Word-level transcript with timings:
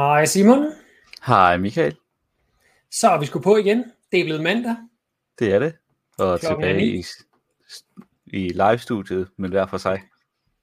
Hej 0.00 0.24
Simon. 0.24 0.72
Hej 1.26 1.56
Michael. 1.56 1.96
Så 2.90 3.08
er 3.10 3.18
vi 3.18 3.26
sgu 3.26 3.40
på 3.40 3.56
igen. 3.56 3.84
Det 4.12 4.20
er 4.20 4.24
blevet 4.24 4.42
mandag. 4.42 4.76
Det 5.38 5.54
er 5.54 5.58
det. 5.58 5.74
Og 6.18 6.40
Klokken 6.40 6.62
tilbage 6.68 6.86
i, 6.86 7.04
i 8.26 8.48
live-studiet, 8.48 9.28
men 9.36 9.50
hver 9.50 9.66
for 9.66 9.76
sig. 9.76 10.02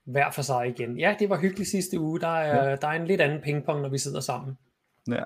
Hver 0.05 0.31
for 0.31 0.41
sig 0.41 0.67
igen. 0.67 0.99
Ja, 0.99 1.15
det 1.19 1.29
var 1.29 1.39
hyggeligt 1.39 1.69
sidste 1.69 1.99
uge. 1.99 2.19
Der 2.19 2.27
er, 2.27 2.69
ja. 2.69 2.75
der 2.75 2.87
er 2.87 2.91
en 2.91 3.07
lidt 3.07 3.21
anden 3.21 3.41
pingpong, 3.41 3.81
når 3.81 3.89
vi 3.89 3.97
sidder 3.97 4.19
sammen. 4.19 4.57
Ja, 5.07 5.23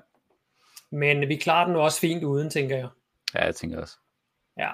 Men 0.90 1.28
vi 1.28 1.36
klarer 1.36 1.66
den 1.66 1.76
også 1.76 2.00
fint 2.00 2.24
uden, 2.24 2.50
tænker 2.50 2.76
jeg. 2.76 2.88
ja 3.34 3.44
jeg 3.44 3.54
tænker 3.54 3.80
også. 3.80 3.96
Ja. 4.58 4.70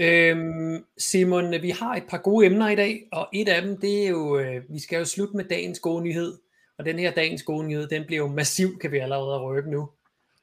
Øhm, 0.00 0.84
Simon, 0.98 1.52
vi 1.62 1.70
har 1.70 1.94
et 1.94 2.04
par 2.08 2.18
gode 2.18 2.46
emner 2.46 2.68
i 2.68 2.76
dag, 2.76 3.08
og 3.12 3.28
et 3.32 3.48
af 3.48 3.62
dem, 3.62 3.80
det 3.80 4.04
er 4.04 4.08
jo, 4.08 4.38
øh, 4.38 4.62
vi 4.68 4.78
skal 4.80 4.98
jo 4.98 5.04
slutte 5.04 5.36
med 5.36 5.44
dagens 5.44 5.80
gode 5.80 6.02
nyhed. 6.02 6.38
Og 6.80 6.86
den 6.86 6.98
her 6.98 7.10
dagens 7.10 7.42
gode 7.42 7.66
nyhed, 7.66 7.88
den 7.88 8.04
bliver 8.06 8.18
jo 8.18 8.28
massiv, 8.28 8.78
kan 8.78 8.92
vi 8.92 8.98
allerede 8.98 9.38
røbe 9.38 9.70
nu. 9.70 9.90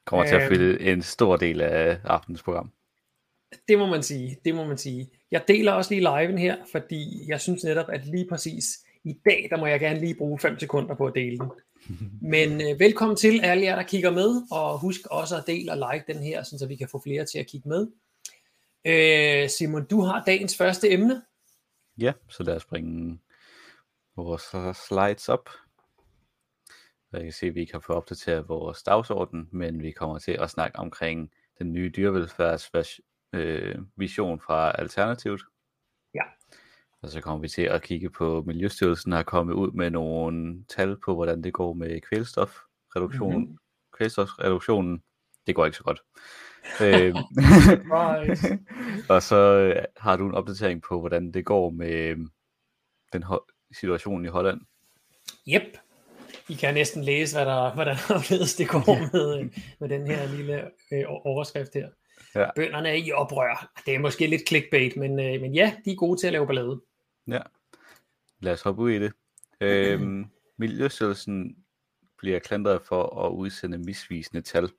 Kommer 0.05 0.25
til 0.25 0.35
at 0.35 0.41
Øhm. 0.41 0.49
fylde 0.55 0.91
en 0.91 1.01
stor 1.01 1.35
del 1.37 1.61
af 1.61 1.99
aftens 2.03 2.43
program. 2.43 2.71
Det 3.67 3.77
må 3.79 3.85
man 3.85 4.03
sige, 4.03 4.37
det 4.45 4.55
må 4.55 4.65
man 4.65 4.77
sige. 4.77 5.09
Jeg 5.31 5.43
deler 5.47 5.71
også 5.71 5.93
lige 5.93 6.01
liven 6.01 6.37
her, 6.37 6.55
fordi 6.71 7.25
jeg 7.27 7.41
synes 7.41 7.63
netop, 7.63 7.85
at 7.89 8.05
lige 8.05 8.27
præcis 8.29 8.65
i 9.03 9.13
dag, 9.25 9.47
der 9.51 9.57
må 9.57 9.65
jeg 9.65 9.79
gerne 9.79 9.99
lige 9.99 10.15
bruge 10.15 10.39
5 10.39 10.59
sekunder 10.59 10.95
på 10.95 11.05
at 11.05 11.13
dele 11.15 11.37
den. 11.37 11.51
Men 12.31 12.61
øh, 12.61 12.79
velkommen 12.79 13.15
til 13.17 13.39
alle 13.43 13.63
jer, 13.63 13.75
der 13.75 13.83
kigger 13.83 14.11
med, 14.11 14.41
og 14.51 14.79
husk 14.79 15.01
også 15.11 15.37
at 15.37 15.43
dele 15.47 15.71
og 15.71 15.77
like 15.93 16.13
den 16.13 16.23
her, 16.23 16.43
så 16.43 16.65
vi 16.67 16.75
kan 16.75 16.87
få 16.91 17.01
flere 17.03 17.25
til 17.25 17.39
at 17.39 17.47
kigge 17.47 17.69
med. 17.69 17.87
Øh, 18.85 19.49
Simon, 19.49 19.85
du 19.85 20.01
har 20.01 20.23
dagens 20.25 20.57
første 20.57 20.91
emne. 20.91 21.21
Ja, 21.97 22.13
så 22.29 22.43
lad 22.43 22.55
os 22.55 22.65
bringe 22.65 23.19
vores 24.15 24.77
slides 24.87 25.29
op. 25.29 25.49
Jeg 27.17 27.25
kan 27.25 27.33
se, 27.33 27.45
at 27.47 27.55
vi 27.55 27.59
ikke 27.59 27.73
har 27.73 27.79
fået 27.79 27.97
opdateret 27.97 28.49
vores 28.49 28.83
dagsorden, 28.83 29.49
men 29.51 29.83
vi 29.83 29.91
kommer 29.91 30.19
til 30.19 30.31
at 30.31 30.49
snakke 30.49 30.79
omkring 30.79 31.31
den 31.59 31.73
nye 31.73 31.91
dyrevelfærdsvision 31.95 34.39
fra 34.39 34.71
Alternativet. 34.81 35.41
Ja. 36.13 36.21
Og 37.01 37.09
så 37.09 37.21
kommer 37.21 37.41
vi 37.41 37.47
til 37.47 37.61
at 37.61 37.81
kigge 37.81 38.09
på 38.09 38.43
Miljøstyrelsen 38.47 39.11
har 39.11 39.23
kommet 39.23 39.53
ud 39.53 39.71
med 39.71 39.89
nogle 39.89 40.63
tal 40.69 40.97
på, 41.05 41.15
hvordan 41.15 41.43
det 41.43 41.53
går 41.53 41.73
med 41.73 42.01
kvælstofreduktion. 42.01 43.31
Mhm. 43.33 43.41
Mm-hmm. 43.41 43.57
Kvælstofreduktionen, 43.97 45.03
det 45.47 45.55
går 45.55 45.65
ikke 45.65 45.77
så 45.77 45.83
godt. 45.83 46.01
Surprise. 47.69 48.59
og 49.13 49.21
så 49.21 49.35
øh, 49.35 49.83
har 49.97 50.17
du 50.17 50.27
en 50.27 50.33
opdatering 50.33 50.81
på, 50.81 50.99
hvordan 50.99 51.31
det 51.31 51.45
går 51.45 51.69
med 51.69 51.93
øh, 51.93 52.17
den 53.13 53.23
ho- 53.23 53.67
situation 53.71 54.25
i 54.25 54.27
Holland. 54.27 54.61
Yep. 55.47 55.77
I 56.49 56.53
kan 56.53 56.73
næsten 56.73 57.03
læse, 57.03 57.35
hvad 57.35 57.45
der, 57.45 57.73
hvordan 57.73 57.95
anderledes 58.09 58.55
det 58.55 58.69
går 58.69 59.13
med, 59.13 59.39
øh, 59.39 59.57
med 59.79 59.89
den 59.89 60.07
her 60.07 60.35
lille 60.35 60.61
øh, 60.91 61.03
overskrift 61.07 61.73
her. 61.73 61.89
Ja. 62.35 62.49
Bønderne 62.55 62.89
er 62.89 62.93
i 62.93 63.11
oprør. 63.11 63.71
Det 63.85 63.95
er 63.95 63.99
måske 63.99 64.27
lidt 64.27 64.47
clickbait, 64.47 64.97
men, 64.97 65.19
øh, 65.19 65.41
men 65.41 65.55
ja, 65.55 65.75
de 65.85 65.91
er 65.91 65.95
gode 65.95 66.19
til 66.19 66.27
at 66.27 66.33
lave 66.33 66.47
ballade. 66.47 66.81
Ja, 67.27 67.41
lad 68.39 68.53
os 68.53 68.61
hoppe 68.61 68.81
ud 68.81 68.91
i 68.91 68.99
det. 68.99 69.13
Øhm, 69.61 70.25
Miljøstyrelsen 70.59 71.55
bliver 72.17 72.39
klandret 72.39 72.81
for 72.81 73.25
at 73.25 73.31
udsende 73.31 73.77
misvisende 73.77 74.41
tal. 74.41 74.69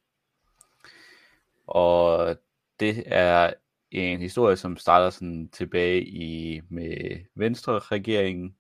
Og 1.66 2.36
det 2.80 3.03
er 3.06 3.53
en 3.91 4.20
historie, 4.20 4.56
som 4.56 4.77
starter 4.77 5.10
sådan 5.10 5.48
tilbage 5.48 6.05
i 6.05 6.60
med 6.69 7.20
Venstre-regeringen, 7.34 8.56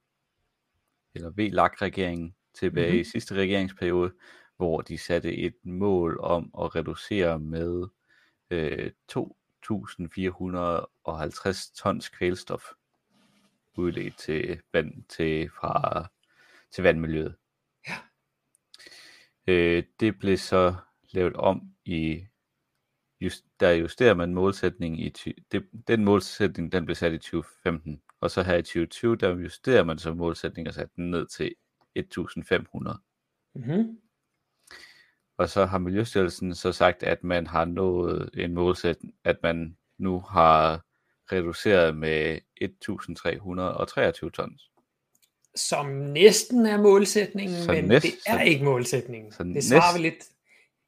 eller 1.14 1.30
VLAG-regeringen, 1.30 2.34
tilbage 2.58 2.86
mm-hmm. 2.86 3.00
i 3.00 3.04
sidste 3.04 3.34
regeringsperiode, 3.34 4.12
hvor 4.56 4.80
de 4.80 4.98
satte 4.98 5.36
et 5.36 5.54
mål 5.62 6.20
om 6.20 6.50
at 6.60 6.76
reducere 6.76 7.38
med 7.38 7.86
øh, 8.50 8.90
2.450 9.12 11.74
tons 11.74 12.08
kvælstof 12.08 12.64
udledt 13.76 14.18
til 14.18 14.60
vand 14.72 15.04
til 15.08 15.50
fra 15.50 16.06
til 16.70 16.84
vandmiljøet. 16.84 17.34
Ja. 17.88 17.94
Øh, 19.46 19.82
det 20.00 20.18
blev 20.18 20.36
så 20.36 20.74
lavet 21.10 21.34
om 21.34 21.74
i 21.84 22.26
just, 23.20 23.44
der 23.60 23.70
justerer 23.70 24.14
man 24.14 24.34
målsætningen 24.34 25.00
i 25.00 25.08
det, 25.52 25.68
den 25.88 26.04
målsætning 26.04 26.72
den 26.72 26.84
blev 26.84 26.94
sat 26.94 27.12
i 27.12 27.18
2015 27.18 28.02
og 28.20 28.30
så 28.30 28.42
her 28.42 28.56
i 28.56 28.62
2020 28.62 29.16
der 29.16 29.36
justerer 29.36 29.84
man 29.84 29.98
så 29.98 30.14
målsætningen 30.14 30.68
og 30.68 30.74
sat 30.74 30.96
den 30.96 31.10
ned 31.10 31.26
til 31.26 31.54
1500 31.96 32.98
Mm-hmm. 33.54 33.98
og 35.38 35.48
så 35.48 35.64
har 35.66 35.78
Miljøstyrelsen 35.78 36.54
så 36.54 36.72
sagt 36.72 37.02
at 37.02 37.24
man 37.24 37.46
har 37.46 37.64
nået 37.64 38.30
en 38.34 38.54
målsætning 38.54 39.14
at 39.24 39.36
man 39.42 39.76
nu 39.98 40.20
har 40.20 40.84
reduceret 41.32 41.96
med 41.96 42.38
1323 42.56 44.30
tons 44.30 44.70
Som 45.54 45.86
næsten 45.86 46.66
er 46.66 46.82
målsætningen, 46.82 47.62
Så 47.62 47.72
men 47.72 47.84
næst- 47.84 48.02
det 48.02 48.12
er 48.26 48.38
så- 48.38 48.44
ikke 48.44 48.64
målsætningen. 48.64 49.32
så 49.32 49.42
det 49.44 49.64
svarer 49.64 49.80
næst- 49.92 49.94
vel 49.94 50.02
lidt 50.02 50.24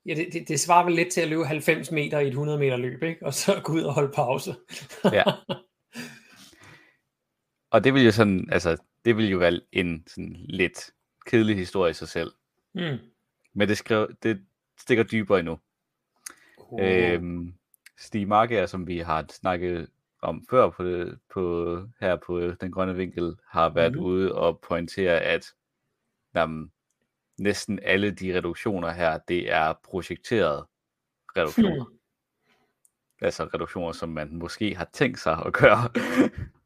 Ja, 0.06 0.14
det, 0.14 0.32
det, 0.32 0.48
det 0.48 0.60
svarer 0.60 0.84
vel 0.84 0.94
lidt 0.94 1.12
til 1.12 1.20
at 1.20 1.28
løbe 1.28 1.44
90 1.46 1.90
meter 1.90 2.18
i 2.18 2.22
et 2.26 2.28
100 2.32 2.58
meter 2.58 2.76
løb, 2.76 3.02
ikke? 3.02 3.26
og 3.26 3.34
så 3.34 3.60
gå 3.64 3.72
ud 3.72 3.82
og 3.82 3.94
holde 3.94 4.12
pause. 4.14 4.54
Ja. 5.04 5.22
Og 7.70 7.84
det 7.84 7.94
vil 7.94 8.04
jo 8.04 8.10
sådan, 8.10 8.48
altså, 8.52 8.76
det 9.04 9.16
vil 9.16 9.30
jo 9.30 9.38
være 9.38 9.60
en 9.72 10.04
sådan 10.06 10.36
lidt 10.38 10.90
kedelig 11.26 11.56
historie 11.56 11.90
i 11.90 11.94
sig 11.94 12.08
selv. 12.08 12.32
Mm. 12.74 12.98
Men 13.52 13.68
det, 13.68 13.78
skrev, 13.78 14.14
det 14.22 14.44
stikker 14.80 15.04
dybere 15.04 15.38
endnu. 15.38 15.58
Oh. 16.58 16.80
Øhm, 16.82 17.54
Stig 17.98 18.28
Marker, 18.28 18.66
som 18.66 18.86
vi 18.86 18.98
har 18.98 19.24
snakket 19.30 19.88
om 20.22 20.46
før 20.50 20.70
på 20.70 20.84
det, 20.84 21.18
på, 21.34 21.76
her 22.00 22.16
på 22.16 22.40
Den 22.40 22.72
Grønne 22.72 22.96
Vinkel, 22.96 23.36
har 23.48 23.68
været 23.68 23.92
mm. 23.92 24.00
ude 24.00 24.34
og 24.34 24.60
pointere, 24.60 25.20
at 25.20 25.54
jamen, 26.34 26.72
næsten 27.38 27.78
alle 27.82 28.10
de 28.10 28.36
reduktioner 28.36 28.90
her, 28.90 29.18
det 29.18 29.52
er 29.52 29.72
projekterede 29.84 30.66
reduktioner. 31.36 31.84
Hmm. 31.84 31.96
Altså 33.22 33.44
reduktioner, 33.44 33.92
som 33.92 34.08
man 34.08 34.34
måske 34.34 34.74
har 34.74 34.88
tænkt 34.92 35.18
sig 35.18 35.42
at 35.46 35.52
gøre. 35.52 35.88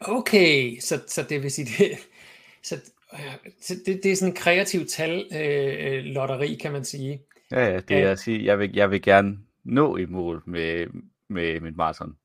Okay, 0.00 0.80
så, 0.80 1.02
så 1.06 1.22
det 1.22 1.42
vil 1.42 1.50
sige, 1.50 1.66
det, 1.78 1.98
så, 2.62 2.80
øh, 3.12 3.52
så 3.60 3.74
det, 3.86 4.00
det 4.02 4.12
er 4.12 4.16
sådan 4.16 4.32
en 4.32 4.36
kreativ 4.36 4.86
tal 4.86 5.28
øh, 5.32 6.04
lotteri, 6.04 6.54
kan 6.54 6.72
man 6.72 6.84
sige. 6.84 7.22
Ja, 7.50 7.66
ja, 7.66 7.80
det 7.80 7.96
er 7.96 8.10
at 8.10 8.18
sige, 8.18 8.44
jeg 8.44 8.58
vil, 8.58 8.74
jeg 8.74 8.90
vil 8.90 9.02
gerne 9.02 9.38
nå 9.64 9.96
i 9.96 10.06
mål 10.06 10.42
med, 10.46 10.86
med 11.28 11.60
mit 11.60 11.76
maraton. 11.76 12.16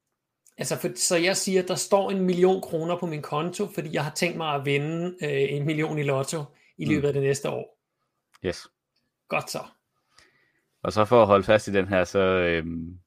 Altså, 0.57 0.77
for, 0.77 0.89
så 0.95 1.17
jeg 1.17 1.37
siger, 1.37 1.61
at 1.61 1.67
der 1.67 1.75
står 1.75 2.11
en 2.11 2.21
million 2.21 2.61
kroner 2.61 2.97
på 2.97 3.05
min 3.05 3.21
konto, 3.21 3.67
fordi 3.67 3.89
jeg 3.93 4.03
har 4.03 4.13
tænkt 4.15 4.37
mig 4.37 4.55
at 4.55 4.65
vinde 4.65 5.15
øh, 5.23 5.53
en 5.55 5.65
million 5.65 5.97
i 5.97 6.03
lotto 6.03 6.43
i 6.77 6.85
løbet 6.85 7.07
af 7.07 7.13
det 7.13 7.23
næste 7.23 7.49
år. 7.49 7.77
Yes. 8.45 8.67
Godt 9.27 9.51
så. 9.51 9.59
Og 10.83 10.93
så 10.93 11.05
for 11.05 11.21
at 11.21 11.27
holde 11.27 11.43
fast 11.43 11.67
i 11.67 11.71
den 11.71 11.87
her, 11.87 12.03
så 12.03 12.19
øhm, 12.19 12.99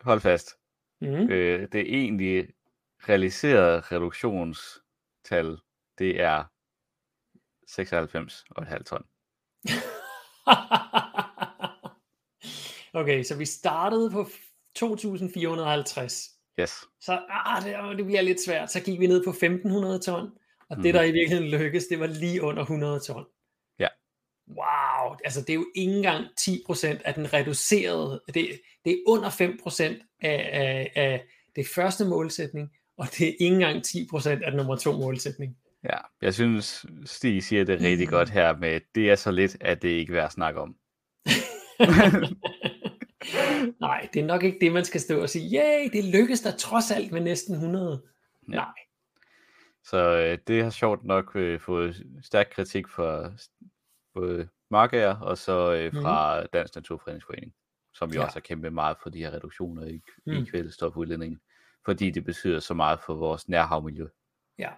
hold 0.00 0.20
fast. 0.20 0.56
Mm. 1.00 1.30
Øh, 1.30 1.68
det 1.72 1.94
egentlige 1.94 2.48
realiserede 3.08 3.80
reduktionstal, 3.80 5.58
det 5.98 6.20
er 6.20 6.44
96,5 7.70 8.82
ton. 8.82 9.04
okay, 13.00 13.22
så 13.22 13.36
vi 13.38 13.44
startede 13.44 14.10
på 14.10 14.22
2.450. 14.78 16.36
Yes. 16.60 16.84
Så 17.00 17.20
ah, 17.28 17.62
det, 17.64 17.98
det 17.98 18.06
bliver 18.06 18.22
lidt 18.22 18.44
svært. 18.44 18.70
Så 18.70 18.80
gik 18.80 19.00
vi 19.00 19.06
ned 19.06 19.24
på 19.24 19.30
1.500 19.30 20.00
ton, 20.04 20.30
og 20.70 20.76
det 20.76 20.94
der 20.94 21.02
i 21.02 21.12
virkeligheden 21.12 21.50
lykkedes, 21.50 21.86
det 21.86 22.00
var 22.00 22.06
lige 22.06 22.42
under 22.42 22.62
100 22.62 23.00
ton. 23.00 23.26
Wow, 24.48 25.16
altså 25.24 25.40
det 25.40 25.50
er 25.50 25.54
jo 25.54 25.66
ikke 25.74 25.92
engang 25.92 26.26
10% 26.40 27.00
af 27.04 27.14
den 27.14 27.32
reducerede, 27.32 28.22
det, 28.34 28.60
det 28.84 28.92
er 28.92 28.96
under 29.06 29.30
5% 29.30 29.82
af, 30.22 30.50
af, 30.52 30.92
af 30.94 31.24
det 31.56 31.66
første 31.74 32.04
målsætning, 32.04 32.70
og 32.98 33.06
det 33.18 33.28
er 33.28 33.32
ikke 33.40 33.54
engang 33.54 33.82
10% 33.86 34.28
af 34.28 34.36
den 34.50 34.56
nummer 34.56 34.76
to 34.76 34.92
målsætning. 34.92 35.56
Ja, 35.84 35.96
jeg 36.22 36.34
synes, 36.34 36.86
Stig 37.04 37.42
siger 37.44 37.64
det 37.64 37.80
rigtig 37.80 38.06
Mm. 38.06 38.10
godt 38.10 38.30
her 38.30 38.56
med, 38.56 38.80
det 38.94 39.10
er 39.10 39.14
så 39.14 39.30
lidt, 39.30 39.56
at 39.60 39.82
det 39.82 39.88
ikke 39.88 40.10
er 40.10 40.14
værd 40.14 40.24
at 40.24 40.32
snakke 40.32 40.60
om. 40.60 40.76
Nej, 43.80 44.08
det 44.14 44.20
er 44.20 44.26
nok 44.26 44.44
ikke 44.44 44.58
det, 44.60 44.72
man 44.72 44.84
skal 44.84 45.00
stå 45.00 45.22
og 45.22 45.28
sige, 45.30 45.60
yay, 45.60 45.88
det 45.92 46.04
lykkedes 46.04 46.40
der 46.40 46.56
trods 46.56 46.90
alt 46.90 47.12
med 47.12 47.20
næsten 47.20 47.54
100. 47.54 48.02
Ja. 48.48 48.54
Nej. 48.54 48.72
Så 49.84 49.96
øh, 49.98 50.38
det 50.46 50.62
har 50.62 50.70
sjovt 50.70 51.04
nok 51.04 51.36
øh, 51.36 51.60
fået 51.60 52.02
stærk 52.22 52.46
kritik 52.52 52.88
fra 52.88 53.32
både 54.16 54.48
Markager 54.70 55.16
og 55.20 55.38
så 55.38 55.72
øh, 55.74 55.92
fra 55.92 56.40
mm. 56.40 56.46
Dansk 56.52 56.74
Naturfredningsforening, 56.74 57.52
som 57.94 58.10
jo 58.10 58.20
Ja. 58.20 58.24
også 58.24 58.34
har 58.36 58.40
kæmpet 58.40 58.72
meget 58.72 58.96
for 59.02 59.10
de 59.10 59.18
her 59.18 59.30
reduktioner 59.32 59.84
i, 59.86 60.00
mm. 60.26 60.32
i 60.32 60.38
Mm. 60.40 60.46
kvælstofudledningen, 60.46 61.40
fordi 61.84 62.10
det 62.10 62.24
betyder 62.24 62.60
så 62.60 62.74
meget 62.74 62.98
for 63.06 63.14
vores 63.14 63.48
nærhavmiljø. 63.48 64.06
Ja. 64.58 64.68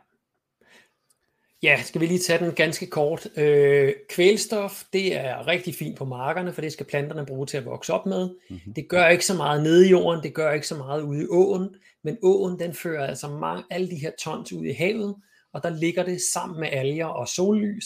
Ja, 1.63 1.83
skal 1.83 2.01
vi 2.01 2.07
lige 2.07 2.19
tage 2.21 2.45
den 2.45 2.55
ganske 2.55 2.87
kort. 2.87 3.27
Øh, 3.39 3.93
kvælstof, 4.09 4.83
det 4.93 5.17
er 5.17 5.47
rigtig 5.47 5.75
fint 5.75 5.99
på 5.99 6.05
markerne, 6.05 6.53
for 6.53 6.61
det 6.61 6.73
skal 6.73 6.87
planterne 6.87 7.27
bruge 7.27 7.47
til 7.47 7.57
at 7.57 7.65
vokse 7.65 7.93
op 7.93 8.07
med. 8.07 8.29
Mm-hmm. 8.51 8.75
Det 8.75 8.89
gør 8.89 9.07
ikke 9.09 9.27
så 9.27 9.35
meget 9.35 9.63
nede 9.63 9.87
i 9.87 9.91
jorden, 9.91 10.23
det 10.23 10.35
gør 10.35 10.53
ikke 10.53 10.67
så 10.67 10.77
meget 10.77 11.03
ude 11.03 11.23
i 11.23 11.27
åen, 11.31 11.75
men 12.05 12.19
åen 12.23 12.59
den 12.59 12.75
fører 12.75 13.07
altså 13.07 13.29
mange, 13.29 13.65
alle 13.71 13.91
de 13.91 13.97
her 13.97 14.11
tons 14.25 14.53
ud 14.53 14.65
i 14.65 14.73
havet, 14.73 15.17
og 15.53 15.63
der 15.63 15.71
ligger 15.71 16.05
det 16.05 16.21
sammen 16.33 16.61
med 16.61 16.69
alger 16.73 17.07
og 17.07 17.29
sollys, 17.29 17.85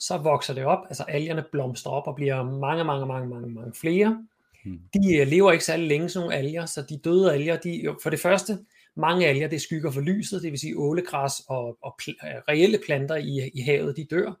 så 0.00 0.18
vokser 0.18 0.54
det 0.54 0.64
op, 0.64 0.78
altså 0.88 1.02
algerne 1.02 1.44
blomstrer 1.52 1.92
op 1.92 2.06
og 2.06 2.14
bliver 2.14 2.42
mange, 2.42 2.84
mange, 2.84 3.06
mange, 3.06 3.28
mange, 3.28 3.50
mange 3.50 3.72
flere. 3.74 4.26
Mm. 4.64 4.80
De 4.94 5.16
øh, 5.16 5.26
lever 5.26 5.52
ikke 5.52 5.64
særlig 5.64 5.88
længe, 5.88 6.08
sådan 6.08 6.24
nogle 6.24 6.36
alger, 6.36 6.66
så 6.66 6.82
de 6.82 7.00
døde 7.04 7.32
alger, 7.32 7.56
de, 7.56 7.96
for 8.02 8.10
det 8.10 8.20
første, 8.20 8.58
mange 8.96 9.26
alger, 9.26 9.48
det 9.48 9.62
skygger 9.62 9.90
for 9.90 10.00
lyset, 10.00 10.42
det 10.42 10.50
vil 10.50 10.60
sige 10.60 10.78
ålegræs 10.78 11.32
og, 11.48 11.78
og 11.82 11.94
pl- 12.02 12.28
øh, 12.28 12.42
reelle 12.48 12.78
planter 12.86 13.16
i, 13.16 13.50
i 13.54 13.60
havet, 13.60 13.96
de 13.96 14.06
dør. 14.10 14.32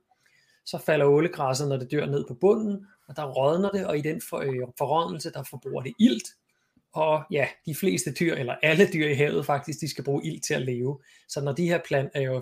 Så 0.66 0.78
falder 0.78 1.06
ålegræsset, 1.06 1.68
når 1.68 1.76
det 1.76 1.90
dør 1.90 2.06
ned 2.06 2.24
på 2.28 2.34
bunden, 2.34 2.86
og 3.08 3.16
der 3.16 3.24
rådner 3.24 3.70
det, 3.70 3.86
og 3.86 3.98
i 3.98 4.00
den 4.00 4.20
for, 4.28 4.38
øh, 4.38 4.68
forrådnelse, 4.78 5.32
der 5.32 5.42
forbruger 5.50 5.82
det 5.82 5.92
ilt. 5.98 6.28
Og 6.92 7.22
ja, 7.30 7.48
de 7.66 7.74
fleste 7.74 8.12
dyr, 8.20 8.34
eller 8.34 8.54
alle 8.62 8.88
dyr 8.92 9.06
i 9.06 9.14
havet 9.14 9.46
faktisk, 9.46 9.80
de 9.80 9.90
skal 9.90 10.04
bruge 10.04 10.26
ilt 10.26 10.44
til 10.44 10.54
at 10.54 10.62
leve. 10.62 11.00
Så 11.28 11.40
når 11.40 11.52
de 11.52 11.66
her 11.66 11.80
plant, 11.88 12.10
øh, 12.16 12.34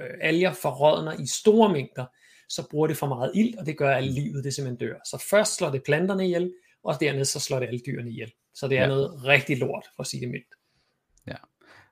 øh, 0.00 0.10
alger 0.20 0.52
forrådner 0.52 1.12
i 1.12 1.26
store 1.26 1.72
mængder, 1.72 2.06
så 2.48 2.68
bruger 2.70 2.86
det 2.86 2.96
for 2.96 3.06
meget 3.06 3.32
ilt, 3.34 3.56
og 3.56 3.66
det 3.66 3.78
gør, 3.78 3.96
at 3.96 4.04
livet 4.04 4.44
det 4.44 4.54
simpelthen 4.54 4.88
dør. 4.88 4.98
Så 5.10 5.26
først 5.30 5.56
slår 5.56 5.70
det 5.70 5.82
planterne 5.82 6.24
ihjel, 6.24 6.54
og 6.84 7.00
dernæst 7.00 7.32
så 7.32 7.40
slår 7.40 7.58
det 7.58 7.66
alle 7.66 7.80
dyrene 7.86 8.10
ihjel. 8.10 8.32
Så 8.54 8.68
det 8.68 8.78
er 8.78 8.82
ja. 8.82 8.88
noget 8.88 9.24
rigtig 9.24 9.58
lort, 9.58 9.84
for 9.96 10.02
at 10.02 10.06
sige 10.06 10.20
det 10.20 10.30
mildt. 10.30 10.54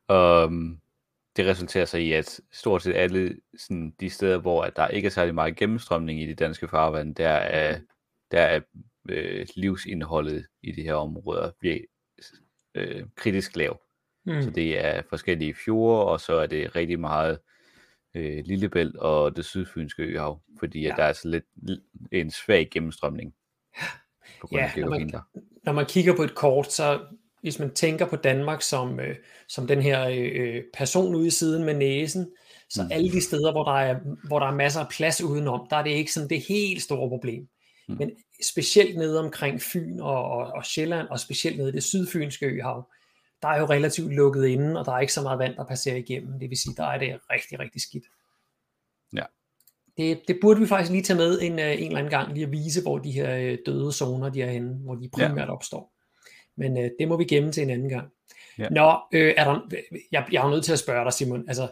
Og 0.09 0.45
um, 0.45 0.81
det 1.37 1.47
resulterer 1.47 1.85
sig 1.85 2.03
i, 2.03 2.13
at 2.13 2.41
stort 2.53 2.83
set 2.83 2.95
alle 2.95 3.37
sådan, 3.59 3.95
de 4.01 4.11
steder, 4.11 4.39
hvor 4.39 4.63
at 4.63 4.77
der 4.77 4.89
ikke 4.89 5.07
er 5.07 5.11
særlig 5.11 5.35
meget 5.35 5.57
gennemstrømning 5.57 6.23
i 6.23 6.27
de 6.27 6.35
danske 6.35 6.69
farvand, 6.69 7.15
der 7.15 7.29
er, 7.29 7.81
der 8.31 8.41
er 8.41 8.61
øh, 9.09 9.47
livsindholdet 9.55 10.47
i 10.63 10.73
de 10.73 10.83
her 10.83 10.95
områder 10.95 11.51
virkelig 11.61 11.89
øh, 12.75 13.05
kritisk 13.17 13.57
lav. 13.57 13.81
Mm. 14.27 14.43
Så 14.43 14.51
det 14.51 14.85
er 14.85 15.03
forskellige 15.09 15.55
fjorde, 15.55 16.07
og 16.07 16.21
så 16.21 16.35
er 16.35 16.47
det 16.47 16.77
rigtig 16.77 17.01
meget 17.01 17.39
øh, 18.17 18.43
Lillebælt 18.47 18.97
og 18.97 19.37
det 19.37 19.45
sydfynske 19.45 20.03
øhav, 20.03 20.41
fordi 20.59 20.83
ja. 20.83 20.91
at 20.91 20.97
der 20.97 21.05
er 21.05 21.13
så 21.13 21.29
lidt 21.29 21.45
en 22.13 22.31
svag 22.31 22.69
gennemstrømning. 22.71 23.35
På 24.41 24.47
grund 24.47 24.63
ja, 24.63 24.71
af 24.77 24.81
når 24.81 24.91
man, 24.91 25.11
når 25.65 25.73
man 25.73 25.87
kigger 25.87 26.17
på 26.17 26.23
et 26.23 26.35
kort, 26.35 26.73
så 26.73 27.01
hvis 27.43 27.59
man 27.59 27.75
tænker 27.75 28.07
på 28.07 28.17
Danmark 28.17 28.63
som, 28.63 29.01
øh, 29.01 29.17
som 29.49 29.67
den 29.67 29.83
her 29.83 30.09
øh, 30.09 30.63
person 30.75 31.15
ude 31.15 31.27
i 31.27 31.31
siden 31.31 31.65
med 31.65 31.75
næsen, 31.75 32.27
så 32.71 32.83
mm. 32.83 32.89
alle 32.93 33.13
de 33.13 33.21
steder, 33.21 33.53
hvor 33.53 33.65
der, 33.65 33.79
er, 33.81 33.99
hvor 34.29 34.39
der 34.39 34.47
er 34.47 34.55
masser 34.55 34.81
af 34.81 34.89
plads 34.89 35.23
udenom, 35.23 35.67
der 35.71 35.77
er 35.77 35.83
det 35.83 35.91
ikke 35.91 36.13
sådan 36.13 36.29
det 36.29 36.41
helt 36.49 36.83
store 36.83 37.09
problem. 37.09 37.49
Mm. 37.89 37.97
Men 37.99 38.11
specielt 38.43 38.97
nede 38.97 39.21
omkring 39.21 39.63
Fyn 39.63 40.01
og, 40.01 40.25
og, 40.25 40.47
og 40.47 40.65
Sjælland, 40.65 41.09
og 41.09 41.21
specielt 41.21 41.59
nede 41.59 41.69
i 41.69 41.73
det 41.73 41.83
sydfynske 41.83 42.47
øhav, 42.47 42.91
der 43.43 43.49
er 43.49 43.59
jo 43.59 43.67
relativt 43.67 44.13
lukket 44.13 44.47
inden, 44.47 44.77
og 44.77 44.85
der 44.85 44.93
er 44.93 45.01
ikke 45.01 45.13
så 45.13 45.23
meget 45.23 45.39
vand, 45.39 45.57
der 45.57 45.65
passerer 45.65 45.97
igennem. 45.97 46.39
Det 46.39 46.51
vil 46.51 46.59
sige, 46.59 46.75
der 46.77 46.85
er 46.85 46.99
det 46.99 47.19
rigtig, 47.31 47.59
rigtig 47.59 47.83
skidt. 47.83 48.05
Ja. 49.13 49.23
Det, 49.97 50.23
det 50.29 50.39
burde 50.41 50.61
vi 50.61 50.67
faktisk 50.67 50.93
lige 50.93 51.03
tage 51.03 51.17
med 51.17 51.41
en, 51.43 51.59
øh, 51.59 51.73
en 51.73 51.87
eller 51.87 51.99
anden 51.99 52.11
gang, 52.11 52.33
lige 52.33 52.47
at 52.47 52.53
vise, 52.53 52.83
hvor 52.83 52.99
de 52.99 53.13
her 53.13 53.37
øh, 53.37 53.59
døde 53.67 53.93
zoner, 53.93 54.29
de 54.29 54.43
er 54.43 54.51
henne, 54.51 54.75
hvor 54.75 54.95
de 54.95 55.11
primært 55.13 55.49
ja. 55.49 55.53
opstår. 55.53 55.93
Men 56.57 56.79
øh, 56.79 56.91
det 56.99 57.09
må 57.09 57.17
vi 57.17 57.25
gemme 57.25 57.53
til 57.53 57.63
en 57.63 57.71
anden 57.71 57.89
gang. 57.89 58.09
Ja. 58.59 58.69
Nå, 58.69 58.99
øh, 59.13 59.35
er 59.37 59.45
der, 59.45 59.61
jeg, 60.13 60.27
jeg 60.33 60.47
er 60.47 60.51
nødt 60.51 60.65
til 60.65 60.73
at 60.73 60.79
spørge 60.79 61.05
dig, 61.05 61.13
Simon. 61.13 61.45
Altså, 61.49 61.69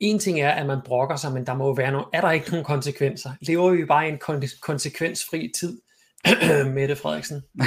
en 0.00 0.18
ting 0.18 0.40
er, 0.40 0.50
at 0.50 0.66
man 0.66 0.78
brokker 0.84 1.16
sig, 1.16 1.32
men 1.32 1.46
der 1.46 1.54
må 1.54 1.66
jo 1.66 1.72
være 1.72 1.92
nogle, 1.92 2.06
er 2.12 2.20
der 2.20 2.30
ikke 2.30 2.50
nogen 2.50 2.64
konsekvenser? 2.64 3.30
Lever 3.40 3.70
vi 3.70 3.84
bare 3.84 4.08
i 4.08 4.12
en 4.12 4.18
kon- 4.24 4.60
konsekvensfri 4.60 5.52
tid, 5.60 5.80
Mette 6.74 6.96
Frederiksen? 6.96 7.42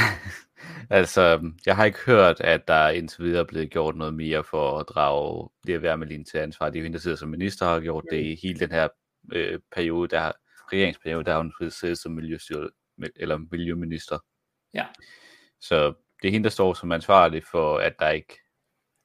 altså, 0.90 1.52
jeg 1.66 1.76
har 1.76 1.86
ikke 1.86 2.00
hørt, 2.06 2.42
at 2.42 2.68
der 2.68 2.90
indtil 2.90 3.24
videre 3.24 3.42
er 3.42 3.48
blevet 3.48 3.72
gjort 3.72 3.96
noget 3.96 4.14
mere 4.14 4.44
for 4.44 4.80
at 4.80 4.86
drage 4.90 5.50
Lea 5.64 5.78
Wermelin 5.78 6.26
til 6.26 6.38
ansvar. 6.38 6.70
Det 6.70 6.76
er 6.76 6.80
jo 6.80 6.84
hende, 6.84 6.98
der 6.98 7.02
sidder 7.02 7.18
som 7.18 7.30
minister, 7.30 7.66
har 7.66 7.80
gjort 7.80 8.04
det 8.12 8.22
i 8.26 8.40
hele 8.44 8.60
den 8.60 8.72
her 8.72 8.88
øh, 9.34 9.60
periode, 9.76 10.08
der 10.08 10.32
regeringsperiode, 10.74 11.24
der 11.24 11.32
har 11.32 11.42
hun 11.42 11.72
siddet 11.72 11.98
som 11.98 12.12
miljøstyr, 12.12 12.68
eller 13.16 13.38
miljøminister. 13.52 14.20
Ja. 14.74 14.86
Så 15.62 15.94
det 16.22 16.28
er 16.28 16.32
hende, 16.32 16.44
der 16.44 16.50
står 16.50 16.74
som 16.74 16.92
ansvarlig 16.92 17.44
for, 17.52 17.78
at 17.78 17.94
der 18.00 18.10
ikke 18.10 18.40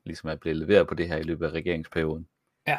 ligesom 0.07 0.29
er 0.29 0.37
blevet 0.37 0.57
leveret 0.59 0.89
på 0.89 0.95
det 0.95 1.09
her 1.09 1.17
i 1.17 1.23
løbet 1.23 1.47
af 1.47 1.51
regeringsperioden. 1.51 2.29
Ja, 2.67 2.79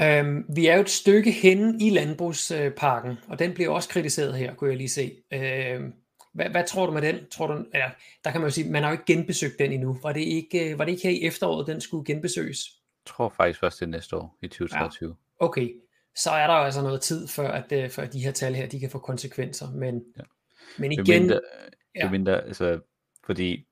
øhm, 0.00 0.44
vi 0.56 0.66
er 0.66 0.74
jo 0.74 0.80
et 0.80 0.90
stykke 0.90 1.30
henne 1.30 1.78
i 1.80 1.90
landbrugsparken, 1.90 3.18
og 3.28 3.38
den 3.38 3.54
bliver 3.54 3.70
også 3.70 3.88
kritiseret 3.88 4.34
her, 4.34 4.54
kunne 4.54 4.70
jeg 4.70 4.76
lige 4.76 4.88
se. 4.88 5.22
Øhm, 5.32 5.92
hvad, 6.32 6.50
hvad 6.50 6.64
tror 6.66 6.86
du 6.86 6.92
med 6.92 7.02
den? 7.02 7.26
Tror 7.30 7.46
du, 7.46 7.64
ja, 7.74 7.90
der 8.24 8.30
kan 8.30 8.40
man 8.40 8.48
jo 8.48 8.54
sige, 8.54 8.70
man 8.70 8.82
har 8.82 8.90
jo 8.90 8.92
ikke 8.92 9.04
genbesøgt 9.04 9.58
den 9.58 9.72
endnu. 9.72 9.98
Var 10.02 10.12
det 10.12 10.20
ikke, 10.20 10.78
var 10.78 10.84
det 10.84 10.92
ikke 10.92 11.02
her 11.02 11.10
i 11.10 11.22
efteråret, 11.22 11.66
den 11.66 11.80
skulle 11.80 12.04
genbesøges? 12.04 12.58
Jeg 13.06 13.14
tror 13.14 13.28
faktisk 13.28 13.60
først 13.60 13.80
det 13.80 13.88
næste 13.88 14.16
år, 14.16 14.38
i 14.42 14.48
2023. 14.48 15.08
Ja, 15.08 15.46
okay, 15.46 15.74
så 16.16 16.30
er 16.30 16.46
der 16.46 16.54
jo 16.54 16.62
altså 16.62 16.82
noget 16.82 17.00
tid, 17.00 17.28
før, 17.28 17.50
at, 17.50 17.72
øh, 17.72 17.90
før 17.90 18.06
de 18.06 18.20
her 18.20 18.32
tal 18.32 18.54
her, 18.54 18.66
de 18.66 18.80
kan 18.80 18.90
få 18.90 18.98
konsekvenser. 18.98 19.70
Men, 19.70 20.04
ja. 20.16 20.22
men 20.78 20.92
igen... 20.92 21.06
Det 21.06 21.20
mindre, 21.20 21.40
ja. 21.94 22.02
det 22.02 22.10
mindre, 22.10 22.44
altså, 22.44 22.80
fordi 23.26 23.66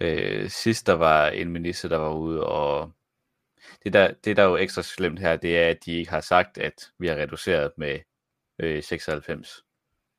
Øh, 0.00 0.50
sidst 0.50 0.86
der 0.86 0.92
var 0.92 1.28
en 1.28 1.50
minister, 1.50 1.88
der 1.88 1.96
var 1.96 2.14
ude, 2.14 2.46
og 2.46 2.92
det 3.84 3.92
der, 3.92 4.12
det 4.24 4.36
der 4.36 4.42
er 4.42 4.46
jo 4.46 4.56
ekstra 4.56 4.82
slemt 4.82 5.20
her, 5.20 5.36
det 5.36 5.58
er, 5.58 5.70
at 5.70 5.84
de 5.84 5.92
ikke 5.92 6.10
har 6.10 6.20
sagt, 6.20 6.58
at 6.58 6.90
vi 6.98 7.06
har 7.06 7.16
reduceret 7.16 7.72
med 7.76 7.98
øh, 8.58 8.82
96 8.82 9.64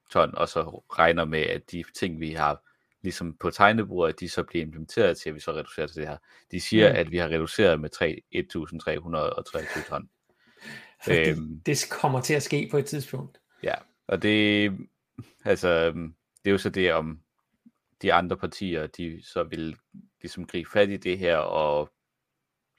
ton, 0.10 0.36
og 0.36 0.50
så 0.50 0.84
regner 0.90 1.26
med, 1.26 1.42
at 1.42 1.72
de 1.72 1.84
ting, 2.00 2.20
vi 2.20 2.32
har 2.32 2.64
ligesom 3.02 3.38
på 3.38 3.50
tegnebordet, 3.50 4.20
de 4.20 4.30
så 4.30 4.44
bliver 4.44 4.66
implementeret 4.66 5.18
til, 5.18 5.30
at 5.30 5.36
vi 5.36 5.40
så 5.40 5.52
reducerer 5.52 5.88
til 5.88 5.96
det 5.96 6.08
her. 6.08 6.18
De 6.52 6.62
siger, 6.62 6.90
mm. 6.90 7.00
at 7.00 7.12
vi 7.12 7.18
har 7.18 7.28
reduceret 7.28 7.80
med 7.80 7.90
3, 7.90 8.22
1323 8.32 9.84
ton. 9.84 10.10
Fordi 11.04 11.30
øhm, 11.30 11.62
det 11.66 11.86
kommer 11.92 12.22
til 12.22 12.34
at 12.34 12.44
ske 12.44 12.68
på 12.72 12.78
et 12.78 12.86
tidspunkt. 12.86 13.38
Ja, 13.64 13.74
og 14.08 14.22
det, 14.22 14.72
altså, 15.46 15.92
det 16.44 16.46
er 16.46 16.52
jo 16.52 16.58
så 16.58 16.70
det 16.70 16.94
om, 16.94 17.20
de 18.02 18.14
andre 18.14 18.38
partier, 18.38 18.88
de 18.88 19.22
så 19.24 19.44
vil 19.44 19.78
ligesom 20.22 20.48
gribe 20.48 20.70
fat 20.70 20.90
i 20.90 20.98
det 20.98 21.18
her 21.18 21.38
og 21.38 21.92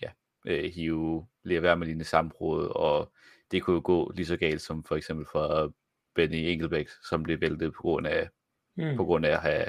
ja, 0.02 0.10
øh, 0.46 0.72
hive 0.72 1.26
Lea 1.44 1.60
Wermelin 1.60 2.00
i 2.00 2.04
samråd, 2.04 2.72
og 2.76 3.12
det 3.50 3.62
kunne 3.62 3.74
jo 3.74 3.82
gå 3.84 4.12
lige 4.14 4.26
så 4.26 4.36
galt 4.36 4.62
som 4.62 4.84
for 4.84 4.96
eksempel 4.96 5.26
for 5.32 5.72
Benny 6.14 6.36
Engelbæk, 6.36 6.88
som 7.08 7.22
blev 7.22 7.40
væltet 7.40 7.72
på 7.72 7.82
grund 7.82 8.06
af, 8.06 8.28
mm. 8.76 8.96
på 8.96 9.04
grund 9.04 9.26
af 9.26 9.30
at 9.30 9.40
have 9.40 9.66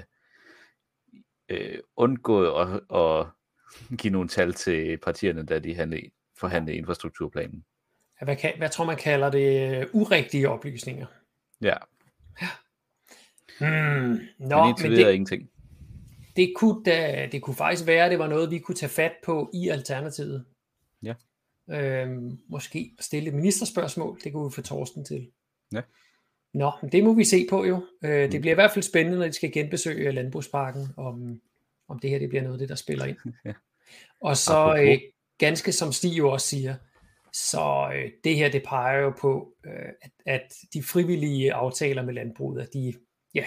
øh, 1.49 1.79
undgået 1.95 2.61
at, 2.61 2.97
at 2.97 3.27
give 3.97 4.13
nogle 4.13 4.29
tal 4.29 4.53
til 4.53 4.97
partierne, 4.97 5.45
da 5.45 5.59
de 5.59 5.75
handlede, 5.75 6.09
forhandlede 6.37 6.77
infrastrukturplanen. 6.77 7.65
Hvad, 8.21 8.35
kan, 8.35 8.53
hvad 8.57 8.69
tror 8.69 8.85
man 8.85 8.97
kalder 8.97 9.29
det? 9.29 9.89
Urigtige 9.93 10.49
oplysninger. 10.49 11.05
Ja. 11.61 11.75
ja. 12.41 12.47
Mm, 13.59 14.19
nå, 14.39 14.65
men, 14.65 14.75
men 14.81 14.91
det, 14.91 15.13
ingenting. 15.13 15.49
Det 16.35 16.53
kunne, 16.55 16.83
da, 16.83 17.29
det 17.31 17.41
kunne 17.41 17.55
faktisk 17.55 17.87
være, 17.87 18.05
at 18.05 18.11
det 18.11 18.19
var 18.19 18.27
noget, 18.27 18.51
vi 18.51 18.59
kunne 18.59 18.75
tage 18.75 18.89
fat 18.89 19.13
på 19.23 19.49
i 19.53 19.69
Alternativet. 19.69 20.45
Ja. 21.03 21.13
Øhm, 21.69 22.39
måske 22.47 22.95
stille 22.99 23.27
et 23.27 23.33
ministerspørgsmål, 23.33 24.19
det 24.23 24.33
kunne 24.33 24.49
vi 24.49 24.55
få 24.55 24.61
Torsten 24.61 25.05
til. 25.05 25.31
Ja. 25.73 25.81
Nå, 26.53 26.71
det 26.91 27.03
må 27.03 27.13
vi 27.13 27.23
se 27.23 27.47
på 27.49 27.65
jo. 27.65 27.85
Øh, 28.03 28.23
mm. 28.23 28.31
Det 28.31 28.41
bliver 28.41 28.53
i 28.53 28.55
hvert 28.55 28.71
fald 28.71 28.83
spændende, 28.83 29.19
når 29.19 29.25
de 29.25 29.33
skal 29.33 29.51
genbesøge 29.51 30.11
Landbrugsparken, 30.11 30.87
om, 30.97 31.41
om 31.87 31.99
det 31.99 32.09
her 32.09 32.19
det 32.19 32.29
bliver 32.29 32.41
noget 32.41 32.55
af 32.55 32.59
det, 32.59 32.69
der 32.69 32.75
spiller 32.75 33.05
ind. 33.05 33.17
ja. 33.45 33.53
Og 34.21 34.37
så 34.37 34.75
øh, 34.81 34.99
ganske 35.37 35.71
som 35.71 35.91
Stig 35.91 36.17
jo 36.17 36.31
også 36.31 36.47
siger, 36.47 36.75
så 37.33 37.91
øh, 37.95 38.11
det 38.23 38.35
her 38.35 38.49
det 38.49 38.63
peger 38.63 38.99
jo 38.99 39.09
på, 39.09 39.53
øh, 39.65 39.89
at, 40.01 40.11
at 40.25 40.53
de 40.73 40.83
frivillige 40.83 41.53
aftaler 41.53 42.01
med 42.01 42.13
landbruget, 42.13 42.61
at 42.61 42.73
de 42.73 42.93
ja, 43.35 43.45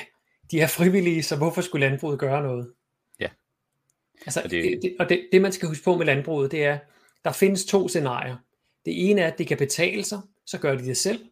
de 0.50 0.61
er 0.61 0.66
frivillige, 0.66 1.23
så 1.23 1.37
hvorfor 1.37 1.61
skulle 1.61 1.87
landbruget 1.88 2.18
gøre 2.18 2.42
noget? 2.42 2.73
Ja. 3.20 3.28
Altså, 4.26 4.40
og 4.44 4.50
det, 4.50 4.78
det, 4.82 4.96
og 4.99 5.08
det, 5.08 5.28
det 5.32 5.42
man 5.42 5.52
skal 5.52 5.68
huske 5.68 5.84
på 5.84 5.96
med 5.96 6.06
landbruget, 6.06 6.50
det 6.50 6.64
er, 6.64 6.78
der 7.25 7.32
findes 7.32 7.64
to 7.64 7.88
scenarier. 7.88 8.37
Det 8.84 9.11
ene 9.11 9.20
er, 9.20 9.26
at 9.26 9.38
det 9.38 9.46
kan 9.46 9.58
betale 9.58 10.04
sig, 10.04 10.20
så 10.46 10.58
gør 10.58 10.76
de 10.76 10.84
det 10.84 10.96
selv. 10.96 11.25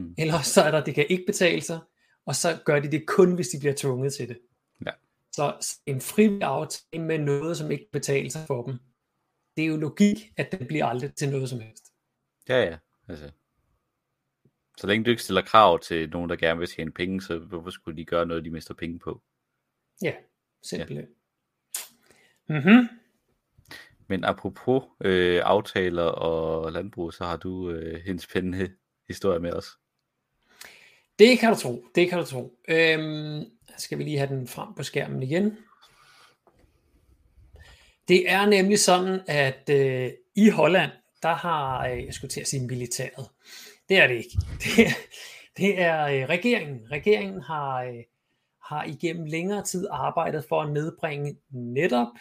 Hmm. 0.00 0.14
Eller 0.18 0.42
så 0.42 0.62
er 0.62 0.70
der, 0.70 0.84
det 0.84 0.94
kan 0.94 1.06
ikke 1.08 1.24
betale 1.26 1.60
sig, 1.60 1.80
og 2.26 2.34
så 2.34 2.58
gør 2.64 2.80
de 2.80 2.90
det 2.90 3.06
kun, 3.06 3.34
hvis 3.34 3.48
de 3.48 3.58
bliver 3.58 3.74
tvunget 3.76 4.12
til 4.12 4.28
det. 4.28 4.38
Ja. 4.86 4.90
Så 5.32 5.76
en 5.86 6.00
frivillig 6.00 6.42
aftale 6.42 7.04
med 7.04 7.18
noget, 7.18 7.56
som 7.56 7.70
ikke 7.70 7.88
betaler 7.92 8.30
sig 8.30 8.46
for 8.46 8.66
dem, 8.66 8.78
det 9.56 9.64
er 9.64 9.68
jo 9.68 9.76
logik, 9.76 10.32
at 10.36 10.52
det 10.52 10.68
bliver 10.68 10.86
aldrig 10.86 11.14
til 11.14 11.30
noget 11.30 11.48
som 11.48 11.60
helst. 11.60 11.84
Ja, 12.48 12.62
ja. 12.62 12.78
Altså, 13.08 13.30
så 14.78 14.86
længe 14.86 15.04
du 15.04 15.10
ikke 15.10 15.22
stiller 15.22 15.42
krav 15.42 15.80
til 15.80 16.10
nogen, 16.10 16.30
der 16.30 16.36
gerne 16.36 16.58
vil 16.58 16.68
tjene 16.68 16.90
penge, 16.92 17.22
så 17.22 17.38
hvorfor 17.38 17.70
skulle 17.70 17.96
de 17.96 18.04
gøre 18.04 18.26
noget, 18.26 18.44
de 18.44 18.50
mister 18.50 18.74
penge 18.74 18.98
på? 18.98 19.22
Ja, 20.02 20.14
simpelthen. 20.62 21.06
Ja. 22.48 22.54
Mm-hmm. 22.54 22.88
Men 24.08 24.24
apropos 24.24 24.82
øh, 25.00 25.40
aftaler 25.44 26.02
og 26.02 26.72
landbrug, 26.72 27.12
så 27.12 27.24
har 27.24 27.36
du 27.36 27.70
øh, 27.70 28.08
en 28.08 28.18
spændende 28.18 28.70
historie 29.08 29.40
med 29.40 29.52
os. 29.52 29.79
Det 31.20 31.38
kan 31.38 31.52
du 31.52 31.58
tro, 31.58 31.84
det 31.94 32.08
kan 32.08 32.18
du 32.18 32.24
tro. 32.24 32.52
Øhm, 32.68 33.44
skal 33.78 33.98
vi 33.98 34.04
lige 34.04 34.18
have 34.18 34.30
den 34.30 34.48
frem 34.48 34.74
på 34.76 34.82
skærmen 34.82 35.22
igen. 35.22 35.56
Det 38.08 38.30
er 38.30 38.46
nemlig 38.46 38.78
sådan, 38.78 39.20
at 39.26 39.70
øh, 39.70 40.10
i 40.34 40.48
Holland, 40.48 40.90
der 41.22 41.34
har, 41.34 41.88
øh, 41.88 42.04
jeg 42.04 42.14
skulle 42.14 42.30
til 42.30 42.40
at 42.40 42.46
sige 42.46 42.66
militæret, 42.66 43.28
det 43.88 43.98
er 43.98 44.06
det 44.06 44.14
ikke. 44.14 44.38
Det 44.64 44.86
er, 44.86 44.92
det 45.56 45.80
er 45.80 46.04
øh, 46.04 46.28
regeringen. 46.28 46.80
Regeringen 46.90 47.42
har, 47.42 47.82
øh, 47.82 48.02
har 48.64 48.84
igennem 48.84 49.24
længere 49.24 49.64
tid 49.64 49.86
arbejdet 49.90 50.44
for 50.48 50.62
at 50.62 50.72
nedbringe 50.72 51.36
netop 51.50 52.12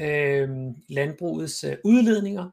øh, 0.00 0.48
landbrugets 0.88 1.64
øh, 1.64 1.76
udledninger. 1.84 2.50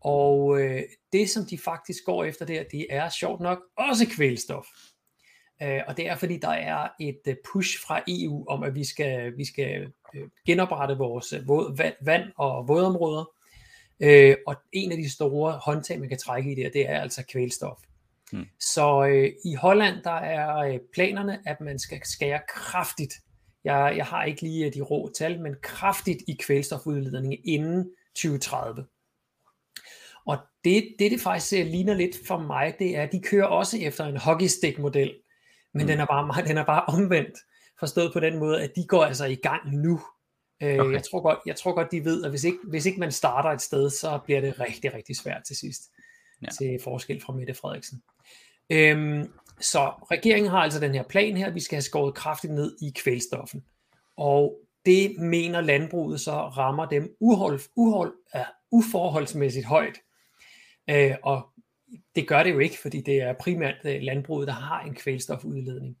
Og 0.00 0.60
øh, 0.60 0.82
det, 1.12 1.30
som 1.30 1.44
de 1.50 1.58
faktisk 1.58 2.04
går 2.04 2.24
efter 2.24 2.46
der, 2.46 2.62
det 2.70 2.86
er 2.90 3.08
sjovt 3.08 3.40
nok 3.40 3.58
også 3.76 4.06
kvælstof. 4.16 4.66
Øh, 5.62 5.80
og 5.86 5.96
det 5.96 6.08
er 6.08 6.16
fordi, 6.16 6.36
der 6.36 6.48
er 6.48 6.88
et 7.00 7.20
øh, 7.26 7.36
push 7.52 7.78
fra 7.86 8.02
EU 8.08 8.44
om, 8.48 8.62
at 8.62 8.74
vi 8.74 8.84
skal, 8.84 9.36
vi 9.36 9.44
skal 9.44 9.92
øh, 10.14 10.28
genoprette 10.46 10.94
vores 10.94 11.32
øh, 11.32 11.48
våd, 11.48 11.94
vand 12.04 12.32
og 12.36 12.68
vådområder. 12.68 13.24
Øh, 14.00 14.36
og 14.46 14.56
en 14.72 14.92
af 14.92 14.98
de 14.98 15.10
store 15.10 15.60
håndtag, 15.64 16.00
man 16.00 16.08
kan 16.08 16.18
trække 16.18 16.52
i 16.52 16.54
der, 16.54 16.70
det 16.70 16.90
er 16.90 17.00
altså 17.00 17.24
kvælstof. 17.32 17.78
Hmm. 18.32 18.46
Så 18.60 19.04
øh, 19.04 19.32
i 19.44 19.54
Holland, 19.54 20.02
der 20.04 20.16
er 20.16 20.56
øh, 20.56 20.78
planerne, 20.94 21.38
at 21.46 21.60
man 21.60 21.78
skal 21.78 22.00
skære 22.04 22.40
kraftigt. 22.48 23.14
Jeg, 23.64 23.94
jeg 23.96 24.06
har 24.06 24.24
ikke 24.24 24.42
lige 24.42 24.70
de 24.70 24.80
rå 24.80 25.10
tal, 25.18 25.40
men 25.40 25.54
kraftigt 25.62 26.18
i 26.28 26.36
kvælstofudledning 26.40 27.48
inden 27.48 27.90
2030. 28.14 28.86
Og 30.26 30.38
det, 30.64 30.94
det, 30.98 31.10
det 31.10 31.20
faktisk 31.20 31.52
ligner 31.52 31.94
lidt 31.94 32.16
for 32.26 32.38
mig, 32.38 32.74
det 32.78 32.96
er, 32.96 33.02
at 33.02 33.12
de 33.12 33.20
kører 33.20 33.46
også 33.46 33.78
efter 33.78 34.04
en 34.04 34.16
hockeystick-model, 34.16 35.14
men 35.74 35.82
mm. 35.82 35.86
den, 35.86 36.00
er 36.00 36.06
bare, 36.06 36.44
den 36.48 36.58
er 36.58 36.64
bare 36.64 36.84
omvendt, 36.84 37.38
forstået 37.78 38.12
på 38.12 38.20
den 38.20 38.38
måde, 38.38 38.62
at 38.62 38.70
de 38.76 38.86
går 38.86 39.04
altså 39.04 39.24
i 39.24 39.34
gang 39.34 39.76
nu. 39.76 40.00
Øh, 40.62 40.78
okay. 40.78 40.92
Jeg, 40.92 41.02
tror 41.10 41.20
godt, 41.20 41.38
jeg 41.46 41.56
tror 41.56 41.74
godt, 41.74 41.92
de 41.92 42.04
ved, 42.04 42.24
at 42.24 42.30
hvis 42.30 42.44
ikke, 42.44 42.58
hvis 42.64 42.86
ikke 42.86 43.00
man 43.00 43.12
starter 43.12 43.50
et 43.50 43.62
sted, 43.62 43.90
så 43.90 44.18
bliver 44.24 44.40
det 44.40 44.60
rigtig, 44.60 44.94
rigtig 44.94 45.16
svært 45.16 45.42
til 45.46 45.56
sidst, 45.56 45.82
ja. 46.42 46.48
til 46.58 46.78
forskel 46.84 47.22
fra 47.22 47.32
Mette 47.32 47.54
Frederiksen. 47.54 48.02
Øhm, 48.70 49.32
så 49.60 49.92
regeringen 50.10 50.50
har 50.50 50.58
altså 50.58 50.80
den 50.80 50.94
her 50.94 51.02
plan 51.02 51.36
her, 51.36 51.50
vi 51.50 51.60
skal 51.60 51.76
have 51.76 51.82
skåret 51.82 52.14
kraftigt 52.14 52.52
ned 52.52 52.76
i 52.82 52.92
kvælstoffen. 52.96 53.64
Og 54.16 54.60
det 54.86 55.18
mener 55.18 55.60
landbruget 55.60 56.20
så 56.20 56.32
rammer 56.32 56.86
dem 56.86 57.16
uhold, 57.20 57.60
uhold, 57.76 58.14
uh, 58.34 58.40
uforholdsmæssigt 58.70 59.66
højt. 59.66 59.98
Øh, 60.90 61.14
og 61.22 61.48
det 62.14 62.28
gør 62.28 62.42
det 62.42 62.52
jo 62.52 62.58
ikke, 62.58 62.78
fordi 62.82 63.00
det 63.00 63.22
er 63.22 63.32
primært 63.32 63.74
øh, 63.84 64.00
landbruget, 64.00 64.46
der 64.46 64.52
har 64.52 64.82
en 64.82 64.94
kvælstofudledning. 64.94 65.96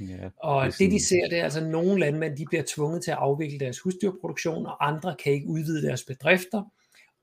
Ja, 0.00 0.30
og 0.36 0.66
det, 0.66 0.78
det 0.78 0.90
de 0.90 1.06
ser, 1.06 1.28
det 1.28 1.38
er 1.38 1.44
altså, 1.44 1.60
at 1.60 1.66
nogle 1.66 2.00
landmænd 2.00 2.36
de 2.36 2.44
bliver 2.44 2.62
tvunget 2.66 3.04
til 3.04 3.10
at 3.10 3.16
afvikle 3.16 3.58
deres 3.58 3.80
husdyrproduktion, 3.80 4.66
og 4.66 4.88
andre 4.88 5.16
kan 5.24 5.32
ikke 5.32 5.46
udvide 5.46 5.82
deres 5.82 6.04
bedrifter, 6.04 6.62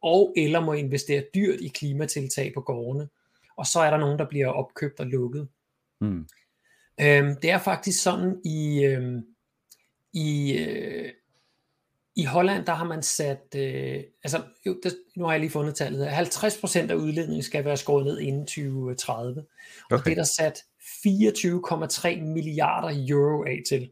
og 0.01 0.33
eller 0.37 0.59
må 0.59 0.73
investere 0.73 1.23
dyrt 1.35 1.61
i 1.61 1.67
klimatiltag 1.67 2.51
på 2.53 2.61
gårdene. 2.61 3.09
Og 3.57 3.65
så 3.65 3.79
er 3.79 3.89
der 3.89 3.97
nogen, 3.97 4.19
der 4.19 4.29
bliver 4.29 4.47
opkøbt 4.47 4.99
og 4.99 5.05
lukket. 5.05 5.47
Mm. 6.01 6.27
Øhm, 7.01 7.35
det 7.41 7.51
er 7.51 7.57
faktisk 7.57 8.03
sådan 8.03 8.41
i, 8.45 8.83
øhm, 8.83 9.25
i 10.13 10.57
øh, 10.57 11.11
i 12.19 12.23
Holland, 12.23 12.65
der 12.65 12.73
har 12.73 12.85
man 12.85 13.03
sat, 13.03 13.55
øh, 13.55 14.03
altså 14.23 14.41
jo, 14.65 14.79
der, 14.83 14.89
nu 15.15 15.25
har 15.25 15.31
jeg 15.31 15.39
lige 15.39 15.49
fundet 15.49 15.75
tallet, 15.75 16.07
50% 16.07 16.91
af 16.91 16.95
udledningen 16.95 17.43
skal 17.43 17.65
være 17.65 17.77
skåret 17.77 18.05
ned 18.05 18.19
inden 18.19 18.45
2030. 18.45 19.45
Okay. 19.85 19.97
Og 19.97 20.05
det 20.05 20.11
er 20.11 20.15
der 20.15 20.23
sat 20.23 20.63
24,3 22.17 22.21
milliarder 22.21 23.05
euro 23.09 23.43
af 23.43 23.61
til. 23.69 23.89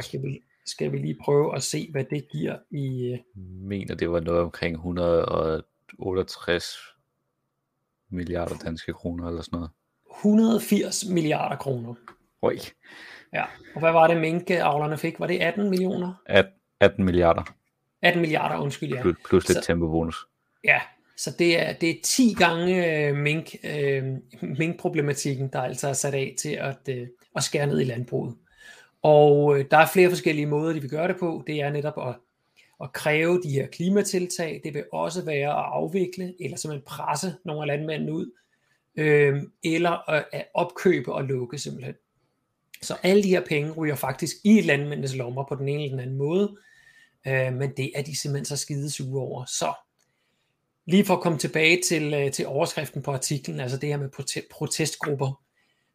Skal 0.00 0.22
vi, 0.22 0.40
skal 0.66 0.92
vi 0.92 0.98
lige 0.98 1.16
prøve 1.24 1.56
at 1.56 1.62
se, 1.62 1.88
hvad 1.90 2.04
det 2.10 2.28
giver 2.32 2.56
i... 2.70 3.04
Øh... 3.04 3.10
Jeg 3.10 3.20
mener, 3.68 3.94
det 3.94 4.10
var 4.10 4.20
noget 4.20 4.40
omkring 4.40 4.74
168 4.74 6.76
milliarder 8.10 8.56
danske 8.56 8.92
kroner 8.92 9.28
eller 9.28 9.42
sådan 9.42 9.56
noget. 9.56 9.70
180 10.18 11.04
milliarder 11.10 11.56
kroner. 11.56 11.94
Oj. 12.42 12.56
Ja, 13.32 13.44
og 13.74 13.80
hvad 13.80 13.92
var 13.92 14.06
det 14.06 14.20
minkavlerne 14.20 14.98
fik? 14.98 15.20
Var 15.20 15.26
det 15.26 15.38
18 15.38 15.70
millioner? 15.70 16.14
18 16.80 17.04
milliarder. 17.04 17.42
18 18.02 18.20
milliarder, 18.20 18.58
undskyld, 18.58 18.94
ja. 18.94 19.02
Plus, 19.02 19.16
plus 19.28 19.48
lidt 19.48 19.64
tempobonus. 19.64 20.16
Ja, 20.64 20.80
så 21.16 21.34
det 21.38 21.60
er, 21.60 21.72
det 21.72 21.90
er 21.90 21.94
10 22.04 22.34
gange 22.38 23.06
øh, 23.08 23.16
mink, 23.16 23.54
øh, 23.64 24.04
minkproblematikken, 24.42 25.48
der 25.52 25.60
altså 25.60 25.88
er 25.88 25.92
sat 25.92 26.14
af 26.14 26.34
til 26.38 26.48
at, 26.48 26.78
øh, 26.88 27.06
at 27.36 27.42
skære 27.42 27.66
ned 27.66 27.80
i 27.80 27.84
landbruget. 27.84 28.34
Og 29.02 29.58
øh, 29.58 29.64
der 29.70 29.76
er 29.76 29.86
flere 29.86 30.08
forskellige 30.08 30.46
måder, 30.46 30.72
de 30.72 30.80
vil 30.80 30.90
gøre 30.90 31.08
det 31.08 31.16
på. 31.20 31.42
Det 31.46 31.60
er 31.60 31.70
netop 31.70 32.08
at, 32.08 32.14
at 32.82 32.92
kræve 32.92 33.42
de 33.42 33.50
her 33.50 33.66
klimatiltag. 33.66 34.60
Det 34.64 34.74
vil 34.74 34.84
også 34.92 35.24
være 35.24 35.48
at 35.48 35.64
afvikle, 35.72 36.34
eller 36.40 36.56
simpelthen 36.56 36.86
presse 36.86 37.34
nogle 37.44 37.62
af 37.62 37.66
landmændene 37.66 38.12
ud, 38.12 38.30
øh, 38.96 39.42
eller 39.64 40.10
at, 40.10 40.24
at 40.32 40.46
opkøbe 40.54 41.12
og 41.12 41.24
lukke 41.24 41.58
simpelthen. 41.58 41.94
Så 42.82 42.96
alle 43.02 43.22
de 43.22 43.28
her 43.28 43.44
penge 43.46 43.70
ryger 43.70 43.94
faktisk 43.94 44.36
i 44.44 44.60
landmændenes 44.60 45.16
lommer 45.16 45.44
på 45.48 45.54
den 45.54 45.68
ene 45.68 45.82
eller 45.82 45.96
den 45.96 46.00
anden 46.00 46.16
måde, 46.16 46.56
øh, 47.26 47.52
men 47.52 47.70
det 47.76 47.92
er 47.94 48.02
de 48.02 48.20
simpelthen 48.20 48.44
så 48.44 48.56
skide 48.56 48.90
sure 48.90 49.22
over. 49.22 49.44
Så 49.44 49.74
lige 50.86 51.04
for 51.04 51.14
at 51.14 51.22
komme 51.22 51.38
tilbage 51.38 51.80
til, 51.88 52.14
øh, 52.14 52.32
til 52.32 52.46
overskriften 52.46 53.02
på 53.02 53.12
artiklen, 53.12 53.60
altså 53.60 53.76
det 53.76 53.88
her 53.88 53.96
med 53.96 54.08
prote- 54.18 54.48
protestgrupper. 54.50 55.42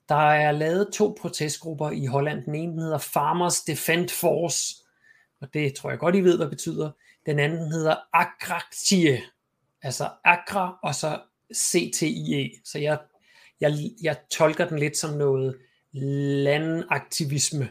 Der 0.10 0.32
er 0.32 0.52
lavet 0.52 0.90
to 0.94 1.18
protestgrupper 1.22 1.92
i 1.92 2.06
Holland. 2.06 2.44
Den 2.44 2.56
ene 2.56 2.82
hedder 2.82 2.98
Farmers 2.98 3.62
Defend 3.62 4.10
Force, 4.10 4.76
og 5.42 5.54
det 5.54 5.76
tror 5.76 5.90
jeg 5.90 6.00
godt, 6.00 6.16
I 6.16 6.20
ved, 6.20 6.36
hvad 6.38 6.46
det 6.46 6.52
betyder. 6.52 6.92
Den 7.26 7.40
anden 7.40 7.72
hedder 7.72 7.96
Agraktie, 8.14 9.22
altså 9.82 10.10
Agra 10.24 10.80
og 10.84 10.96
så 10.96 11.20
CTIE. 11.56 12.52
Så 12.64 12.80
jeg, 12.80 13.00
jeg, 13.62 13.74
jeg 14.02 14.18
tolker 14.32 14.68
den 14.68 14.80
lidt 14.80 14.98
som 14.98 15.18
noget 15.18 15.58
landaktivisme, 16.44 17.70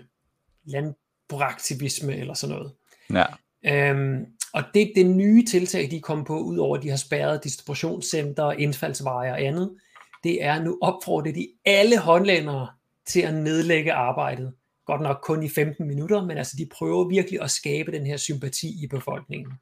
landbrugsaktivisme 0.64 2.16
eller 2.16 2.34
sådan 2.34 2.56
noget. 2.56 2.72
Ja. 3.12 3.24
Øhm, 3.66 4.26
og 4.54 4.62
det 4.74 4.92
det 4.96 5.06
nye 5.06 5.44
tiltag, 5.44 5.90
de 5.90 6.00
kom 6.00 6.24
på, 6.24 6.38
udover 6.38 6.76
at 6.76 6.82
de 6.82 6.90
har 6.90 6.96
spærret 6.96 7.44
distributionscenter, 7.44 8.52
indfaldsveje 8.52 9.32
og 9.32 9.42
andet, 9.42 9.76
det 10.24 10.44
er 10.44 10.62
nu 10.62 10.78
opfordrer 10.82 11.32
de 11.32 11.48
alle 11.64 11.98
håndlændere 11.98 12.68
til 13.06 13.20
at 13.20 13.34
nedlægge 13.34 13.92
arbejdet. 13.92 14.52
Godt 14.86 15.00
nok 15.00 15.20
kun 15.22 15.42
i 15.42 15.48
15 15.48 15.86
minutter, 15.86 16.24
men 16.24 16.38
altså 16.38 16.56
de 16.58 16.66
prøver 16.66 17.08
virkelig 17.08 17.42
at 17.42 17.50
skabe 17.50 17.92
den 17.92 18.06
her 18.06 18.16
sympati 18.16 18.84
i 18.84 18.86
befolkningen. 18.86 19.52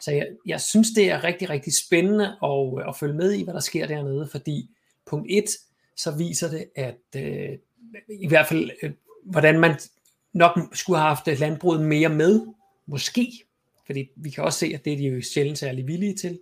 Så 0.00 0.10
jeg, 0.10 0.26
jeg 0.46 0.60
synes, 0.60 0.88
det 0.90 1.10
er 1.10 1.24
rigtig, 1.24 1.50
rigtig 1.50 1.72
spændende 1.86 2.36
at, 2.44 2.88
at 2.88 2.96
følge 2.96 3.14
med 3.14 3.32
i, 3.32 3.44
hvad 3.44 3.54
der 3.54 3.60
sker 3.60 3.86
dernede, 3.86 4.28
fordi 4.30 4.70
punkt 5.06 5.26
1, 5.30 5.44
så 5.96 6.16
viser 6.16 6.50
det, 6.50 6.64
at 6.76 6.98
øh, 7.16 7.58
i 8.08 8.28
hvert 8.28 8.46
fald, 8.46 8.70
øh, 8.82 8.90
hvordan 9.24 9.60
man 9.60 9.74
nok 10.32 10.58
skulle 10.72 10.98
have 10.98 11.08
haft 11.08 11.40
landbruget 11.40 11.80
mere 11.80 12.08
med, 12.08 12.46
måske, 12.90 13.32
fordi 13.86 14.08
vi 14.16 14.30
kan 14.30 14.44
også 14.44 14.58
se, 14.58 14.72
at 14.74 14.84
det 14.84 14.92
er 14.92 14.96
de 14.96 15.04
jo 15.04 15.22
sjældent 15.22 15.58
særlig 15.58 15.86
villige 15.86 16.16
til, 16.16 16.38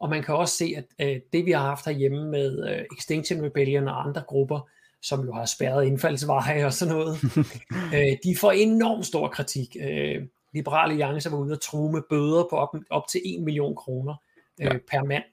og 0.00 0.10
man 0.10 0.22
kan 0.22 0.34
også 0.34 0.56
se, 0.56 0.74
at 0.76 0.84
øh, 0.98 1.20
det 1.32 1.46
vi 1.46 1.50
har 1.50 1.60
haft 1.60 1.84
herhjemme 1.84 2.30
med 2.30 2.68
øh, 2.70 2.84
Extinction 2.98 3.44
Rebellion 3.44 3.88
og 3.88 4.06
andre 4.06 4.22
grupper, 4.28 4.68
som 5.02 5.24
jo 5.24 5.32
har 5.32 5.44
spærret 5.44 5.86
indfaldsveje 5.86 6.66
og 6.66 6.72
sådan 6.72 6.94
noget, 6.94 7.18
øh, 7.94 8.16
de 8.24 8.36
får 8.40 8.52
enormt 8.52 9.06
stor 9.06 9.28
kritik. 9.28 9.76
Øh, 9.80 10.22
Liberale 10.54 10.92
Alliance 10.92 11.30
var 11.30 11.38
ude 11.38 11.52
og 11.52 11.60
true 11.60 11.92
med 11.92 12.02
bøder 12.10 12.46
på 12.50 12.56
op, 12.56 12.76
op 12.90 13.08
til 13.08 13.20
1 13.24 13.42
million 13.42 13.76
kroner 13.76 14.14
øh, 14.60 14.66
ja. 14.66 14.78
per 14.90 15.04
mand 15.04 15.24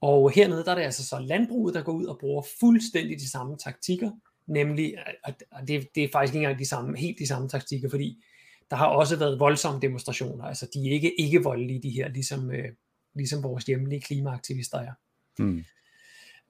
og 0.00 0.30
hernede 0.30 0.64
der 0.64 0.70
er 0.70 0.74
det 0.74 0.82
altså 0.82 1.06
så 1.06 1.18
landbruget, 1.18 1.74
der 1.74 1.82
går 1.82 1.92
ud 1.92 2.04
og 2.04 2.18
bruger 2.18 2.42
fuldstændig 2.60 3.18
de 3.18 3.30
samme 3.30 3.56
taktikker, 3.56 4.10
nemlig, 4.46 4.94
at 5.24 5.42
det, 5.68 5.88
det 5.94 6.04
er 6.04 6.08
faktisk 6.12 6.34
ikke 6.34 6.44
engang 6.44 6.58
de 6.58 6.68
samme, 6.68 6.98
helt 6.98 7.18
de 7.18 7.26
samme 7.26 7.48
taktikker, 7.48 7.88
fordi 7.88 8.24
der 8.70 8.76
har 8.76 8.86
også 8.86 9.18
været 9.18 9.40
voldsomme 9.40 9.80
demonstrationer, 9.80 10.44
altså 10.44 10.68
de 10.74 10.88
er 10.88 10.92
ikke, 10.92 11.20
ikke 11.20 11.42
voldelige, 11.42 11.82
de 11.82 11.90
her, 11.90 12.08
ligesom, 12.08 12.50
øh, 12.50 12.68
ligesom 13.14 13.42
vores 13.42 13.64
hjemlige 13.64 14.00
klimaaktivister 14.00 14.78
er. 14.78 14.92
Mm. 15.38 15.64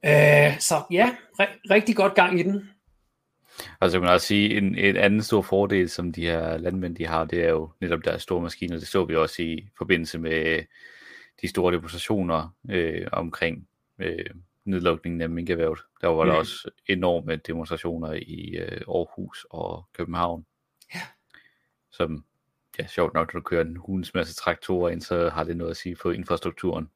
Øh, 0.05 0.59
så 0.59 0.83
ja, 0.91 1.15
ri- 1.41 1.59
rigtig 1.69 1.95
godt 1.95 2.15
gang 2.15 2.39
i 2.39 2.43
den. 2.43 2.69
Og 3.79 3.91
så 3.91 3.97
kan 3.97 4.01
man 4.01 4.13
også 4.13 4.27
sige, 4.27 4.57
en, 4.57 4.75
en 4.75 4.97
anden 4.97 5.23
stor 5.23 5.41
fordel, 5.41 5.89
som 5.89 6.11
de 6.11 6.21
her 6.21 6.57
landmænd 6.57 6.95
de 6.95 7.05
har, 7.05 7.25
det 7.25 7.43
er 7.43 7.49
jo 7.49 7.71
netop 7.81 8.05
deres 8.05 8.21
store 8.21 8.41
maskiner. 8.41 8.77
Det 8.77 8.87
så 8.87 9.05
vi 9.05 9.15
også 9.15 9.41
i 9.41 9.69
forbindelse 9.77 10.19
med 10.19 10.63
de 11.41 11.47
store 11.47 11.73
demonstrationer 11.73 12.55
øh, 12.69 13.07
omkring 13.11 13.67
øh, 13.99 14.25
nedlukningen 14.65 15.21
af 15.21 15.29
minkerhvervet. 15.29 15.79
Der 16.01 16.07
var 16.07 16.23
mm. 16.23 16.29
der 16.29 16.35
også 16.37 16.71
enorme 16.87 17.35
demonstrationer 17.35 18.13
i 18.13 18.55
øh, 18.57 18.81
Aarhus 18.87 19.45
og 19.49 19.85
København. 19.93 20.45
Som, 21.97 22.25
ja, 22.79 22.87
sjovt 22.87 23.13
nok, 23.13 23.33
når 23.33 23.39
du 23.39 23.43
kører 23.43 23.65
en 23.65 23.75
hundens 23.77 24.13
masse 24.13 24.35
traktorer 24.35 24.89
ind, 24.89 25.01
så 25.01 25.29
har 25.29 25.43
det 25.43 25.57
noget 25.57 25.71
at 25.71 25.77
sige 25.77 25.95
på 25.95 26.11
infrastrukturen. 26.11 26.89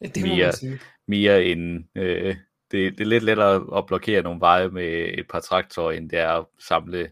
Ja, 0.00 0.06
det 0.06 0.22
må 0.22 0.34
mere, 0.34 0.46
man 0.46 0.52
sige. 0.52 0.80
mere 1.06 1.44
end, 1.44 1.84
øh, 1.94 2.36
det, 2.70 2.98
det 2.98 3.00
er 3.00 3.04
lidt 3.04 3.24
lettere 3.24 3.78
at 3.78 3.86
blokere 3.86 4.22
nogle 4.22 4.40
veje 4.40 4.68
med 4.68 5.18
et 5.18 5.28
par 5.28 5.40
traktorer, 5.40 5.92
end 5.92 6.10
det 6.10 6.18
er 6.18 6.28
at 6.28 6.46
samle 6.58 7.10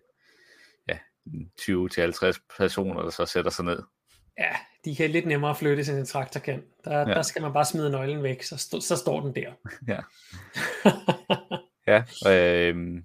ja, 0.88 0.98
20-50 1.60 2.56
personer, 2.58 3.02
der 3.02 3.10
så 3.10 3.26
sætter 3.26 3.50
sig 3.50 3.64
ned. 3.64 3.82
Ja, 4.38 4.56
de 4.84 4.96
kan 4.96 5.10
lidt 5.10 5.26
nemmere 5.26 5.56
flytte, 5.56 5.92
end 5.92 5.98
en 5.98 6.06
traktor 6.06 6.40
kan. 6.40 6.62
Der, 6.84 6.98
ja. 6.98 7.04
der 7.04 7.22
skal 7.22 7.42
man 7.42 7.52
bare 7.52 7.64
smide 7.64 7.90
nøglen 7.90 8.22
væk, 8.22 8.42
så, 8.42 8.54
st- 8.54 8.80
så 8.80 8.96
står 8.96 9.20
den 9.20 9.34
der. 9.34 9.52
Ja. 9.92 10.00
ja, 11.86 12.02
øh, 12.32 13.02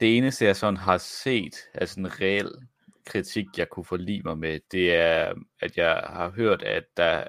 det 0.00 0.16
eneste, 0.16 0.44
jeg 0.44 0.56
sådan 0.56 0.76
har 0.76 0.98
set 0.98 1.56
af 1.74 1.88
sådan 1.88 2.20
reel 2.20 2.50
kritik, 3.06 3.46
jeg 3.56 3.68
kunne 3.68 3.84
forlige 3.84 4.22
mig 4.22 4.38
med, 4.38 4.60
det 4.72 4.94
er, 4.94 5.34
at 5.60 5.76
jeg 5.76 5.94
har 6.06 6.30
hørt, 6.30 6.62
at 6.62 6.84
der 6.96 7.24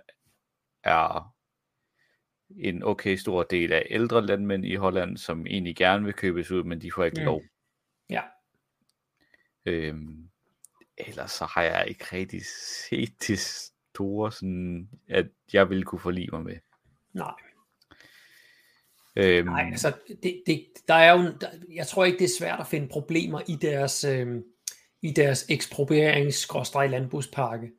er 0.83 1.35
en 2.49 2.83
okay 2.83 3.15
stor 3.15 3.43
del 3.43 3.73
af 3.73 3.87
ældre 3.89 4.25
landmænd 4.25 4.65
i 4.65 4.75
Holland, 4.75 5.17
som 5.17 5.47
egentlig 5.47 5.75
gerne 5.75 6.05
vil 6.05 6.13
købes 6.13 6.51
ud, 6.51 6.63
men 6.63 6.81
de 6.81 6.91
får 6.91 7.03
ikke 7.03 7.21
mm. 7.21 7.25
lov. 7.25 7.41
Ja. 8.09 8.21
Øhm, 9.65 10.29
ellers 10.97 11.31
så 11.31 11.45
har 11.45 11.63
jeg 11.63 11.85
ikke 11.87 12.05
rigtig 12.13 12.41
set 12.89 13.27
det 13.27 13.39
store, 13.39 14.31
sådan, 14.31 14.89
at 15.09 15.27
jeg 15.53 15.69
ville 15.69 15.83
kunne 15.83 15.99
forlige 15.99 16.29
mig 16.31 16.43
med. 16.43 16.57
Nej. 17.13 17.33
Øhm, 19.15 19.47
Nej, 19.47 19.69
altså, 19.71 19.93
det, 20.23 20.43
det, 20.47 20.65
der 20.87 20.93
er 20.93 21.11
jo, 21.11 21.33
der, 21.41 21.47
jeg 21.73 21.87
tror 21.87 22.05
ikke, 22.05 22.17
det 22.17 22.25
er 22.25 22.37
svært 22.39 22.59
at 22.59 22.67
finde 22.67 22.87
problemer 22.87 23.41
i 23.47 23.55
deres, 23.61 24.03
øhm, 24.03 24.43
i 25.05 25.11
deres 25.11 25.45
eksproprierings 25.49 26.47
landbrugspakke. 26.73 27.71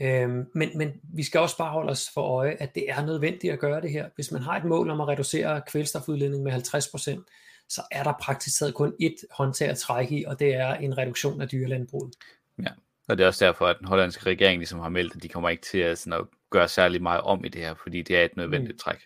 Øhm, 0.00 0.46
men, 0.54 0.78
men 0.78 0.92
vi 1.14 1.22
skal 1.22 1.40
også 1.40 1.56
bare 1.56 1.70
holde 1.70 1.90
os 1.90 2.10
for 2.14 2.20
øje, 2.20 2.56
at 2.60 2.74
det 2.74 2.90
er 2.90 3.06
nødvendigt 3.06 3.52
at 3.52 3.58
gøre 3.58 3.80
det 3.80 3.90
her. 3.90 4.08
Hvis 4.14 4.32
man 4.32 4.42
har 4.42 4.56
et 4.56 4.64
mål 4.64 4.90
om 4.90 5.00
at 5.00 5.08
reducere 5.08 5.62
kvælstofudledning 5.66 6.42
med 6.42 6.52
50%, 6.52 7.66
så 7.68 7.82
er 7.90 8.02
der 8.02 8.12
praktisk 8.20 8.58
taget 8.58 8.74
kun 8.74 8.94
ét 9.02 9.24
håndtag 9.30 9.68
at 9.68 9.78
trække 9.78 10.18
i, 10.18 10.24
og 10.24 10.40
det 10.40 10.54
er 10.54 10.74
en 10.74 10.98
reduktion 10.98 11.40
af 11.40 11.48
dyrelandbruget. 11.48 12.14
Ja, 12.62 12.70
og 13.08 13.18
det 13.18 13.24
er 13.24 13.28
også 13.28 13.44
derfor, 13.44 13.66
at 13.66 13.76
den 13.78 13.88
hollandske 13.88 14.26
regering 14.26 14.58
ligesom 14.58 14.80
har 14.80 14.88
meldt, 14.88 15.16
at 15.16 15.22
de 15.22 15.28
kommer 15.28 15.48
ikke 15.48 15.62
til 15.62 15.78
at, 15.78 15.98
sådan 15.98 16.20
at 16.20 16.26
gøre 16.50 16.68
særlig 16.68 17.02
meget 17.02 17.20
om 17.20 17.44
i 17.44 17.48
det 17.48 17.60
her, 17.60 17.74
fordi 17.82 18.02
det 18.02 18.18
er 18.18 18.24
et 18.24 18.36
nødvendigt 18.36 18.74
mm. 18.74 18.78
træk. 18.78 18.98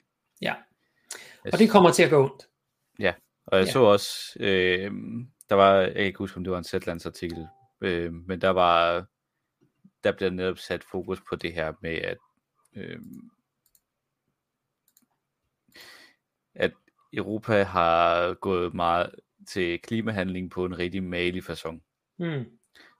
Ja, 0.43 0.55
og 1.53 1.59
det 1.59 1.71
kommer 1.71 1.91
til 1.91 2.03
at 2.03 2.11
gå 2.11 2.25
ondt. 2.25 2.47
Ja, 2.99 3.13
og 3.47 3.59
jeg 3.59 3.67
ja. 3.67 3.73
så 3.73 3.81
også, 3.81 4.37
øh, 4.41 4.93
der 5.49 5.55
var, 5.55 5.75
jeg 5.75 5.95
kan 5.95 6.05
ikke 6.05 6.19
huske, 6.19 6.37
om 6.37 6.45
det 6.45 6.51
var 6.51 6.59
en 6.59 6.65
Zetlands 6.65 7.07
artikel, 7.07 7.47
øh, 7.81 8.13
men 8.13 8.41
der 8.41 8.51
var, 8.51 9.07
der 10.05 10.13
bliver 10.13 10.31
netop 10.31 10.59
sat 10.59 10.85
fokus 10.85 11.21
på 11.29 11.37
det 11.37 11.53
her 11.53 11.73
med, 11.83 11.91
at, 11.91 12.19
øh, 12.77 13.01
at 16.55 16.73
Europa 17.13 17.63
har 17.63 18.35
gået 18.35 18.75
meget 18.75 19.11
til 19.49 19.81
klimahandling 19.83 20.51
på 20.51 20.65
en 20.65 20.79
rigtig 20.79 21.03
malig 21.03 21.43
façon. 21.43 21.81
Mm. 22.17 22.45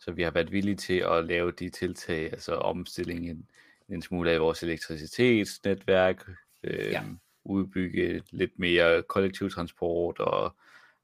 Så 0.01 0.13
vi 0.13 0.23
har 0.23 0.31
været 0.31 0.53
villige 0.53 0.77
til 0.77 0.99
at 0.99 1.25
lave 1.25 1.53
de 1.53 1.71
tiltag, 1.71 2.25
altså 2.25 2.55
omstillingen 2.55 3.49
en 3.89 4.03
smule 4.03 4.31
af 4.31 4.41
vores 4.41 4.63
elektricitetsnetværk, 4.63 6.29
øh, 6.63 6.87
ja. 6.87 7.05
udbygge 7.45 8.23
lidt 8.31 8.59
mere 8.59 9.03
kollektiv 9.03 9.51
transport 9.51 10.19
og 10.19 10.57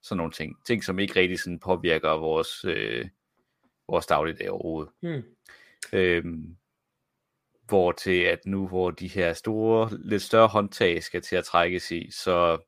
sådan 0.04 0.16
nogle 0.16 0.32
ting. 0.32 0.56
Ting, 0.66 0.84
som 0.84 0.98
ikke 0.98 1.20
rigtig 1.20 1.40
sådan 1.40 1.58
påvirker 1.58 2.10
vores, 2.10 2.64
øh, 2.64 3.08
vores 3.88 4.06
dagligdag 4.06 4.50
overhovedet. 4.50 4.92
Mm. 5.02 5.22
Øhm, 5.92 6.56
hvor 7.66 7.92
til 7.92 8.20
at 8.20 8.46
nu, 8.46 8.68
hvor 8.68 8.90
de 8.90 9.08
her 9.08 9.32
store, 9.32 9.90
lidt 9.92 10.22
større 10.22 10.48
håndtag 10.48 11.02
skal 11.02 11.22
til 11.22 11.36
at 11.36 11.44
trækkes 11.44 11.90
i, 11.90 12.10
så 12.10 12.58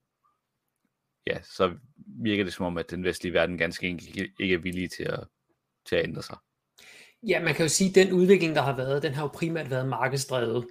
ja, 1.26 1.42
så 1.42 1.74
virker 2.06 2.44
det 2.44 2.52
som 2.52 2.66
om, 2.66 2.78
at 2.78 2.90
den 2.90 3.04
vestlige 3.04 3.32
verden 3.32 3.58
ganske 3.58 3.88
enkelt 3.88 4.32
ikke 4.40 4.54
er 4.54 4.58
villig 4.58 4.90
til 4.90 5.02
at, 5.02 5.24
til 5.86 5.96
at 5.96 6.04
ændre 6.04 6.22
sig. 6.22 6.36
Ja, 7.22 7.42
man 7.42 7.54
kan 7.54 7.64
jo 7.64 7.68
sige, 7.68 7.88
at 7.88 7.94
den 7.94 8.12
udvikling, 8.12 8.54
der 8.54 8.62
har 8.62 8.76
været, 8.76 9.02
den 9.02 9.14
har 9.14 9.22
jo 9.22 9.28
primært 9.28 9.70
været 9.70 9.88
markedsdrevet. 9.88 10.66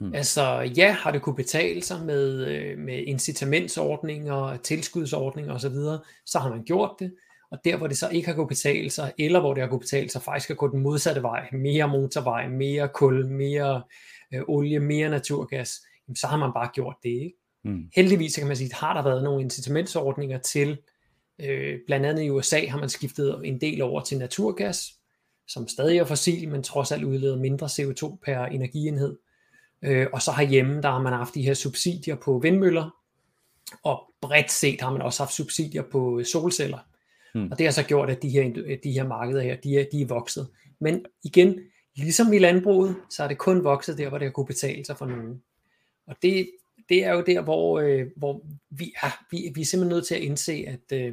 Hmm. 0.00 0.14
Altså, 0.14 0.70
ja, 0.76 0.92
har 0.92 1.10
det 1.10 1.22
kunne 1.22 1.36
betale 1.36 1.82
sig 1.82 2.04
med, 2.04 2.46
øh, 2.46 2.78
med 2.78 3.02
incitamentsordninger, 3.06 4.56
tilskudsordninger 4.56 5.54
osv., 5.54 5.74
så, 5.74 5.98
så 6.26 6.38
har 6.38 6.50
man 6.50 6.64
gjort 6.64 6.90
det. 6.98 7.14
Og 7.50 7.58
der, 7.64 7.76
hvor 7.76 7.86
det 7.86 7.98
så 7.98 8.08
ikke 8.08 8.28
har 8.28 8.34
kunnet 8.34 8.48
betale 8.48 8.90
sig, 8.90 9.12
eller 9.18 9.40
hvor 9.40 9.54
det 9.54 9.62
har 9.62 9.68
kunnet 9.68 9.80
betale 9.80 10.10
sig, 10.10 10.22
faktisk 10.22 10.50
at 10.50 10.56
gå 10.56 10.70
den 10.70 10.80
modsatte 10.80 11.22
vej, 11.22 11.48
mere 11.52 11.88
motorvej, 11.88 12.48
mere 12.48 12.88
kul, 12.94 13.26
mere 13.26 13.82
øh, 14.34 14.42
olie, 14.48 14.80
mere 14.80 15.10
naturgas, 15.10 15.80
jamen, 16.08 16.16
så 16.16 16.26
har 16.26 16.36
man 16.36 16.52
bare 16.52 16.70
gjort 16.74 16.96
det. 17.02 17.08
Ikke? 17.08 17.36
Mm. 17.64 17.90
Heldigvis 17.96 18.32
så 18.32 18.40
kan 18.40 18.48
man 18.48 18.56
sige, 18.56 18.74
har 18.74 18.94
der 18.94 19.02
været 19.02 19.24
nogle 19.24 19.42
incitamentsordninger 19.42 20.38
til, 20.38 20.78
øh, 21.38 21.78
blandt 21.86 22.06
andet 22.06 22.22
i 22.22 22.30
USA 22.30 22.66
har 22.66 22.78
man 22.78 22.88
skiftet 22.88 23.40
en 23.44 23.60
del 23.60 23.82
over 23.82 24.00
til 24.00 24.18
naturgas, 24.18 24.92
som 25.48 25.68
stadig 25.68 25.98
er 25.98 26.04
fossil, 26.04 26.48
men 26.48 26.62
trods 26.62 26.92
alt 26.92 27.04
udleder 27.04 27.36
mindre 27.36 27.66
CO2 27.66 28.18
per 28.24 28.44
energienhed. 28.44 29.16
Øh, 29.82 30.06
og 30.12 30.22
så 30.22 30.32
herhjemme, 30.32 30.82
der 30.82 30.90
har 30.90 31.02
man 31.02 31.12
haft 31.12 31.34
de 31.34 31.42
her 31.42 31.54
subsidier 31.54 32.14
på 32.14 32.38
vindmøller, 32.38 32.90
og 33.82 34.10
bredt 34.20 34.50
set 34.50 34.80
har 34.80 34.92
man 34.92 35.02
også 35.02 35.22
haft 35.22 35.34
subsidier 35.34 35.82
på 35.82 36.22
solceller. 36.24 36.78
Hmm. 37.34 37.50
Og 37.52 37.58
det 37.58 37.66
har 37.66 37.72
så 37.72 37.82
gjort, 37.82 38.10
at 38.10 38.22
de 38.22 38.28
her, 38.28 38.78
de 38.84 38.92
her 38.92 39.06
markeder 39.06 39.42
her, 39.42 39.56
de 39.56 39.78
er, 39.78 39.84
de 39.92 40.00
er 40.02 40.06
vokset. 40.06 40.48
Men 40.80 41.06
igen, 41.24 41.60
ligesom 41.96 42.32
i 42.32 42.38
landbruget, 42.38 42.96
så 43.10 43.24
er 43.24 43.28
det 43.28 43.38
kun 43.38 43.64
vokset 43.64 43.98
der, 43.98 44.08
hvor 44.08 44.18
det 44.18 44.26
har 44.26 44.32
kunne 44.32 44.46
betale 44.46 44.84
sig 44.84 44.96
for 44.96 45.06
nogen. 45.06 45.42
Og 46.06 46.16
det, 46.22 46.50
det 46.88 47.04
er 47.04 47.12
jo 47.12 47.22
der, 47.26 47.40
hvor, 47.40 47.80
øh, 47.80 48.06
hvor 48.16 48.42
vi, 48.70 48.94
er, 49.02 49.24
vi, 49.30 49.52
vi 49.54 49.60
er 49.60 49.64
simpelthen 49.64 49.96
nødt 49.96 50.06
til 50.06 50.14
at 50.14 50.20
indse, 50.20 50.64
at 50.68 50.98
øh, 50.98 51.12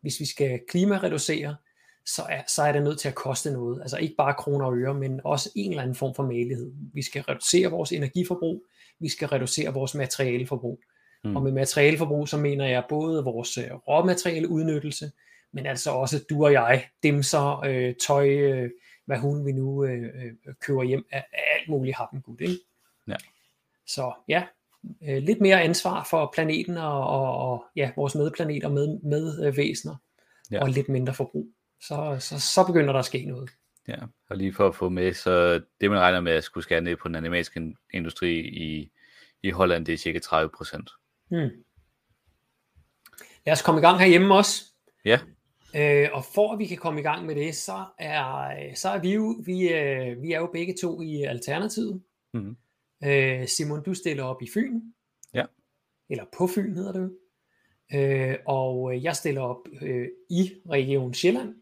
hvis 0.00 0.20
vi 0.20 0.24
skal 0.24 0.60
klimareducere, 0.68 1.56
så 2.06 2.22
er, 2.28 2.42
så 2.48 2.62
er 2.62 2.72
det 2.72 2.82
nødt 2.82 2.98
til 2.98 3.08
at 3.08 3.14
koste 3.14 3.52
noget. 3.52 3.80
Altså 3.80 3.96
ikke 3.96 4.14
bare 4.18 4.34
kroner 4.34 4.66
og 4.66 4.76
øre, 4.76 4.94
men 4.94 5.20
også 5.24 5.50
en 5.56 5.70
eller 5.70 5.82
anden 5.82 5.96
form 5.96 6.14
for 6.14 6.22
malighed. 6.22 6.72
Vi 6.94 7.02
skal 7.02 7.22
reducere 7.22 7.70
vores 7.70 7.92
energiforbrug, 7.92 8.64
vi 9.00 9.08
skal 9.08 9.28
reducere 9.28 9.74
vores 9.74 9.94
materialeforbrug. 9.94 10.80
Mm. 11.24 11.36
Og 11.36 11.42
med 11.42 11.52
materialeforbrug, 11.52 12.28
så 12.28 12.36
mener 12.36 12.66
jeg 12.66 12.84
både 12.88 13.24
vores 13.24 13.58
øh, 13.58 13.74
råmateriale 13.74 14.48
udnyttelse, 14.48 15.10
men 15.52 15.66
altså 15.66 15.90
også 15.90 16.24
du 16.30 16.44
og 16.44 16.52
jeg, 16.52 16.88
dem 17.02 17.22
så 17.22 17.60
øh, 17.66 17.94
tøj, 18.06 18.28
øh, 18.28 18.70
hvad 19.06 19.18
hun 19.18 19.46
vi 19.46 19.52
nu 19.52 19.84
øh, 19.84 20.02
øh, 20.02 20.54
køber 20.60 20.82
hjem 20.82 21.06
af, 21.12 21.24
af 21.32 21.42
alt 21.58 21.68
muligt 21.68 21.96
happengud. 21.96 22.40
Ikke? 22.40 22.58
Ja. 23.08 23.16
Så 23.86 24.12
ja, 24.28 24.44
øh, 25.08 25.22
lidt 25.22 25.40
mere 25.40 25.62
ansvar 25.62 26.06
for 26.10 26.30
planeten 26.34 26.76
og, 26.76 27.06
og, 27.06 27.36
og 27.36 27.64
ja, 27.76 27.90
vores 27.96 28.14
medplaneter 28.14 28.68
med, 28.68 28.98
med 29.02 29.46
øh, 29.46 29.56
væsener, 29.56 29.96
ja. 30.50 30.62
og 30.62 30.68
lidt 30.68 30.88
mindre 30.88 31.14
forbrug. 31.14 31.46
Så, 31.80 32.16
så, 32.20 32.40
så 32.40 32.64
begynder 32.66 32.92
der 32.92 32.98
at 32.98 33.04
ske 33.04 33.24
noget. 33.24 33.50
Ja, 33.88 33.96
og 34.30 34.36
lige 34.36 34.54
for 34.54 34.68
at 34.68 34.74
få 34.74 34.88
med, 34.88 35.12
så 35.12 35.62
det 35.80 35.90
man 35.90 36.00
regner 36.00 36.20
med 36.20 36.32
at 36.32 36.44
skulle 36.44 36.64
skære 36.64 36.80
ned 36.80 36.96
på 36.96 37.08
den 37.08 37.14
animalske 37.14 37.74
industri 37.94 38.38
i, 38.40 38.92
i 39.42 39.50
Holland, 39.50 39.86
det 39.86 39.94
er 39.94 39.98
cirka 39.98 40.18
30 40.18 40.50
procent. 40.56 40.90
Hmm. 41.28 41.50
Lad 43.46 43.52
os 43.52 43.62
komme 43.62 43.80
i 43.80 43.84
gang 43.84 43.98
herhjemme 43.98 44.34
også. 44.34 44.64
Ja. 45.04 45.20
Øh, 45.76 46.08
og 46.12 46.24
for 46.34 46.52
at 46.52 46.58
vi 46.58 46.66
kan 46.66 46.76
komme 46.76 47.00
i 47.00 47.02
gang 47.02 47.26
med 47.26 47.34
det, 47.34 47.54
så 47.54 47.84
er, 47.98 48.74
så 48.74 48.88
er 48.88 48.98
vi 48.98 49.14
jo, 49.14 49.42
vi, 49.44 49.68
øh, 49.68 50.22
vi 50.22 50.32
er 50.32 50.38
jo 50.38 50.50
begge 50.52 50.74
to 50.80 51.02
i 51.02 51.22
Alternativet. 51.22 52.02
Mm. 52.34 52.56
Øh, 53.04 53.48
Simon, 53.48 53.82
du 53.82 53.94
stiller 53.94 54.24
op 54.24 54.42
i 54.42 54.48
Fyn. 54.54 54.80
Ja. 55.34 55.44
Eller 56.10 56.24
på 56.38 56.46
Fyn 56.46 56.74
hedder 56.74 56.92
det 56.92 57.10
øh, 57.94 58.36
og 58.46 59.02
jeg 59.02 59.16
stiller 59.16 59.40
op 59.40 59.68
øh, 59.82 60.08
i 60.30 60.52
Region 60.70 61.14
Sjælland. 61.14 61.54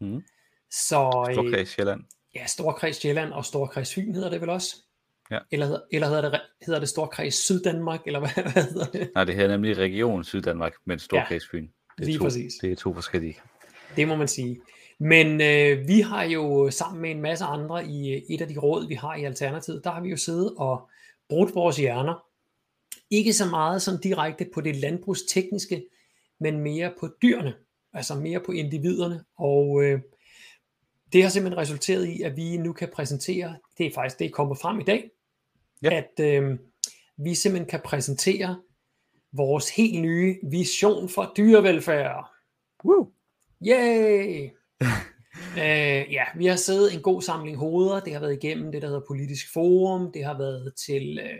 Mm. 0.00 0.22
Så, 0.70 1.24
øh, 1.28 1.34
Storkreds 1.34 1.68
Sjælland. 1.68 2.00
Ja, 2.34 2.46
Storkreds 2.46 2.96
Sjælland 2.96 3.32
og 3.32 3.44
Storkreds 3.44 3.94
Fyn 3.94 4.14
hedder 4.14 4.30
det 4.30 4.40
vel 4.40 4.50
også. 4.50 4.76
Ja. 5.30 5.38
Eller, 5.50 5.80
eller 5.92 6.08
hedder, 6.08 6.30
det, 6.30 6.40
hedder 6.66 6.80
det 6.80 6.88
Storkreds 6.88 7.34
Syddanmark, 7.34 8.00
eller 8.06 8.18
hvad, 8.18 8.44
hvad 8.52 8.62
hedder 8.62 8.86
det? 8.86 9.10
Nej, 9.14 9.24
det 9.24 9.34
hedder 9.34 9.50
nemlig 9.50 9.78
Region 9.78 10.24
Syddanmark, 10.24 10.74
men 10.84 10.98
Storkreds 10.98 11.48
Fyn. 11.50 11.62
Det 11.62 12.02
er 12.02 12.04
lige 12.04 12.18
to, 12.18 12.24
præcis. 12.24 12.54
Det 12.60 12.72
er 12.72 12.76
to 12.76 12.94
forskellige. 12.94 13.38
Det 13.96 14.08
må 14.08 14.16
man 14.16 14.28
sige. 14.28 14.60
Men 14.98 15.40
øh, 15.40 15.88
vi 15.88 16.00
har 16.00 16.24
jo 16.24 16.70
sammen 16.70 17.02
med 17.02 17.10
en 17.10 17.20
masse 17.20 17.44
andre 17.44 17.86
i 17.86 18.24
et 18.34 18.40
af 18.40 18.48
de 18.48 18.58
råd, 18.58 18.88
vi 18.88 18.94
har 18.94 19.16
i 19.16 19.24
Alternativet, 19.24 19.84
der 19.84 19.90
har 19.90 20.00
vi 20.00 20.08
jo 20.08 20.16
siddet 20.16 20.54
og 20.56 20.88
brudt 21.28 21.54
vores 21.54 21.76
hjerner. 21.76 22.24
Ikke 23.10 23.32
så 23.32 23.46
meget 23.46 23.82
som 23.82 23.98
direkte 24.02 24.46
på 24.54 24.60
det 24.60 24.76
landbrugstekniske, 24.76 25.84
men 26.40 26.60
mere 26.60 26.92
på 27.00 27.08
dyrene, 27.22 27.54
altså 27.92 28.14
mere 28.14 28.40
på 28.40 28.52
individerne. 28.52 29.24
Og 29.38 29.82
øh, 29.84 30.00
det 31.12 31.22
har 31.22 31.30
simpelthen 31.30 31.60
resulteret 31.60 32.06
i, 32.06 32.22
at 32.22 32.36
vi 32.36 32.56
nu 32.56 32.72
kan 32.72 32.88
præsentere, 32.94 33.58
det 33.78 33.86
er 33.86 33.94
faktisk 33.94 34.18
det 34.18 34.24
er 34.24 34.30
kommet 34.30 34.58
frem 34.58 34.80
i 34.80 34.84
dag, 34.84 35.10
ja. 35.82 35.96
at 35.96 36.24
øh, 36.24 36.58
vi 37.24 37.34
simpelthen 37.34 37.68
kan 37.68 37.80
præsentere 37.84 38.62
vores 39.32 39.76
helt 39.76 40.02
nye 40.02 40.36
vision 40.50 41.08
for 41.08 41.32
dyrevelfærd. 41.36 42.30
Woo! 42.84 43.12
Yay! 43.66 44.50
øh, 45.62 46.12
ja, 46.12 46.24
vi 46.36 46.46
har 46.46 46.56
siddet 46.56 46.94
en 46.94 47.02
god 47.02 47.22
samling 47.22 47.56
hoveder. 47.56 48.00
Det 48.00 48.12
har 48.12 48.20
været 48.20 48.44
igennem 48.44 48.72
det, 48.72 48.82
der 48.82 48.88
hedder 48.88 49.06
politisk 49.08 49.52
forum. 49.52 50.12
Det 50.12 50.24
har 50.24 50.38
været 50.38 50.74
til, 50.86 51.18
øh, 51.18 51.38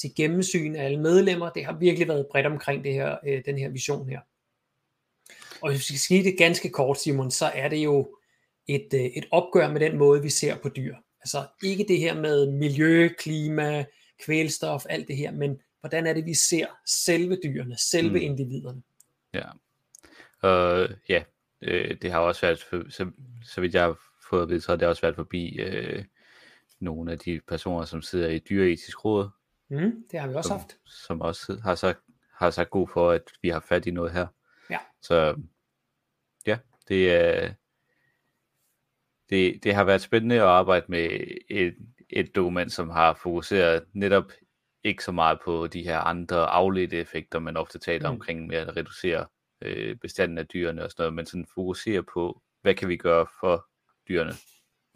til 0.00 0.10
gennemsyn 0.16 0.76
af 0.76 0.84
alle 0.84 1.00
medlemmer. 1.00 1.50
Det 1.50 1.64
har 1.64 1.78
virkelig 1.78 2.08
været 2.08 2.26
bredt 2.30 2.46
omkring 2.46 2.84
det 2.84 2.92
her, 2.92 3.16
øh, 3.26 3.42
den 3.44 3.58
her 3.58 3.68
vision 3.68 4.08
her. 4.08 4.20
Og 5.62 5.70
hvis 5.70 5.80
vi 5.80 5.84
skal 5.84 5.98
sige 5.98 6.24
det 6.24 6.38
ganske 6.38 6.70
kort, 6.70 7.00
Simon, 7.00 7.30
så 7.30 7.46
er 7.46 7.68
det 7.68 7.76
jo 7.84 8.16
et, 8.66 8.88
øh, 8.94 9.00
et 9.00 9.24
opgør 9.30 9.68
med 9.68 9.80
den 9.80 9.98
måde, 9.98 10.22
vi 10.22 10.30
ser 10.30 10.56
på 10.56 10.68
dyr. 10.68 10.96
Altså 11.20 11.46
ikke 11.62 11.84
det 11.88 11.98
her 11.98 12.20
med 12.20 12.52
miljø, 12.52 13.08
klima, 13.18 13.84
kvælstof, 14.24 14.84
alt 14.88 15.08
det 15.08 15.16
her, 15.16 15.30
men 15.30 15.60
hvordan 15.80 16.06
er 16.06 16.12
det, 16.12 16.26
vi 16.26 16.34
ser 16.34 16.66
selve 16.86 17.38
dyrene, 17.44 17.76
selve 17.78 18.18
mm. 18.18 18.24
individerne. 18.24 18.82
Ja, 19.34 19.48
og 20.40 20.82
uh, 20.82 20.88
ja, 21.08 21.22
øh, 21.62 21.96
det 22.02 22.12
har 22.12 22.18
også 22.18 22.40
været, 22.40 22.58
så, 22.92 23.10
så 23.44 23.60
vidt 23.60 23.74
jeg 23.74 23.82
har 23.82 23.98
fået 24.30 24.42
at 24.42 24.48
vide, 24.48 24.60
så 24.60 24.72
har 24.72 24.76
det 24.76 24.88
også 24.88 25.02
været 25.02 25.16
forbi 25.16 25.60
øh, 25.60 26.04
nogle 26.80 27.12
af 27.12 27.18
de 27.18 27.40
personer, 27.48 27.84
som 27.84 28.02
sidder 28.02 28.28
i 28.28 28.38
dyreetisk 28.38 29.04
råd. 29.04 29.28
Mm, 29.68 30.04
det 30.10 30.20
har 30.20 30.28
vi 30.28 30.34
også 30.34 30.48
som, 30.48 30.58
haft. 30.58 30.76
Som 30.86 31.20
også 31.20 31.60
har 31.64 31.74
sagt, 31.74 32.00
har 32.34 32.50
sagt 32.50 32.70
god 32.70 32.88
for, 32.88 33.10
at 33.10 33.22
vi 33.42 33.48
har 33.48 33.64
fat 33.68 33.86
i 33.86 33.90
noget 33.90 34.12
her. 34.12 34.26
Ja. 34.70 34.78
Så 35.02 35.36
ja, 36.46 36.58
det 36.88 37.12
er... 37.12 37.52
Det, 39.30 39.64
det 39.64 39.74
har 39.74 39.84
været 39.84 40.00
spændende 40.00 40.34
at 40.34 40.42
arbejde 40.42 40.84
med 40.88 41.08
et, 41.50 41.74
et 42.10 42.34
dokument, 42.34 42.72
som 42.72 42.90
har 42.90 43.18
fokuseret 43.22 43.84
netop 43.94 44.32
ikke 44.84 45.04
så 45.04 45.12
meget 45.12 45.38
på 45.44 45.66
de 45.66 45.82
her 45.82 45.98
andre 45.98 46.46
afledte 46.46 46.96
effekter, 46.96 47.38
man 47.38 47.56
ofte 47.56 47.78
taler 47.78 48.10
mm. 48.10 48.14
omkring 48.14 48.46
med 48.46 48.56
at 48.56 48.76
reducere 48.76 49.26
øh, 49.62 49.96
bestanden 49.96 50.38
af 50.38 50.46
dyrene 50.46 50.84
og 50.84 50.90
sådan 50.90 51.02
noget, 51.02 51.14
men 51.14 51.26
sådan 51.26 51.46
fokusere 51.54 52.02
på, 52.14 52.42
hvad 52.62 52.74
kan 52.74 52.88
vi 52.88 52.96
gøre 52.96 53.26
for 53.40 53.66
dyrene? 54.08 54.32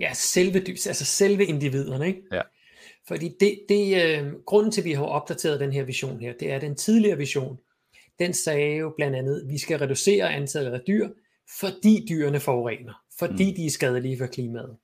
Ja, 0.00 0.10
selve 0.14 0.60
dyr, 0.60 0.72
altså 0.72 1.04
selve 1.04 1.44
individerne, 1.44 2.06
ikke? 2.06 2.22
Ja. 2.32 2.42
Fordi 3.08 3.30
det, 3.40 3.60
det 3.68 4.04
øh, 4.04 4.32
grunden 4.46 4.72
til, 4.72 4.80
at 4.80 4.84
vi 4.84 4.92
har 4.92 5.04
opdateret 5.04 5.60
den 5.60 5.72
her 5.72 5.84
vision 5.84 6.20
her, 6.20 6.32
det 6.32 6.52
er 6.52 6.58
den 6.58 6.76
tidligere 6.76 7.18
vision, 7.18 7.58
den 8.18 8.32
sagde 8.32 8.76
jo 8.76 8.94
blandt 8.96 9.16
andet, 9.16 9.40
at 9.40 9.48
vi 9.48 9.58
skal 9.58 9.78
reducere 9.78 10.34
antallet 10.34 10.72
af 10.72 10.80
dyr, 10.80 11.08
fordi 11.60 12.06
dyrene 12.08 12.40
forurener, 12.40 12.92
fordi 13.18 13.50
mm. 13.50 13.56
de 13.56 13.66
er 13.66 13.70
skadelige 13.70 14.18
for 14.18 14.26
klimaet. 14.26 14.76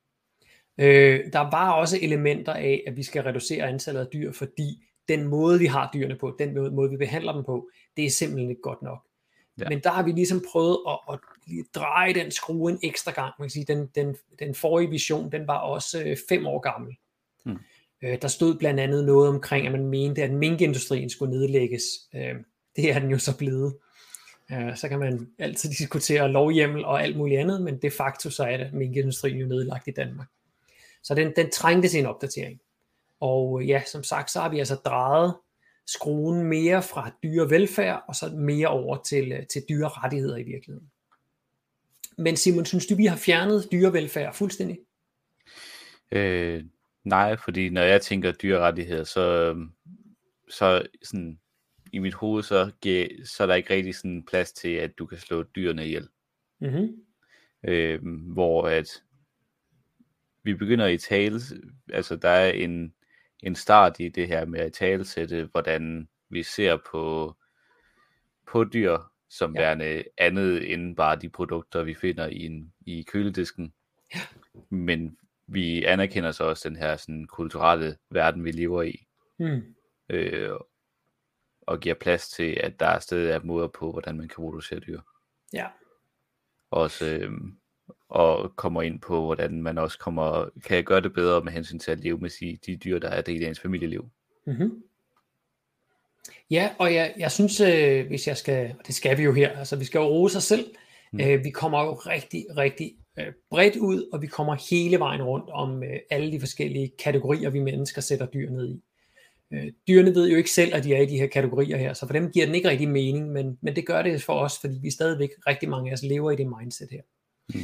Øh, 0.79 1.33
der 1.33 1.51
var 1.51 1.73
også 1.73 1.99
elementer 2.03 2.53
af, 2.53 2.83
at 2.87 2.97
vi 2.97 3.03
skal 3.03 3.23
reducere 3.23 3.69
antallet 3.69 4.01
af 4.01 4.07
dyr, 4.07 4.33
fordi 4.33 4.85
den 5.09 5.29
måde, 5.29 5.59
vi 5.59 5.67
har 5.67 5.91
dyrene 5.95 6.17
på, 6.17 6.37
den 6.39 6.75
måde, 6.75 6.91
vi 6.91 6.97
behandler 6.97 7.33
dem 7.33 7.45
på, 7.45 7.69
det 7.97 8.05
er 8.05 8.11
simpelthen 8.11 8.51
ikke 8.51 8.63
godt 8.63 8.83
nok. 8.83 8.99
Ja. 9.59 9.69
Men 9.69 9.81
der 9.81 9.91
har 9.91 10.03
vi 10.03 10.13
ligesom 10.13 10.45
prøvet 10.53 10.79
at, 10.89 10.99
at 11.13 11.19
dreje 11.75 12.15
den 12.15 12.31
skrue 12.31 12.73
en 12.73 12.79
ekstra 12.83 13.13
gang. 13.13 13.35
Man 13.39 13.49
kan 13.49 13.51
sige, 13.51 13.65
den, 13.65 13.87
den, 13.95 14.17
den 14.39 14.55
forrige 14.55 14.91
vision, 14.91 15.33
den 15.33 15.47
var 15.47 15.59
også 15.59 16.03
øh, 16.03 16.17
fem 16.29 16.47
år 16.47 16.61
gammel. 16.61 16.97
Hmm. 17.45 17.59
Øh, 18.03 18.23
der 18.23 18.29
stod 18.29 18.59
blandt 18.59 18.81
andet 18.81 19.05
noget 19.05 19.29
omkring, 19.29 19.67
at 19.67 19.73
man 19.73 19.87
mente, 19.87 20.23
at 20.23 20.33
minkindustrien 20.33 21.11
skulle 21.11 21.39
nedlægges. 21.39 21.83
Øh, 22.15 22.35
det 22.77 22.91
er 22.91 22.99
den 22.99 23.11
jo 23.11 23.19
så 23.19 23.39
blevet. 23.39 23.75
Øh, 24.53 24.77
så 24.77 24.89
kan 24.89 24.99
man 24.99 25.29
altid 25.39 25.71
diskutere 25.71 26.29
lovhjemmel 26.29 26.85
og 26.85 27.03
alt 27.03 27.17
muligt 27.17 27.41
andet, 27.41 27.63
men 27.63 27.79
de 27.83 27.91
facto 27.91 28.31
så 28.31 28.45
er 28.45 28.57
det 28.57 28.73
minkindustrien 28.73 29.37
jo 29.37 29.47
nedlagt 29.47 29.89
i 29.89 29.91
Danmark. 29.91 30.29
Så 31.03 31.15
den, 31.15 31.33
den 31.37 31.51
trængte 31.51 31.89
til 31.89 32.01
en 32.01 32.07
opdatering. 32.07 32.61
Og 33.21 33.63
ja, 33.65 33.83
som 33.87 34.05
sagt, 34.05 34.31
så 34.31 34.41
har 34.41 34.49
vi 34.49 34.59
altså 34.59 34.75
drejet 34.75 35.35
skruen 35.87 36.43
mere 36.43 36.83
fra 36.83 37.11
dyrevelfærd, 37.23 38.05
og 38.09 38.17
så 38.17 38.29
mere 38.29 38.69
over 38.69 38.97
til, 38.97 39.33
øh, 39.33 39.47
til 39.47 39.63
dyrerettigheder 39.69 40.37
i 40.37 40.43
virkeligheden. 40.43 40.91
Men 42.19 42.37
Simon, 42.37 42.67
synes 42.67 42.87
du, 42.87 42.95
vi 42.95 43.07
har 43.07 43.17
fjernet 43.17 43.69
dyrevelfærd 43.73 44.35
fuldstændig? 44.35 44.79
Øh, 46.13 46.65
nej, 47.05 47.37
fordi 47.37 47.69
når 47.69 47.83
jeg 47.83 48.03
tænker 48.03 48.33
dyrerettigheder, 48.33 49.05
så, 49.05 49.21
øh, 49.21 49.57
så 50.49 50.87
sådan, 51.03 51.39
i 51.93 51.99
mit 51.99 52.15
hoved, 52.15 52.43
så, 52.43 52.71
så 53.25 53.43
er 53.43 53.47
der 53.47 53.55
ikke 53.55 53.75
rigtig 53.75 53.95
sådan 53.95 54.23
plads 54.23 54.53
til, 54.53 54.69
at 54.69 54.99
du 54.99 55.07
kan 55.07 55.19
slå 55.19 55.43
dyrene 55.43 55.87
ihjel. 55.87 56.09
Mm-hmm. 56.61 57.05
Øh, 57.65 58.01
hvor 58.33 58.69
at 58.69 59.03
vi 60.43 60.55
begynder 60.55 60.87
i 60.87 60.99
tale, 60.99 61.41
altså 61.93 62.17
der 62.17 62.29
er 62.29 62.53
en, 62.53 62.95
en 63.43 63.55
start 63.55 64.01
i 64.01 64.09
det 64.09 64.29
her 64.29 64.45
med 64.45 64.61
at 64.61 64.73
talsætte, 64.73 65.49
hvordan 65.53 66.09
vi 66.29 66.43
ser 66.43 66.79
på, 66.91 67.37
på 68.47 68.65
dyr 68.65 68.99
som 69.29 69.55
ja. 69.55 69.61
værende 69.61 70.05
andet 70.19 70.73
end 70.73 70.97
bare 70.97 71.17
de 71.17 71.29
produkter, 71.29 71.83
vi 71.83 71.95
finder 71.95 72.27
i, 72.27 72.47
en, 72.47 72.73
i 72.87 73.03
køledisken. 73.03 73.73
Ja. 74.15 74.21
Men 74.69 75.17
vi 75.47 75.85
anerkender 75.85 76.33
så 76.33 76.45
også 76.45 76.69
den 76.69 76.77
her 76.77 76.97
sådan, 76.97 77.27
kulturelle 77.27 77.97
verden, 78.11 78.45
vi 78.45 78.51
lever 78.51 78.83
i. 78.83 79.07
Mm. 79.39 79.75
Øh, 80.09 80.51
og 81.67 81.81
giver 81.81 81.95
plads 81.95 82.29
til, 82.29 82.61
at 82.61 82.81
der 82.81 82.99
stadig 82.99 83.31
er 83.31 83.41
måder 83.45 83.69
på, 83.69 83.91
hvordan 83.93 84.17
man 84.17 84.29
kan 84.29 84.37
producere 84.37 84.81
dyr. 84.81 85.01
Ja. 85.53 85.67
Også, 86.71 87.07
øh, 87.07 87.31
og 88.09 88.57
kommer 88.57 88.83
ind 88.83 89.01
på, 89.01 89.25
hvordan 89.25 89.63
man 89.63 89.79
også 89.79 89.99
kommer, 89.99 90.49
kan 90.65 90.85
gøre 90.85 91.01
det 91.01 91.13
bedre 91.13 91.45
med 91.45 91.53
hensyn 91.53 91.79
til 91.79 91.91
at 91.91 92.01
leve 92.01 92.19
med 92.19 92.31
sige, 92.31 92.59
de 92.67 92.77
dyr, 92.77 92.99
der 92.99 93.09
er 93.09 93.23
del 93.23 93.45
af 93.45 93.49
ens 93.49 93.61
familieliv. 93.61 94.11
Mm-hmm. 94.47 94.83
Ja, 96.51 96.71
og 96.79 96.95
jeg, 96.95 97.15
jeg 97.19 97.33
synes, 97.33 97.61
øh, 97.61 98.07
hvis 98.07 98.29
jeg 98.29 98.37
skal, 98.37 98.75
og 98.79 98.87
det 98.87 98.95
skal 98.95 99.19
vi 99.19 99.23
jo 99.23 99.33
her, 99.33 99.59
altså 99.59 99.77
vi 99.77 99.85
skal 99.85 99.99
jo 99.99 100.05
rose 100.05 100.39
os 100.39 100.45
selv, 100.45 100.75
mm. 101.13 101.21
øh, 101.21 101.45
vi 101.45 101.51
kommer 101.51 101.85
jo 101.85 101.93
rigtig, 101.93 102.47
rigtig 102.57 102.95
øh, 103.19 103.33
bredt 103.51 103.77
ud, 103.77 104.09
og 104.13 104.23
vi 104.23 104.27
kommer 104.27 104.57
hele 104.71 104.99
vejen 104.99 105.23
rundt 105.23 105.51
om 105.51 105.83
øh, 105.83 105.99
alle 106.11 106.33
de 106.33 106.41
forskellige 106.41 106.93
kategorier, 106.99 107.51
vi 107.51 107.61
mennesker 107.61 108.01
sætter 108.01 108.27
dyr 108.27 108.51
ned 108.51 108.69
i. 108.69 108.83
Øh, 109.55 109.73
dyrene 109.89 110.15
ved 110.15 110.29
jo 110.29 110.37
ikke 110.37 110.51
selv, 110.51 110.75
at 110.75 110.85
de 110.85 110.95
er 110.95 111.01
i 111.03 111.07
de 111.07 111.19
her 111.19 111.27
kategorier 111.27 111.77
her, 111.77 111.93
så 111.93 112.07
for 112.07 112.13
dem 112.13 112.31
giver 112.31 112.47
den 112.47 112.55
ikke 112.55 112.69
rigtig 112.69 112.89
mening, 112.89 113.33
men, 113.33 113.59
men 113.63 113.77
det 113.77 113.87
gør 113.87 114.03
det 114.03 114.23
for 114.23 114.41
os, 114.41 114.59
fordi 114.61 114.79
vi 114.83 114.91
stadigvæk 114.91 115.31
rigtig 115.47 115.69
mange 115.69 115.91
af 115.91 115.95
os 115.95 116.03
lever 116.03 116.31
i 116.31 116.37
det 116.37 116.47
mindset 116.59 116.89
her. 116.91 117.03
Mm. 117.55 117.61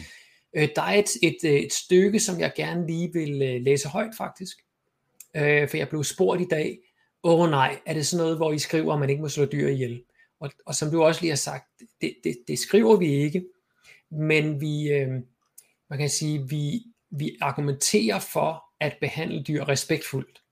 Øh, 0.57 0.69
der 0.77 0.83
er 0.83 0.95
et, 0.95 1.11
et, 1.23 1.37
øh, 1.45 1.61
et 1.61 1.73
stykke, 1.73 2.21
som 2.21 2.41
jeg 2.41 2.53
gerne 2.57 2.87
lige 2.87 3.13
vil 3.13 3.43
øh, 3.43 3.63
læse 3.63 3.89
højt 3.89 4.13
faktisk. 4.17 4.59
Øh, 5.37 5.69
for 5.69 5.77
jeg 5.77 5.89
blev 5.89 6.05
spurgt 6.05 6.41
i 6.41 6.47
dag, 6.51 6.79
åh 7.23 7.41
oh, 7.41 7.51
nej, 7.51 7.79
er 7.87 7.95
det 7.95 8.07
sådan 8.07 8.23
noget, 8.23 8.37
hvor 8.37 8.53
I 8.53 8.59
skriver, 8.59 8.93
at 8.93 9.01
man 9.01 9.11
ikke 9.11 9.23
må 9.23 9.29
slå 9.29 9.45
dyr 9.45 9.69
ihjel? 9.69 10.03
Og, 10.41 10.51
og 10.67 10.75
som 10.75 10.91
du 10.91 11.03
også 11.03 11.21
lige 11.21 11.31
har 11.31 11.37
sagt, 11.37 11.65
det, 12.01 12.15
det, 12.25 12.37
det 12.49 12.59
skriver 12.59 12.97
vi 12.97 13.07
ikke, 13.07 13.45
men 14.11 14.61
vi, 14.61 14.93
øh, 14.93 15.09
man 15.91 15.99
kan 15.99 16.11
sige, 16.11 16.49
vi, 16.49 16.83
vi 17.11 17.37
argumenterer 17.41 18.19
for 18.19 18.65
at 18.81 18.97
behandle 19.01 19.43
dyr 19.43 19.65
respektfuldt. 19.65 20.43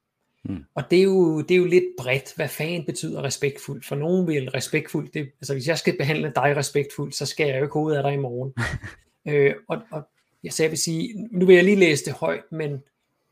Mm. 0.48 0.64
Og 0.74 0.90
det 0.90 0.98
er, 0.98 1.02
jo, 1.02 1.40
det 1.40 1.50
er 1.50 1.58
jo 1.58 1.64
lidt 1.64 1.84
bredt, 1.98 2.32
hvad 2.36 2.48
fanden 2.48 2.84
betyder 2.84 3.22
respektfuldt. 3.22 3.86
For 3.86 3.96
nogen 3.96 4.26
vil 4.26 4.50
respektfuldt, 4.50 5.14
det, 5.14 5.28
altså 5.40 5.52
hvis 5.52 5.68
jeg 5.68 5.78
skal 5.78 5.96
behandle 5.98 6.32
dig 6.34 6.56
respektfuldt, 6.56 7.14
så 7.14 7.26
skal 7.26 7.46
jeg 7.46 7.58
jo 7.58 7.62
ikke 7.62 7.72
hovedet 7.72 7.96
af 7.98 8.02
dig 8.02 8.14
i 8.14 8.16
morgen. 8.16 8.54
Øh, 9.28 9.54
og, 9.68 9.78
og 9.90 10.02
jeg, 10.42 10.52
jeg 10.58 10.70
vil 10.70 10.78
sige, 10.78 11.28
nu 11.30 11.46
vil 11.46 11.54
jeg 11.54 11.64
lige 11.64 11.76
læse 11.76 12.04
det 12.04 12.12
højt, 12.12 12.52
men 12.52 12.82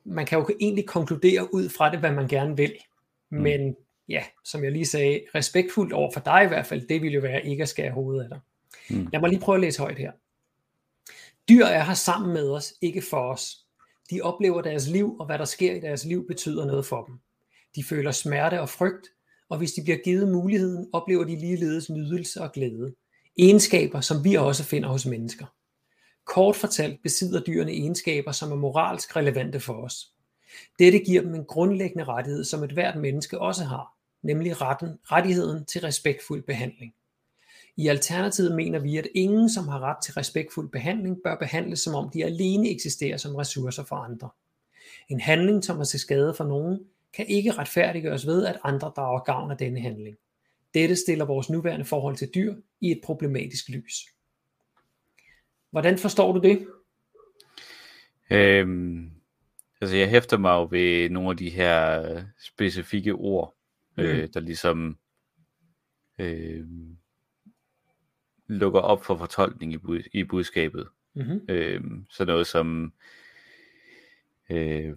man 0.04 0.26
kan 0.26 0.38
jo 0.38 0.48
egentlig 0.60 0.86
konkludere 0.86 1.54
ud 1.54 1.68
fra 1.68 1.90
det, 1.90 1.98
hvad 1.98 2.12
man 2.12 2.28
gerne 2.28 2.56
vil. 2.56 2.72
Mm. 3.30 3.38
Men 3.38 3.76
ja, 4.08 4.22
som 4.44 4.64
jeg 4.64 4.72
lige 4.72 4.86
sagde, 4.86 5.20
respektfuldt 5.34 5.92
over 5.92 6.12
for 6.12 6.20
dig 6.20 6.44
i 6.44 6.48
hvert 6.48 6.66
fald, 6.66 6.88
det 6.88 7.02
vil 7.02 7.12
jo 7.12 7.20
være 7.20 7.46
ikke 7.46 7.62
at 7.62 7.68
skære 7.68 7.90
hovedet 7.90 8.22
af 8.22 8.28
dig. 8.28 8.40
Mm. 8.90 9.08
Lad 9.12 9.20
mig 9.20 9.30
lige 9.30 9.40
prøve 9.40 9.56
at 9.56 9.60
læse 9.60 9.80
højt 9.80 9.98
her. 9.98 10.12
Dyr 11.48 11.64
er 11.64 11.84
her 11.84 11.94
sammen 11.94 12.32
med 12.32 12.50
os, 12.50 12.74
ikke 12.80 13.02
for 13.02 13.32
os. 13.32 13.63
De 14.10 14.20
oplever 14.22 14.62
deres 14.62 14.88
liv, 14.88 15.16
og 15.20 15.26
hvad 15.26 15.38
der 15.38 15.44
sker 15.44 15.74
i 15.74 15.80
deres 15.80 16.04
liv 16.04 16.26
betyder 16.26 16.64
noget 16.64 16.86
for 16.86 17.04
dem. 17.04 17.14
De 17.76 17.84
føler 17.84 18.12
smerte 18.12 18.60
og 18.60 18.68
frygt, 18.68 19.08
og 19.48 19.58
hvis 19.58 19.72
de 19.72 19.82
bliver 19.82 19.98
givet 20.04 20.28
muligheden, 20.28 20.88
oplever 20.92 21.24
de 21.24 21.36
ligeledes 21.36 21.90
nydelse 21.90 22.40
og 22.40 22.52
glæde. 22.52 22.94
Egenskaber, 23.38 24.00
som 24.00 24.24
vi 24.24 24.34
også 24.34 24.64
finder 24.64 24.88
hos 24.88 25.06
mennesker. 25.06 25.46
Kort 26.26 26.56
fortalt 26.56 27.02
besidder 27.02 27.40
dyrene 27.40 27.72
egenskaber, 27.72 28.32
som 28.32 28.52
er 28.52 28.56
moralsk 28.56 29.16
relevante 29.16 29.60
for 29.60 29.84
os. 29.84 30.12
Dette 30.78 30.98
giver 30.98 31.22
dem 31.22 31.34
en 31.34 31.44
grundlæggende 31.44 32.04
rettighed, 32.04 32.44
som 32.44 32.64
et 32.64 32.72
hvert 32.72 32.96
menneske 32.96 33.40
også 33.40 33.64
har, 33.64 33.96
nemlig 34.22 34.60
retten, 34.60 34.88
rettigheden 35.04 35.66
til 35.66 35.80
respektfuld 35.80 36.42
behandling. 36.42 36.94
I 37.76 37.88
Alternativet 37.88 38.54
mener 38.54 38.78
vi, 38.78 38.96
at 38.96 39.08
ingen, 39.14 39.50
som 39.50 39.68
har 39.68 39.80
ret 39.80 39.96
til 40.04 40.14
respektfuld 40.14 40.70
behandling, 40.70 41.18
bør 41.24 41.36
behandles 41.36 41.80
som 41.80 41.94
om 41.94 42.10
de 42.10 42.24
alene 42.24 42.70
eksisterer 42.70 43.16
som 43.16 43.34
ressourcer 43.34 43.84
for 43.84 43.96
andre. 43.96 44.30
En 45.08 45.20
handling, 45.20 45.64
som 45.64 45.80
er 45.80 45.84
til 45.84 46.00
skade 46.00 46.34
for 46.34 46.44
nogen, 46.44 46.80
kan 47.12 47.26
ikke 47.26 47.52
retfærdiggøres 47.52 48.26
ved, 48.26 48.46
at 48.46 48.58
andre 48.64 48.92
drager 48.96 49.20
gavn 49.20 49.50
af 49.50 49.56
denne 49.56 49.80
handling. 49.80 50.16
Dette 50.74 50.96
stiller 50.96 51.24
vores 51.24 51.50
nuværende 51.50 51.84
forhold 51.84 52.16
til 52.16 52.30
dyr 52.34 52.54
i 52.80 52.90
et 52.90 53.00
problematisk 53.04 53.68
lys. 53.68 53.94
Hvordan 55.70 55.98
forstår 55.98 56.32
du 56.32 56.40
det? 56.40 56.66
Øhm, 58.30 59.10
altså 59.80 59.96
jeg 59.96 60.10
hæfter 60.10 60.38
mig 60.38 60.50
jo 60.50 60.68
ved 60.70 61.10
nogle 61.10 61.30
af 61.30 61.36
de 61.36 61.50
her 61.50 62.22
specifikke 62.40 63.12
ord, 63.12 63.54
mm. 63.96 64.02
øh, 64.02 64.28
der 64.34 64.40
ligesom 64.40 64.98
øh, 66.18 66.64
lukker 68.46 68.80
op 68.80 69.04
for 69.04 69.16
fortolkning 69.16 69.72
i, 69.72 69.78
bud, 69.78 70.02
i 70.12 70.24
budskabet. 70.24 70.88
Mm-hmm. 71.14 71.40
Øh, 71.48 71.80
så 72.10 72.24
noget 72.24 72.46
som, 72.46 72.92
øh, 74.50 74.92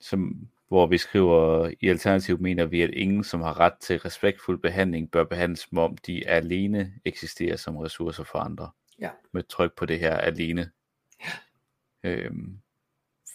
som 0.00 0.48
hvor 0.68 0.86
vi 0.86 0.98
skriver, 0.98 1.70
i 1.80 1.88
Alternativ 1.88 2.40
mener 2.40 2.66
vi, 2.66 2.82
at 2.82 2.90
ingen, 2.90 3.24
som 3.24 3.40
har 3.40 3.60
ret 3.60 3.74
til 3.80 3.98
respektfuld 3.98 4.58
behandling, 4.58 5.10
bør 5.10 5.24
behandles 5.24 5.60
som 5.60 5.78
om 5.78 5.96
de 5.96 6.28
alene 6.28 6.92
eksisterer 7.04 7.56
som 7.56 7.76
ressourcer 7.76 8.24
for 8.24 8.38
andre. 8.38 8.70
Ja. 8.98 9.10
Med 9.32 9.42
tryk 9.42 9.72
på 9.76 9.86
det 9.86 9.98
her 9.98 10.16
alene. 10.16 10.70
Ja. 11.24 12.10
Øhm, 12.10 12.58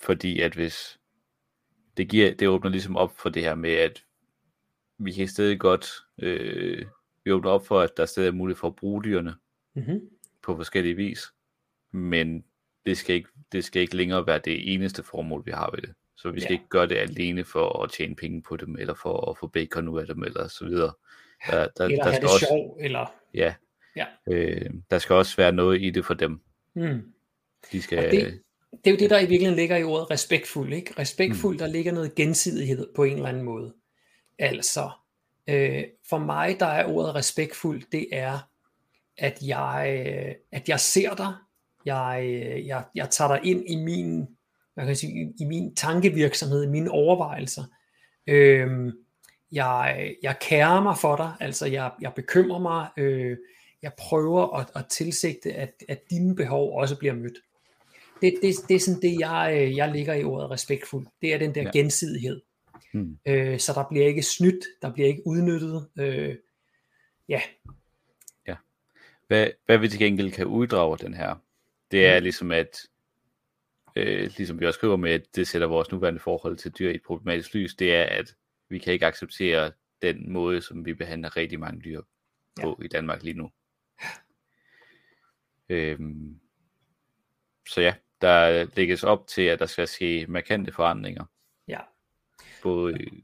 fordi 0.04 0.40
at 0.40 0.54
hvis 0.54 1.00
det 1.98 2.10
giver, 2.10 2.34
det 2.34 2.48
åbner 2.48 2.70
ligesom 2.70 2.98
op 2.98 3.18
for 3.18 3.30
det 3.30 3.44
her 3.44 3.56
med, 3.56 3.72
at 3.72 4.04
vi 4.98 5.12
kan 5.12 5.28
stadig 5.28 5.60
godt, 5.60 5.88
øh, 6.18 6.86
vi 7.26 7.32
åbner 7.32 7.52
op 7.52 7.66
for, 7.68 7.80
at 7.80 7.98
der 7.98 8.06
stadig 8.06 8.28
er 8.28 8.32
mulighed 8.32 8.60
for 8.60 8.68
at 8.68 8.76
bruge 8.76 9.04
dyrene 9.04 9.36
Mm-hmm. 9.76 10.10
på 10.44 10.56
forskellige 10.56 10.96
vis, 10.96 11.20
men 11.92 12.44
det 12.86 12.98
skal 12.98 13.16
ikke, 13.16 13.30
det 13.52 13.64
skal 13.64 13.82
ikke 13.82 13.96
længere 13.96 14.28
være 14.28 14.40
det 14.40 14.74
eneste 14.74 15.04
formål, 15.04 15.46
vi 15.46 15.52
har 15.52 15.72
ved 15.76 15.82
det. 15.82 15.94
Så 16.18 16.32
vi 16.32 16.40
skal 16.40 16.54
Ja. 16.54 16.56
ikke 16.60 16.70
gøre 16.70 16.88
det 16.88 16.96
alene 16.98 17.44
for 17.44 17.84
at 17.84 17.92
tjene 17.92 18.16
penge 18.16 18.42
på 18.42 18.58
dem, 18.58 18.76
eller 18.80 18.94
for 18.94 19.30
at 19.32 19.38
få 19.38 19.48
bacon 19.48 19.88
ud 19.88 20.00
af 20.00 20.08
dem, 20.08 20.24
eller 20.24 20.48
så 20.48 20.66
videre. 20.66 20.94
Der, 21.48 21.68
der, 21.78 21.86
Eller 21.86 21.98
der 21.98 22.04
have 22.04 22.14
skal 22.16 22.22
det 22.28 22.34
også, 22.34 22.46
sjov, 22.46 22.78
eller... 22.82 23.14
ja, 23.34 23.54
Ja. 23.96 24.06
Øh, 24.28 24.70
der 24.92 24.98
skal 25.00 25.14
også 25.16 25.38
være 25.38 25.52
noget 25.52 25.82
i 25.82 25.90
det 25.90 26.06
for 26.06 26.14
dem. 26.14 26.42
Mm. 26.74 27.14
De 27.72 27.82
skal, 27.82 27.98
Og 27.98 28.04
det, 28.04 28.42
det 28.72 28.88
er 28.88 28.92
jo 28.92 28.98
det, 28.98 29.10
der 29.10 29.18
i 29.20 29.22
virkeligheden 29.22 29.56
ligger 29.56 29.78
i 29.78 29.84
ordet 29.84 30.12
respektfuld. 30.12 30.74
Ikke? 30.74 30.94
Respektfuld, 31.00 31.60
der 31.60 31.68
ligger 31.68 31.92
noget 31.92 32.16
gensidighed 32.16 32.88
på 32.96 33.04
en 33.04 33.14
eller 33.16 33.30
anden 33.30 33.44
måde. 33.44 33.74
Altså, 34.40 34.90
øh, 35.50 35.84
for 36.10 36.18
mig, 36.18 36.60
der 36.60 36.66
er 36.66 36.86
ordet 36.86 37.16
respektfuld, 37.16 37.84
det 37.92 38.08
er, 38.12 38.40
at 39.18 39.38
jeg, 39.42 40.06
øh, 40.08 40.36
at 40.52 40.70
jeg 40.70 40.80
ser 40.80 41.16
dig, 41.16 41.34
jeg, 41.86 42.22
øh, 42.26 42.68
jeg, 42.68 42.84
jeg 42.96 43.10
tager 43.10 43.36
dig 43.36 43.46
ind 43.46 43.64
i 43.70 43.76
min, 43.76 44.18
hvad 44.74 44.84
kan 44.84 44.88
jeg 44.88 44.98
sige, 44.98 45.34
i- 45.40 45.46
min 45.46 45.76
tankevirksomhed, 45.76 46.64
i 46.64 46.68
mine 46.68 46.92
overvejelser. 46.92 47.64
Øh, 48.28 48.94
jeg, 49.52 50.14
jeg 50.24 50.36
kærer 50.42 50.82
mig 50.84 50.98
for 50.98 51.16
dig, 51.16 51.34
altså 51.40 51.66
jeg, 51.66 51.92
jeg 52.02 52.12
bekymrer 52.16 52.60
mig, 52.60 52.88
øh, 52.98 53.38
jeg 53.82 53.92
prøver 53.98 54.56
at, 54.58 54.68
at 54.76 54.86
tilsigte, 54.90 55.54
at, 55.54 55.74
at 55.90 56.00
dine 56.10 56.36
behov 56.36 56.80
også 56.80 56.98
bliver 56.98 57.14
mødt. 57.14 57.38
Det, 58.22 58.34
det, 58.42 58.56
det 58.68 58.76
er 58.76 58.80
sådan 58.80 59.02
det, 59.02 59.20
jeg, 59.20 59.54
øh, 59.58 59.76
jeg 59.78 59.92
ligger 59.92 60.14
i 60.14 60.24
ordet 60.24 60.52
respektfuld. 60.52 61.08
Det 61.22 61.34
er 61.34 61.38
den 61.38 61.56
der 61.56 61.62
ja. 61.62 61.70
gensidighed. 61.74 62.42
Hmm, 62.94 63.18
Øh, 63.28 63.60
så 63.60 63.74
der 63.74 63.86
bliver 63.90 64.08
ikke 64.08 64.24
snydt, 64.24 64.66
der 64.82 64.94
bliver 64.94 65.08
ikke 65.08 65.22
udnyttet. 65.26 65.90
Øh, 66.00 66.36
ja, 67.28 67.42
hvad, 69.32 69.50
hvad 69.66 69.78
vi 69.78 69.88
til 69.88 70.00
gengæld 70.00 70.32
kan 70.32 70.46
uddrage 70.46 70.98
den 70.98 71.14
her, 71.14 71.36
det 71.92 72.06
er 72.06 72.20
ligesom 72.20 72.52
at, 72.52 72.88
øh, 73.96 74.32
ligesom 74.38 74.60
vi 74.60 74.66
også 74.66 74.78
skriver 74.78 74.96
med, 74.96 75.12
at 75.12 75.36
det 75.36 75.48
sætter 75.48 75.68
vores 75.68 75.92
nuværende 75.92 76.20
forhold 76.20 76.58
til 76.58 76.72
dyr 76.72 76.90
i 76.90 76.96
et 76.96 77.04
problematisk 77.04 77.54
lys, 77.54 77.76
det 77.76 77.96
er, 77.96 78.04
at 78.04 78.36
vi 78.70 78.80
kan 78.80 78.94
ikke 78.94 79.06
acceptere 79.06 79.72
den 80.02 80.32
måde, 80.32 80.62
som 80.62 80.86
vi 80.86 80.94
behandler 80.94 81.38
rigtig 81.38 81.60
mange 81.60 81.82
dyr 81.82 82.02
på 82.62 82.78
ja. 82.80 82.86
i 82.86 82.88
Danmark 82.88 83.24
lige 83.24 83.38
nu. 83.38 83.52
Øhm, 85.70 86.40
så 87.70 87.82
ja, 87.82 87.94
der 88.22 88.68
lægges 88.76 89.04
op 89.04 89.28
til, 89.28 89.42
at 89.42 89.60
der 89.60 89.66
skal 89.66 89.88
ske 89.88 90.26
markante 90.30 90.72
forandringer. 90.72 91.26
ja. 91.68 91.80
Både, 92.64 92.94
i- 93.00 93.24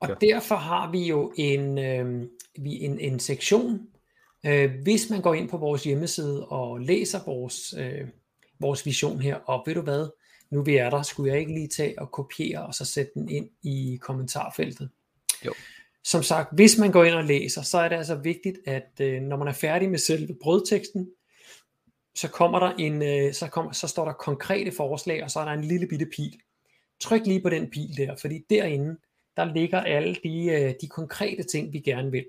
Og 0.00 0.08
Ja. 0.08 0.14
derfor 0.20 0.54
har 0.54 0.90
vi 0.90 1.08
jo 1.08 1.32
en, 1.36 1.78
øh, 1.78 2.28
vi 2.58 2.70
en, 2.84 3.00
en 3.00 3.20
sektion. 3.20 3.86
Øh, 4.46 4.70
hvis 4.82 5.10
man 5.10 5.20
går 5.22 5.34
ind 5.34 5.48
på 5.48 5.56
vores 5.56 5.84
hjemmeside 5.84 6.46
og 6.46 6.80
læser 6.80 7.20
vores, 7.26 7.74
øh, 7.78 8.08
vores 8.60 8.86
vision 8.86 9.20
her, 9.20 9.34
og 9.36 9.62
ved 9.66 9.74
du 9.74 9.80
hvad, 9.80 10.08
nu 10.50 10.62
vi 10.62 10.76
er 10.76 10.90
der, 10.90 11.02
skulle 11.02 11.32
jeg 11.32 11.40
ikke 11.40 11.54
lige 11.54 11.68
tage 11.68 11.98
og 12.00 12.10
kopiere 12.10 12.66
og 12.66 12.74
så 12.74 12.84
sætte 12.84 13.12
den 13.14 13.28
ind 13.28 13.50
i 13.62 13.98
kommentarfeltet. 14.02 14.90
Jo. 15.46 15.54
Som 16.04 16.22
sagt, 16.22 16.54
hvis 16.54 16.78
man 16.78 16.92
går 16.92 17.04
ind 17.04 17.14
og 17.14 17.24
læser, 17.24 17.62
så 17.62 17.78
er 17.78 17.88
det 17.88 17.96
altså 17.96 18.14
vigtigt, 18.14 18.58
at 18.66 19.00
øh, 19.00 19.22
når 19.22 19.36
man 19.36 19.48
er 19.48 19.52
færdig 19.52 19.90
med 19.90 19.98
selve 19.98 20.36
brødteksten, 20.42 21.10
så 22.14 22.28
kommer 22.28 22.58
der 22.58 22.70
en, 22.78 23.02
øh, 23.02 23.34
så, 23.34 23.48
kommer, 23.48 23.72
så 23.72 23.86
står 23.88 24.04
der 24.04 24.12
konkrete 24.12 24.72
forslag, 24.72 25.24
og 25.24 25.30
så 25.30 25.40
er 25.40 25.44
der 25.44 25.52
en 25.52 25.64
lille 25.64 25.86
bitte 25.86 26.06
pil. 26.16 26.40
Tryk 27.00 27.26
lige 27.26 27.42
på 27.42 27.50
den 27.50 27.70
pil 27.70 27.96
der, 27.96 28.16
fordi 28.16 28.44
derinde, 28.50 28.96
der 29.36 29.54
ligger 29.54 29.80
alle 29.80 30.16
de, 30.24 30.46
øh, 30.46 30.74
de 30.80 30.88
konkrete 30.88 31.42
ting, 31.42 31.72
vi 31.72 31.78
gerne 31.78 32.10
vil. 32.10 32.26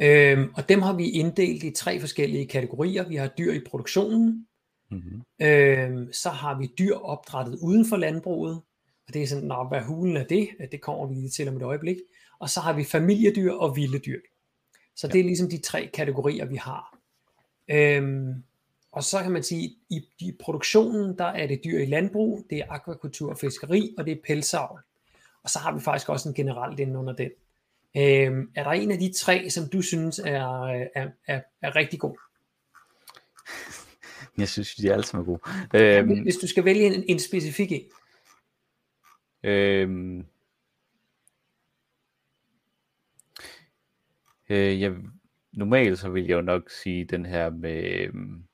Øhm, 0.00 0.52
og 0.54 0.68
dem 0.68 0.82
har 0.82 0.92
vi 0.92 1.10
inddelt 1.10 1.62
i 1.62 1.70
tre 1.70 2.00
forskellige 2.00 2.46
kategorier. 2.46 3.08
Vi 3.08 3.16
har 3.16 3.28
dyr 3.38 3.52
i 3.52 3.60
produktionen, 3.66 4.46
mm-hmm. 4.90 5.22
øhm, 5.42 6.12
så 6.12 6.28
har 6.28 6.58
vi 6.58 6.68
dyr 6.78 6.94
opdrettet 6.94 7.58
uden 7.62 7.86
for 7.86 7.96
landbruget, 7.96 8.62
og 9.08 9.14
det 9.14 9.22
er 9.22 9.26
sådan, 9.26 9.48
Nå, 9.48 9.68
hvad 9.68 9.80
hulen 9.80 10.16
er 10.16 10.24
det? 10.24 10.48
Det 10.72 10.80
kommer 10.80 11.06
vi 11.06 11.14
lige 11.14 11.30
til 11.30 11.48
om 11.48 11.56
et 11.56 11.62
øjeblik. 11.62 11.96
Og 12.40 12.50
så 12.50 12.60
har 12.60 12.72
vi 12.72 12.84
familiedyr 12.84 13.52
og 13.52 13.76
vilde 13.76 13.98
dyr. 13.98 14.20
Så 14.96 15.08
det 15.08 15.20
er 15.20 15.24
ligesom 15.24 15.50
de 15.50 15.58
tre 15.58 15.90
kategorier, 15.94 16.44
vi 16.44 16.56
har. 16.56 16.98
Øhm, 17.70 18.44
og 18.98 19.04
så 19.04 19.22
kan 19.22 19.32
man 19.32 19.42
sige, 19.42 19.76
i, 19.90 20.08
i 20.18 20.32
produktionen, 20.40 21.18
der 21.18 21.24
er 21.24 21.46
det 21.46 21.60
dyr 21.64 21.78
i 21.78 21.86
landbrug, 21.86 22.46
det 22.50 22.58
er 22.58 22.64
akvakultur 22.68 23.30
og 23.30 23.38
fiskeri, 23.38 23.94
og 23.98 24.06
det 24.06 24.12
er 24.12 24.20
pelsavl. 24.24 24.80
Og 25.42 25.50
så 25.50 25.58
har 25.58 25.74
vi 25.74 25.80
faktisk 25.80 26.08
også 26.08 26.28
en 26.28 26.34
generelt 26.34 26.80
inden 26.80 26.96
under 26.96 27.12
den. 27.12 27.30
Øhm, 27.96 28.50
er 28.54 28.64
der 28.64 28.70
en 28.70 28.90
af 28.90 28.98
de 28.98 29.12
tre, 29.12 29.50
som 29.50 29.68
du 29.68 29.82
synes 29.82 30.18
er, 30.18 30.66
er, 30.94 31.08
er, 31.26 31.40
er 31.62 31.76
rigtig 31.76 32.00
god? 32.00 32.18
Jeg 34.38 34.48
synes, 34.48 34.74
de 34.74 34.88
er 34.88 34.92
alle 34.92 35.04
sammen 35.04 35.26
gode. 35.26 35.40
Øhm, 35.74 36.22
Hvis 36.22 36.36
du 36.36 36.46
skal 36.46 36.64
vælge 36.64 36.86
en, 36.86 37.04
en 37.08 37.18
specifik 37.18 37.72
en. 37.72 37.84
Øhm, 39.42 40.26
øh, 44.48 44.80
jeg, 44.80 44.94
normalt 45.52 45.98
så 45.98 46.08
vil 46.08 46.26
jeg 46.26 46.36
jo 46.36 46.40
nok 46.40 46.70
sige 46.70 47.04
den 47.04 47.26
her 47.26 47.50
med... 47.50 47.84
øhm, 47.84 48.47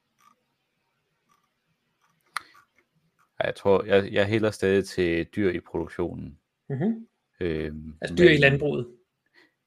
jeg 3.45 3.55
tror, 3.55 3.85
jeg, 3.85 4.13
jeg 4.13 4.27
hælder 4.27 4.51
stadig 4.51 4.85
til 4.85 5.25
dyr 5.25 5.51
i 5.51 5.61
produktionen. 5.61 6.39
Mm-hmm. 6.69 7.07
Øhm, 7.41 7.95
Altså 8.01 8.17
dyr 8.17 8.29
i 8.29 8.33
men- 8.33 8.41
landbruget. 8.41 8.89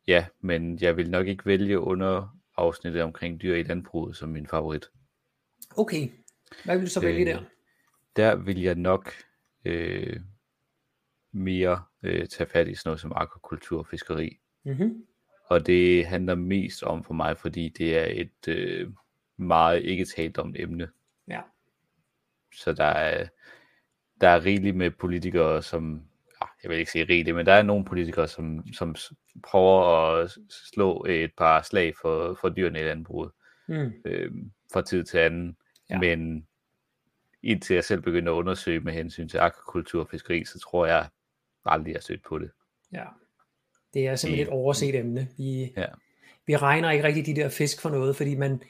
Ja, 0.08 0.26
men 0.40 0.78
jeg 0.82 0.98
vil 0.98 1.10
nok 1.10 1.28
ikke 1.28 1.46
vælge 1.46 1.80
under 1.80 2.38
afsnittet 2.58 3.02
omkring 3.02 3.42
dyr 3.42 3.56
i 3.56 3.64
landbruget 3.64 4.16
som 4.16 4.30
min 4.30 4.48
favorit. 4.48 4.86
Okay, 5.78 6.10
hvad 6.66 6.78
vil 6.78 6.86
du 6.86 6.92
så 6.92 7.02
vælge 7.02 7.22
Øh, 7.22 7.26
der? 7.28 7.44
Der 8.16 8.36
vil 8.36 8.62
jeg 8.62 8.76
nok 8.76 9.12
øh, 9.66 10.20
mere 11.32 11.84
øh, 12.04 12.28
tage 12.28 12.50
fat 12.50 12.68
i 12.68 12.76
sådan 12.76 12.90
noget 12.90 13.00
som 13.00 13.12
akvakultur 13.16 13.80
og 13.80 13.88
fiskeri. 13.88 14.40
Mm-hmm. 14.66 15.06
Og 15.46 15.66
det 15.68 16.06
handler 16.06 16.36
mest 16.36 16.84
om 16.84 17.04
for 17.04 17.14
mig, 17.14 17.38
fordi 17.38 17.70
det 17.70 17.98
er 17.98 18.06
et 18.22 18.48
øh, 18.48 18.92
meget 19.38 19.84
ikke 19.84 20.06
talt 20.06 20.38
om 20.38 20.56
emne. 20.58 20.90
Ja. 21.28 21.42
Så 22.54 22.74
der 22.74 22.84
er, 22.86 23.28
der 24.22 24.28
er 24.30 24.46
rigeligt 24.46 24.76
med 24.76 24.92
politikere, 24.92 25.64
som, 25.64 26.02
jeg 26.64 26.70
vil 26.72 26.80
ikke 26.80 26.92
sige 26.92 27.06
rigeligt, 27.10 27.36
men 27.36 27.46
der 27.46 27.54
er 27.54 27.62
nogle 27.64 27.86
politikere, 27.86 28.28
som, 28.28 28.74
som 28.74 28.96
prøver 29.44 29.84
at 29.84 30.32
slå 30.74 31.06
et 31.10 31.32
par 31.38 31.62
slag 31.62 31.94
for, 32.02 32.38
for 32.42 32.50
dyrene 32.50 32.80
i 32.80 32.84
landbruget 32.84 33.32
Mm. 33.70 33.92
øh, 34.06 34.32
fra 34.74 34.82
tid 34.82 35.04
til 35.04 35.18
anden. 35.18 35.58
Ja. 35.90 36.00
Men 36.00 36.48
indtil 37.44 37.74
jeg 37.74 37.84
selv 37.84 38.02
begynder 38.02 38.32
at 38.32 38.36
undersøge 38.36 38.80
med 38.80 38.94
hensyn 38.94 39.30
til 39.30 39.38
akvakultur 39.38 40.02
og 40.02 40.10
fiskeri, 40.10 40.46
så 40.46 40.60
tror 40.60 40.86
jeg 40.86 41.08
aldrig, 41.66 41.92
jeg 41.92 41.98
har 41.98 42.02
stødt 42.02 42.24
på 42.24 42.40
det. 42.40 42.52
Ja. 42.94 43.04
Det 43.94 44.08
er 44.08 44.16
simpelthen 44.16 44.48
et 44.48 44.54
overset 44.54 44.96
emne. 44.96 45.28
Vi, 45.38 45.74
Ja. 45.78 45.86
vi 46.46 46.56
regner 46.56 46.92
ikke 46.92 47.04
rigtig 47.04 47.26
de 47.26 47.36
der 47.42 47.50
fisk 47.50 47.82
for 47.82 47.90
noget, 47.90 48.16
fordi 48.16 48.36
man, 48.36 48.62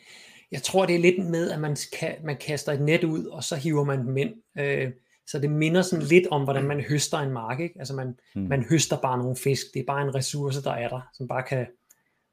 jeg 0.51 0.61
tror 0.63 0.85
det 0.85 0.95
er 0.95 0.99
lidt 0.99 1.25
med, 1.25 1.51
at 1.51 1.59
man, 1.59 1.77
kan, 1.99 2.15
man 2.23 2.37
kaster 2.37 2.71
et 2.71 2.81
net 2.81 3.03
ud, 3.03 3.25
og 3.25 3.43
så 3.43 3.55
hiver 3.55 3.83
man 3.83 3.99
dem 4.07 4.17
ind. 4.17 4.33
Øh, 4.59 4.91
så 5.27 5.39
det 5.39 5.51
minder 5.51 5.81
sådan 5.81 6.05
lidt 6.05 6.27
om, 6.27 6.43
hvordan 6.43 6.63
man 6.63 6.81
høster 6.81 7.17
en 7.17 7.31
mark. 7.31 7.59
Ikke? 7.59 7.75
Altså 7.79 7.93
man, 7.95 8.19
Mm. 8.35 8.41
man 8.41 8.63
høster 8.69 8.97
bare 9.01 9.17
nogle 9.17 9.35
fisk. 9.35 9.65
Det 9.73 9.79
er 9.79 9.85
bare 9.85 10.01
en 10.07 10.15
ressource, 10.15 10.63
der 10.63 10.71
er 10.71 10.89
der, 10.89 11.01
som 11.13 11.27
bare 11.27 11.43
kan, 11.43 11.67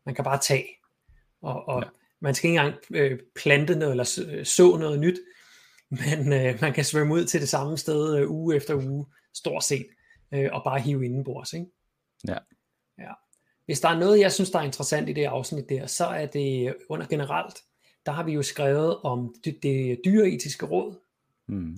man 0.06 0.14
kan 0.14 0.24
bare 0.24 0.38
tage. 0.38 0.66
Og, 1.42 1.68
og 1.68 1.82
ja. 1.82 1.88
Man 2.20 2.34
skal 2.34 2.50
ikke 2.50 2.60
engang 2.60 2.80
øh, 2.90 3.18
plante 3.36 3.74
noget, 3.74 3.90
eller 3.92 4.04
så- 4.04 4.40
så 4.44 4.76
noget 4.76 5.00
nyt, 5.00 5.18
men 6.00 6.32
øh, 6.32 6.58
man 6.60 6.72
kan 6.72 6.84
svømme 6.84 7.14
ud 7.14 7.24
til 7.24 7.40
det 7.40 7.48
samme 7.48 7.78
sted 7.78 8.16
øh, 8.18 8.30
uge 8.30 8.56
efter 8.56 8.74
uge, 8.74 9.06
stort 9.34 9.64
set, 9.64 9.86
øh, 10.34 10.48
og 10.52 10.62
bare 10.64 10.80
hive 10.80 11.04
indenbords. 11.04 11.52
Ikke? 11.52 11.66
Ja. 12.28 12.36
ja. 12.98 13.10
Hvis 13.64 13.80
der 13.80 13.88
er 13.88 13.98
noget, 13.98 14.20
jeg 14.20 14.32
synes, 14.32 14.50
der 14.50 14.58
er 14.58 14.62
interessant 14.62 15.08
i 15.08 15.12
det 15.12 15.24
afsnit 15.24 15.68
der, 15.68 15.86
så 15.86 16.04
er 16.06 16.26
det 16.26 16.74
under 16.88 17.06
generelt, 17.06 17.54
der 18.06 18.12
har 18.12 18.22
vi 18.22 18.32
jo 18.32 18.42
skrevet 18.42 18.96
om 19.00 19.34
det, 19.44 19.58
det 19.62 20.00
dyreetiske 20.04 20.66
råd, 20.66 20.94
Mm 21.48 21.76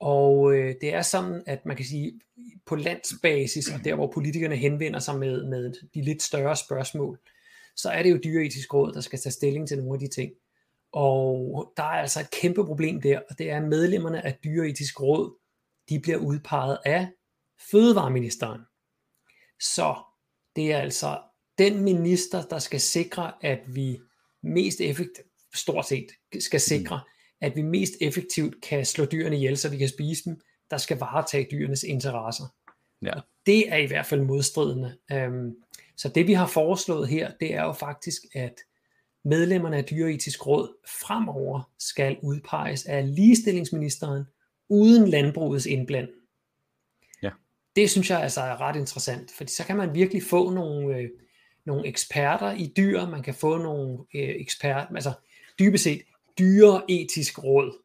og 0.00 0.54
øh, 0.54 0.74
det 0.80 0.94
er 0.94 1.02
sådan, 1.02 1.42
at 1.46 1.66
man 1.66 1.76
kan 1.76 1.86
sige, 1.86 2.20
på 2.66 2.76
landsbasis, 2.76 3.68
og 3.68 3.84
der 3.84 3.94
hvor 3.94 4.12
politikerne 4.14 4.56
henvender 4.56 4.98
sig 4.98 5.18
med, 5.18 5.44
med 5.44 5.74
de 5.94 6.02
lidt 6.02 6.22
større 6.22 6.56
spørgsmål, 6.56 7.18
så 7.76 7.90
er 7.90 8.02
det 8.02 8.10
jo 8.10 8.20
dyreetisk 8.24 8.74
råd, 8.74 8.92
der 8.92 9.00
skal 9.00 9.18
tage 9.18 9.32
stilling 9.32 9.68
til 9.68 9.78
nogle 9.78 9.94
af 9.94 10.00
de 10.00 10.08
ting. 10.08 10.32
Og 10.92 11.72
der 11.76 11.82
er 11.82 12.00
altså 12.00 12.20
et 12.20 12.30
kæmpe 12.30 12.64
problem 12.64 13.00
der, 13.00 13.20
og 13.30 13.38
det 13.38 13.50
er, 13.50 13.56
at 13.56 13.68
medlemmerne 13.68 14.26
af 14.26 14.38
dyreetisk 14.44 15.00
råd, 15.00 15.38
de 15.88 16.00
bliver 16.00 16.18
udpeget 16.18 16.78
af 16.84 17.08
fødevareministeren. 17.70 18.60
Så 19.60 19.94
det 20.56 20.72
er 20.72 20.78
altså 20.78 21.18
den 21.58 21.80
minister, 21.80 22.42
der 22.42 22.58
skal 22.58 22.80
sikre, 22.80 23.32
at 23.40 23.60
vi 23.66 24.00
mest 24.42 24.80
effektivt, 24.80 25.28
stort 25.54 25.88
set 25.88 26.06
skal 26.40 26.60
sikre, 26.60 27.00
at 27.44 27.56
vi 27.56 27.62
mest 27.62 27.92
effektivt 28.00 28.62
kan 28.62 28.84
slå 28.84 29.04
dyrene 29.04 29.36
ihjel, 29.36 29.56
så 29.56 29.68
vi 29.68 29.76
kan 29.76 29.88
spise 29.88 30.24
dem, 30.24 30.40
der 30.70 30.76
skal 30.76 30.98
varetage 30.98 31.48
dyrenes 31.50 31.82
interesser. 31.82 32.44
Ja. 33.02 33.14
Og 33.14 33.22
det 33.46 33.72
er 33.72 33.76
i 33.76 33.86
hvert 33.86 34.06
fald 34.06 34.20
modstridende. 34.20 34.96
Øhm, 35.12 35.56
så 35.96 36.08
det 36.08 36.26
vi 36.26 36.32
har 36.32 36.46
foreslået 36.46 37.08
her, 37.08 37.30
det 37.40 37.54
er 37.54 37.62
jo 37.62 37.72
faktisk, 37.72 38.22
at 38.34 38.54
medlemmerne 39.24 39.76
af 39.76 39.84
Dyreetisk 39.84 40.46
Råd 40.46 40.76
fremover 41.06 41.70
skal 41.78 42.16
udpeges 42.22 42.86
af 42.86 43.14
ligestillingsministeren 43.14 44.24
uden 44.68 45.08
landbrugets 45.08 45.66
indbland. 45.66 46.08
Ja. 47.22 47.30
Det 47.76 47.90
synes 47.90 48.10
jeg 48.10 48.22
altså 48.22 48.40
er 48.40 48.60
ret 48.60 48.76
interessant, 48.76 49.30
for 49.30 49.44
så 49.46 49.64
kan 49.66 49.76
man 49.76 49.94
virkelig 49.94 50.22
få 50.22 50.50
nogle, 50.50 50.96
øh, 50.96 51.10
nogle 51.66 51.86
eksperter 51.86 52.52
i 52.52 52.72
dyr, 52.76 53.06
man 53.06 53.22
kan 53.22 53.34
få 53.34 53.58
nogle 53.58 53.98
øh, 54.14 54.34
eksperter, 54.40 54.86
altså 54.94 55.12
dybest 55.58 55.84
set 55.84 56.02
dyreetisk 56.38 57.44
råd. 57.44 57.78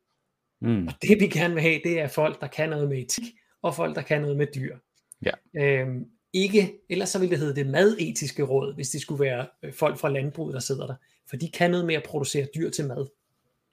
Mm. 0.62 0.88
Og 0.88 0.94
det 1.02 1.20
vi 1.20 1.28
gerne 1.28 1.54
vil 1.54 1.64
have, 1.64 1.82
det 1.84 2.00
er 2.00 2.08
folk, 2.08 2.42
der 2.42 2.48
kan 2.48 2.70
noget 2.70 2.90
med 2.90 2.98
etik, 2.98 3.24
og 3.62 3.76
folk, 3.76 3.96
der 3.96 4.02
kan 4.02 4.22
noget 4.22 4.38
med 4.38 4.48
dyr. 4.56 4.78
Ja. 5.26 5.32
Øhm, 5.56 6.06
ikke, 6.34 6.74
ellers 6.90 7.10
så 7.10 7.20
ville 7.20 7.32
det 7.32 7.40
hedde 7.40 7.56
det 7.56 7.68
madetiske 7.68 8.44
råd, 8.44 8.76
hvis 8.76 8.90
det 8.90 9.02
skulle 9.02 9.24
være 9.24 9.48
øh, 9.64 9.74
folk 9.74 9.98
fra 9.98 10.10
landbruget, 10.10 10.54
der 10.54 10.60
sidder 10.60 10.88
der. 10.88 10.96
For 11.30 11.36
de 11.36 11.50
kan 11.50 11.72
noget 11.72 11.86
med 11.86 11.96
at 11.96 12.04
producere 12.04 12.48
dyr 12.56 12.70
til 12.70 12.86
mad. 12.86 13.08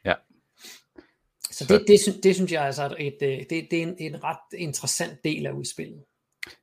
Ja. 0.04 0.14
Så 1.50 1.64
det, 1.68 1.84
det, 1.88 2.00
det, 2.06 2.24
det 2.24 2.34
synes 2.34 2.52
jeg 2.52 2.64
altså 2.64 2.82
er 2.82 2.94
et, 2.98 3.18
øh, 3.22 3.38
det, 3.50 3.50
det 3.50 3.72
er 3.72 3.82
en, 3.82 3.96
en 3.98 4.24
ret 4.24 4.58
interessant 4.58 5.24
del 5.24 5.46
af 5.46 5.52
udspillet. 5.52 6.02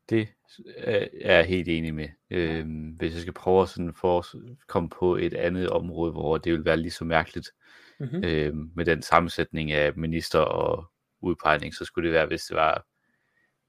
Det 0.09 0.27
er 0.77 1.35
jeg 1.35 1.45
helt 1.45 1.69
enig 1.69 1.93
med. 1.93 2.07
Øhm, 2.29 2.89
hvis 2.89 3.13
jeg 3.13 3.21
skal 3.21 3.33
prøve 3.33 3.61
at 3.61 3.69
sådan 3.69 3.93
for 3.93 4.19
at 4.19 4.25
komme 4.67 4.89
på 4.89 5.15
et 5.15 5.33
andet 5.33 5.69
område, 5.69 6.11
hvor 6.11 6.37
det 6.37 6.53
vil 6.53 6.65
være 6.65 6.77
lige 6.77 6.91
så 6.91 7.05
mærkeligt 7.05 7.51
Mm-hmm. 8.03 8.23
øhm, 8.23 8.71
med 8.75 8.85
den 8.85 9.01
sammensætning 9.01 9.71
af 9.71 9.91
minister 9.97 10.39
og 10.39 10.85
udpegning, 11.21 11.73
så 11.75 11.85
skulle 11.85 12.05
det 12.09 12.13
være, 12.13 12.25
hvis 12.25 12.43
det 12.43 12.55
var 12.55 12.85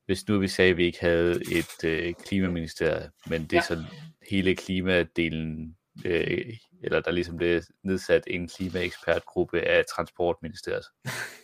hvis 0.06 0.28
nu 0.28 0.38
vi 0.38 0.48
sagde, 0.48 0.70
at 0.70 0.76
vi 0.76 0.84
ikke 0.84 1.00
havde 1.00 1.32
et 1.52 1.84
øh, 1.84 2.14
klimaministerium, 2.14 3.10
men 3.26 3.42
det 3.42 3.52
er 3.52 3.56
Ja. 3.56 3.62
så 3.62 3.84
hele 4.30 4.56
klimadelen, 4.56 5.76
øh, 6.04 6.56
eller 6.82 7.00
der 7.00 7.10
ligesom 7.10 7.36
blev 7.36 7.62
nedsat 7.82 8.22
en 8.26 8.48
klimaekspertgruppe 8.48 9.60
af 9.60 9.84
transportministeriet, 9.86 10.84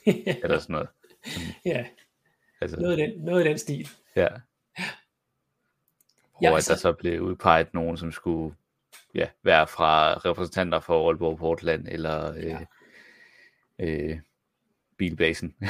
eller 0.43 0.59
sådan 0.59 0.73
noget. 0.73 0.89
ja, 1.65 1.87
Altså, 2.61 2.81
noget 2.81 2.99
i 2.99 3.03
den, 3.03 3.21
noget 3.25 3.45
i 3.45 3.49
den 3.49 3.59
stil. 3.59 3.89
Ja. 4.17 4.29
Hvor 4.79 6.49
ja, 6.49 6.55
altså- 6.55 6.73
at 6.73 6.77
der 6.77 6.81
så 6.81 6.93
blev 6.93 7.21
udpeget 7.21 7.75
nogen, 7.75 7.97
som 7.97 8.13
skulle 8.13 8.55
ja, 9.15 9.29
være 9.43 9.67
fra 9.67 10.15
repræsentanter 10.15 10.81
for 10.81 11.09
Aalborg 11.09 11.39
Portland, 11.39 11.87
eller 11.91 12.35
øh, 12.37 12.45
Ja. 12.45 12.59
Øh, 13.81 14.19
Bilbasen. 14.99 15.55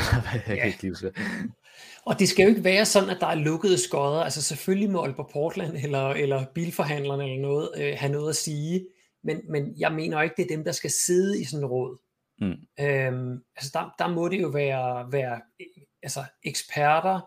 Ja. 0.49 0.73
Og 2.05 2.19
det 2.19 2.29
skal 2.29 2.43
jo 2.43 2.49
ikke 2.49 2.65
være 2.65 2.85
sådan, 2.85 3.11
at 3.11 3.17
der 3.21 3.27
er 3.27 3.35
lukkede 3.35 3.79
skodder. 3.79 4.21
Altså 4.21 4.43
selvfølgelig 4.43 4.91
må 4.91 5.03
Aalborg 5.03 5.31
Portland 5.33 5.77
eller, 5.77 6.09
eller 6.09 6.45
bilforhandlerne 6.55 7.25
eller 7.25 7.43
noget 7.43 7.71
øh, 7.77 7.95
have 7.97 8.13
noget 8.13 8.31
at 8.31 8.37
sige. 8.37 8.87
Men, 9.25 9.41
men 9.51 9.75
jeg 9.79 9.93
mener 9.93 10.23
ikke, 10.23 10.35
det 10.37 10.43
er 10.43 10.57
dem, 10.57 10.65
der 10.65 10.73
skal 10.73 10.91
sidde 10.91 11.41
i 11.41 11.45
sådan 11.45 11.65
et 11.65 11.71
råd. 11.71 11.99
Mm. 12.41 12.85
Øhm, 12.85 13.43
altså 13.57 13.71
der, 13.73 13.95
der 13.99 14.09
må 14.09 14.29
det 14.29 14.43
jo 14.43 14.49
være, 14.49 15.13
være 15.13 15.41
altså 16.03 16.25
eksperter, 16.43 17.21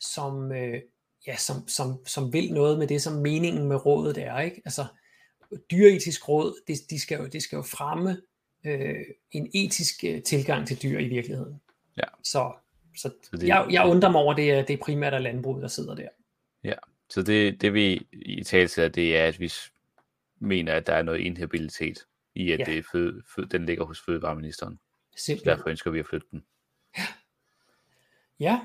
som, 0.00 0.52
øh, 0.52 0.80
ja, 1.26 1.36
som, 1.36 1.68
som, 1.68 2.06
som 2.06 2.32
vil 2.32 2.52
noget 2.52 2.78
med 2.78 2.86
det, 2.86 3.02
som 3.02 3.12
meningen 3.12 3.68
med 3.68 3.86
rådet 3.86 4.18
er. 4.18 4.40
Ikke? 4.40 4.62
Altså 4.64 4.84
dyreetisk 5.70 6.28
råd, 6.28 6.62
det, 6.66 6.76
de 6.90 7.00
skal 7.00 7.18
jo, 7.18 7.26
det 7.26 7.42
skal 7.42 7.56
jo 7.56 7.62
fremme 7.62 8.16
øh, 8.64 8.94
en 9.32 9.50
etisk 9.54 10.04
øh, 10.04 10.22
tilgang 10.22 10.66
til 10.66 10.82
dyr 10.82 10.98
i 10.98 11.08
virkeligheden. 11.08 11.60
Ja. 11.96 12.02
Så, 12.22 12.52
så 12.96 13.10
Så 13.22 13.36
det, 13.36 13.48
jeg, 13.48 13.66
jeg 13.70 13.86
undrer 13.86 14.10
mig 14.10 14.20
over, 14.20 14.34
det 14.34 14.50
er, 14.50 14.62
det 14.62 14.74
er 14.74 14.78
primært 14.84 15.14
er 15.14 15.18
landbruget, 15.18 15.62
der 15.62 15.68
sidder 15.68 15.94
der. 15.94 16.08
så 17.10 17.22
det, 17.22 17.60
det 17.60 17.74
vi 17.74 18.06
i 18.12 18.44
tale 18.44 18.68
til, 18.68 18.94
det 18.94 19.16
er, 19.16 19.26
at 19.26 19.40
vi 19.40 19.52
mener, 20.38 20.72
at 20.72 20.86
der 20.86 20.92
er 20.92 21.02
noget 21.02 21.20
inhabilitet 21.20 21.98
i, 22.34 22.52
at 22.52 22.58
Ja. 22.58 22.64
det 22.64 22.78
er 22.78 22.82
fød, 22.92 23.22
fød, 23.34 23.46
den 23.46 23.66
ligger 23.66 23.84
hos 23.84 24.00
fødevareministeren. 24.00 24.78
Så 25.16 25.24
Simpelthen. 25.24 25.50
derfor 25.56 25.70
ønsker 25.70 25.90
vi 25.90 25.98
at 25.98 26.06
flytte 26.06 26.26
den. 26.30 26.44
Ja. 28.40 28.60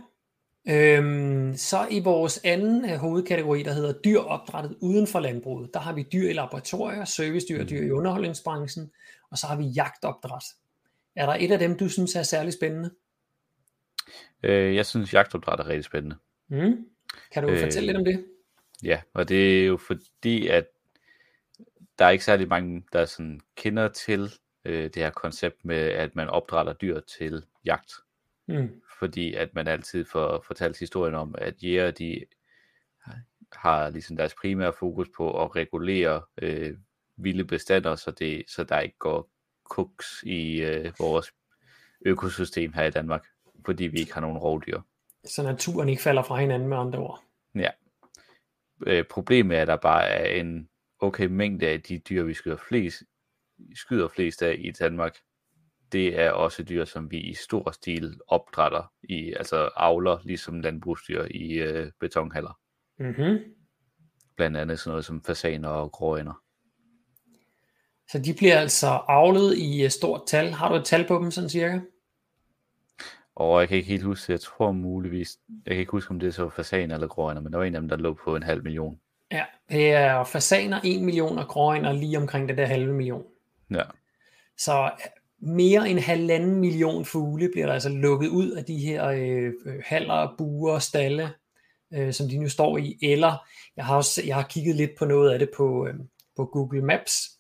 Øhm, 0.70 1.54
så 1.56 1.88
i 1.92 2.00
vores 2.00 2.42
anden 2.44 2.90
øh, 2.90 2.98
hovedkategori, 2.98 3.64
der 3.64 3.74
hedder 3.74 3.94
dyr 4.06 4.20
opdrettet 4.20 4.78
uden 4.82 5.08
for 5.08 5.20
landbruget, 5.20 5.74
der 5.74 5.80
har 5.80 5.94
vi 5.94 6.06
dyr 6.14 6.30
i 6.30 6.34
laboratorier, 6.34 7.06
servicedyr 7.06 7.64
og 7.64 7.70
dyr 7.70 7.82
i 7.82 7.92
underholdningsbranchen, 7.92 8.92
og 9.32 9.38
så 9.38 9.48
har 9.48 9.56
vi 9.56 9.64
jagtopdræt. 9.64 10.44
Er 11.16 11.26
der 11.26 11.34
et 11.34 11.52
af 11.52 11.60
dem, 11.60 11.78
du 11.78 11.90
synes 11.90 12.16
er 12.16 12.24
særlig 12.24 12.54
spændende? 12.54 12.92
Øh, 14.44 14.76
jeg 14.76 14.86
synes, 14.86 15.14
jagtopdræt 15.14 15.60
er 15.60 15.68
rigtig 15.68 15.86
spændende. 15.86 16.16
Mm. 16.48 16.86
Kan 17.32 17.44
du 17.44 17.50
øh, 17.50 17.60
fortælle 17.60 17.88
lidt 17.88 17.98
om 17.98 18.06
det? 18.06 18.26
Ja, 18.84 19.02
og 19.14 19.30
det 19.30 19.62
er 19.62 19.66
jo 19.66 19.78
fordi, 19.78 20.48
at 20.48 20.66
der 22.00 22.06
er 22.06 22.10
ikke 22.10 22.26
særlig 22.26 22.48
mange, 22.48 22.84
der 22.94 23.06
sådan 23.06 23.42
kender 23.56 23.88
til 23.88 24.34
øh, 24.66 24.84
det 24.84 24.96
her 24.96 25.10
koncept 25.10 25.66
med, 25.66 25.78
at 25.78 26.16
man 26.16 26.30
opdrætter 26.30 26.74
dyr 26.74 27.00
til 27.00 27.46
jagt. 27.66 27.94
Mm. 28.48 28.82
Fordi 29.00 29.34
at 29.34 29.56
man 29.56 29.68
altid 29.68 30.06
får 30.06 30.44
fortalt 30.48 30.80
historien 30.80 31.16
om, 31.16 31.36
at 31.38 31.64
jæger, 31.64 31.92
de 31.92 32.26
har 33.54 33.90
ligesom 33.90 34.18
deres 34.18 34.36
primære 34.36 34.74
fokus 34.74 35.08
på 35.18 35.44
at 35.44 35.56
regulere 35.56 36.22
øh, 36.42 36.78
vilde 37.20 37.44
bestander, 37.46 37.96
så, 37.96 38.12
det, 38.12 38.44
så 38.48 38.64
der 38.64 38.80
ikke 38.80 38.98
går 38.98 39.30
kuks 39.70 40.24
i 40.24 40.62
øh, 40.62 40.92
vores 41.00 41.34
økosystem 42.06 42.74
her 42.74 42.84
i 42.84 42.92
Danmark, 42.92 43.28
fordi 43.66 43.84
vi 43.84 44.00
ikke 44.00 44.14
har 44.14 44.22
nogen 44.22 44.38
rovdyr. 44.38 44.82
Så 45.26 45.44
naturen 45.44 45.90
ikke 45.90 46.02
falder 46.02 46.24
fra 46.24 46.36
hinanden 46.36 46.70
med 46.70 46.78
andre 46.78 47.00
ord. 47.00 47.24
Ja. 47.56 47.70
Øh, 48.88 49.04
problemet 49.04 49.58
er, 49.58 49.62
at 49.62 49.68
der 49.68 49.76
bare 49.76 50.04
er 50.04 50.40
en 50.42 50.70
okay 51.00 51.26
mængde 51.26 51.68
af 51.68 51.82
de 51.82 52.00
dyr, 52.00 52.24
vi 52.24 52.34
skyder 52.34 52.58
flest, 52.58 53.04
skyder 53.76 54.08
flest 54.08 54.44
af 54.44 54.56
i 54.60 54.72
Danmark. 54.72 55.18
Det 55.92 56.20
er 56.20 56.32
også 56.32 56.64
dyr, 56.64 56.86
som 56.86 57.12
vi 57.12 57.20
i 57.20 57.34
stor 57.34 57.72
stil 57.72 58.20
opdrætter, 58.28 58.94
i, 59.04 59.34
altså 59.34 59.70
avler, 59.76 60.20
ligesom 60.24 60.60
landbrugsdyr 60.62 61.26
i 61.32 61.54
øh, 61.54 61.92
betonhaller. 62.00 62.60
Mm-hmm. 63.00 63.38
Blandt 64.36 64.58
andet 64.58 64.80
sådan 64.80 64.92
noget 64.92 65.06
som 65.06 65.24
fasaner 65.24 65.70
og 65.70 65.92
gråænder. 65.92 66.44
Så 68.12 68.20
de 68.20 68.34
bliver 68.34 68.60
altså 68.60 68.88
avlet 68.88 69.58
i 69.58 69.84
øh, 69.84 69.90
stort 69.90 70.22
tal. 70.28 70.52
Har 70.52 70.70
du 70.70 70.76
et 70.76 70.86
tal 70.86 71.08
på 71.08 71.16
dem, 71.16 71.32
sådan 71.32 71.50
cirka? 71.50 71.80
Og 73.36 73.60
jeg 73.60 73.68
kan 73.68 73.78
ikke 73.78 73.90
helt 73.90 74.04
huske, 74.04 74.32
jeg 74.32 74.42
tror 74.42 74.72
muligvis, 74.72 75.38
jeg 75.66 75.72
kan 75.72 75.80
ikke 75.80 75.92
huske, 75.92 76.12
om 76.12 76.20
det 76.20 76.28
er 76.28 76.32
så 76.32 76.50
fasaner 76.50 76.96
eller 76.96 77.08
gråænder, 77.08 77.42
men 77.42 77.52
der 77.52 77.58
var 77.58 77.66
en 77.66 77.76
af 77.76 77.82
dem, 77.82 77.90
der 77.90 77.98
lå 77.98 78.14
på 78.24 78.36
en 78.36 78.44
halv 78.44 78.64
million. 78.64 79.00
Ja, 79.32 79.46
det 79.70 79.92
er 79.92 80.24
fasaner 80.24 80.80
1 80.84 81.02
million 81.02 81.38
og 81.38 81.48
gråænder 81.48 81.92
lige 81.92 82.18
omkring 82.18 82.50
det 82.50 82.58
der 82.58 82.66
halve 82.66 82.94
million. 82.94 83.24
Ja, 83.72 83.84
Så 84.58 84.92
mere 85.40 85.90
end 85.90 86.00
halvanden 86.00 86.56
million 86.56 87.06
fugle 87.06 87.50
bliver 87.54 87.66
der 87.66 87.74
altså 87.74 87.90
lukket 87.90 88.28
ud 88.28 88.52
af 88.52 88.66
de 88.66 88.78
her 88.78 89.06
øh, 89.06 89.54
øh, 89.66 89.84
haller, 89.86 90.36
buer, 90.38 90.80
stalle, 90.80 91.30
øh, 91.94 92.14
som 92.14 92.30
de 92.30 92.38
nu 92.38 92.50
står 92.50 92.78
i. 92.78 92.98
Eller 93.02 93.48
jeg 93.76 93.86
har 93.86 93.96
også 93.96 94.22
jeg 94.26 94.36
har 94.36 94.44
kigget 94.44 94.76
lidt 94.76 94.92
på 95.00 95.06
noget 95.06 95.32
af 95.32 95.40
det 95.40 95.50
på, 95.58 95.88
øh, 95.88 95.94
på 96.36 96.46
Google 96.46 96.82
Maps. 96.82 97.39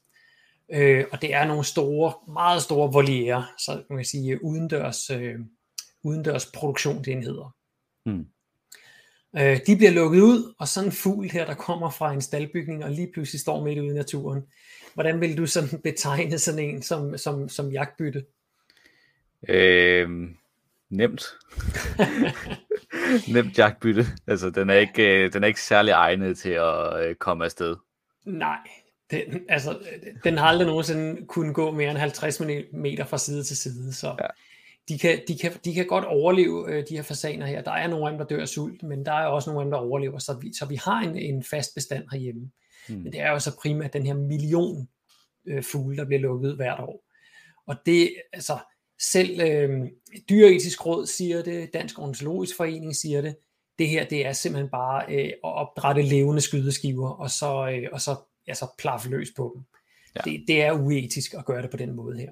Øh, 0.73 1.05
og 1.11 1.21
det 1.21 1.33
er 1.33 1.45
nogle 1.45 1.63
store, 1.63 2.13
meget 2.33 2.61
store 2.61 2.93
voliere, 2.93 3.45
så 3.57 3.83
man 3.89 3.97
kan 3.97 4.05
sige 4.05 4.43
udendørs, 4.43 5.09
øh, 5.09 5.35
udendørs 6.03 6.45
produktionsenheder. 6.45 7.55
Hmm. 8.05 8.25
Øh, 9.37 9.59
de 9.67 9.75
bliver 9.75 9.91
lukket 9.91 10.21
ud, 10.21 10.53
og 10.59 10.67
sådan 10.67 10.87
en 10.87 10.91
fugl 10.91 11.29
her, 11.29 11.45
der 11.45 11.53
kommer 11.53 11.89
fra 11.89 12.13
en 12.13 12.21
staldbygning 12.21 12.83
og 12.83 12.91
lige 12.91 13.11
pludselig 13.13 13.41
står 13.41 13.63
midt 13.63 13.79
ude 13.79 13.87
i 13.87 13.93
naturen. 13.93 14.41
Hvordan 14.93 15.21
vil 15.21 15.37
du 15.37 15.45
sådan 15.45 15.81
betegne 15.89 16.39
sådan 16.39 16.59
en 16.59 16.81
som, 16.81 17.17
som, 17.17 17.49
som 17.49 17.71
jagtbytte? 17.71 18.23
øh, 19.47 20.09
nemt. 20.89 21.25
nemt 23.33 23.57
jagtbytte. 23.57 24.05
Altså, 24.27 24.49
den 24.49 24.69
er, 24.69 24.73
ikke, 24.75 25.25
øh, 25.25 25.33
den 25.33 25.43
er 25.43 25.47
ikke 25.47 25.61
særlig 25.61 25.91
egnet 25.91 26.37
til 26.37 26.49
at 26.49 27.07
øh, 27.07 27.15
komme 27.15 27.45
afsted. 27.45 27.75
Nej, 28.25 28.57
den, 29.11 29.21
altså, 29.49 29.79
den 30.23 30.37
har 30.37 30.45
aldrig 30.47 30.67
nogensinde 30.67 31.25
kunnet 31.25 31.55
gå 31.55 31.71
mere 31.71 31.89
end 31.91 31.97
50 31.97 32.39
meter 32.73 33.05
fra 33.05 33.17
side 33.17 33.43
til 33.43 33.57
side, 33.57 33.93
så 33.93 34.07
Ja. 34.07 34.25
de, 34.89 34.99
kan, 34.99 35.19
de, 35.27 35.37
kan, 35.37 35.51
de 35.65 35.73
kan 35.73 35.85
godt 35.87 36.05
overleve, 36.05 36.65
øh, 36.73 36.83
de 36.89 36.95
her 36.95 37.01
fasaner 37.03 37.45
her. 37.45 37.61
Der 37.61 37.71
er 37.71 37.87
nogle 37.87 38.05
af 38.05 38.11
dem, 38.11 38.17
der 38.17 38.25
dør 38.25 38.41
af 38.41 38.47
sult, 38.47 38.83
men 38.83 39.05
der 39.05 39.11
er 39.11 39.25
også 39.25 39.49
nogle 39.49 39.61
af 39.61 39.65
dem, 39.65 39.71
der 39.71 39.77
overlever, 39.77 40.19
så 40.19 40.37
vi, 40.41 40.53
så 40.53 40.65
vi 40.65 40.75
har 40.75 41.01
en, 41.01 41.17
en 41.17 41.43
fast 41.43 41.75
bestand 41.75 42.03
herhjemme. 42.11 42.51
Hmm. 42.89 42.97
Men 42.97 43.11
det 43.13 43.21
er 43.21 43.31
jo 43.31 43.39
så 43.39 43.57
primært 43.61 43.93
den 43.93 44.05
her 44.05 44.13
million 44.13 44.87
øh, 45.45 45.63
fugle, 45.63 45.97
der 45.97 46.05
bliver 46.05 46.21
lukket 46.21 46.55
hvert 46.55 46.79
år. 46.79 47.05
Og 47.67 47.75
det, 47.85 48.13
altså, 48.33 48.57
selv 49.01 49.41
øh, 49.41 49.87
Dyreetisk 50.29 50.85
Råd 50.85 51.05
siger 51.05 51.41
det, 51.41 51.73
Dansk 51.73 51.99
Ornitologisk 51.99 52.57
Forening 52.57 52.95
siger 52.95 53.21
det, 53.21 53.35
det 53.79 53.89
her 53.89 54.05
det 54.05 54.25
er 54.25 54.33
simpelthen 54.33 54.69
bare 54.69 55.05
øh, 55.09 55.25
at 55.25 55.33
opdrætte 55.43 56.01
levende 56.01 56.41
skydeskiver, 56.41 57.09
og 57.09 57.29
så, 57.29 57.69
øh, 57.69 57.87
og 57.91 58.01
så 58.01 58.15
altså, 58.49 58.67
plaffe 58.77 59.09
løs 59.09 59.31
på 59.37 59.51
dem. 59.55 59.63
Ja. 60.15 60.21
Det, 60.31 60.43
det 60.47 60.61
er 60.61 60.71
uetisk 60.71 61.33
at 61.33 61.45
gøre 61.45 61.61
det 61.61 61.71
på 61.71 61.77
den 61.77 61.95
måde 61.95 62.19
her. 62.19 62.31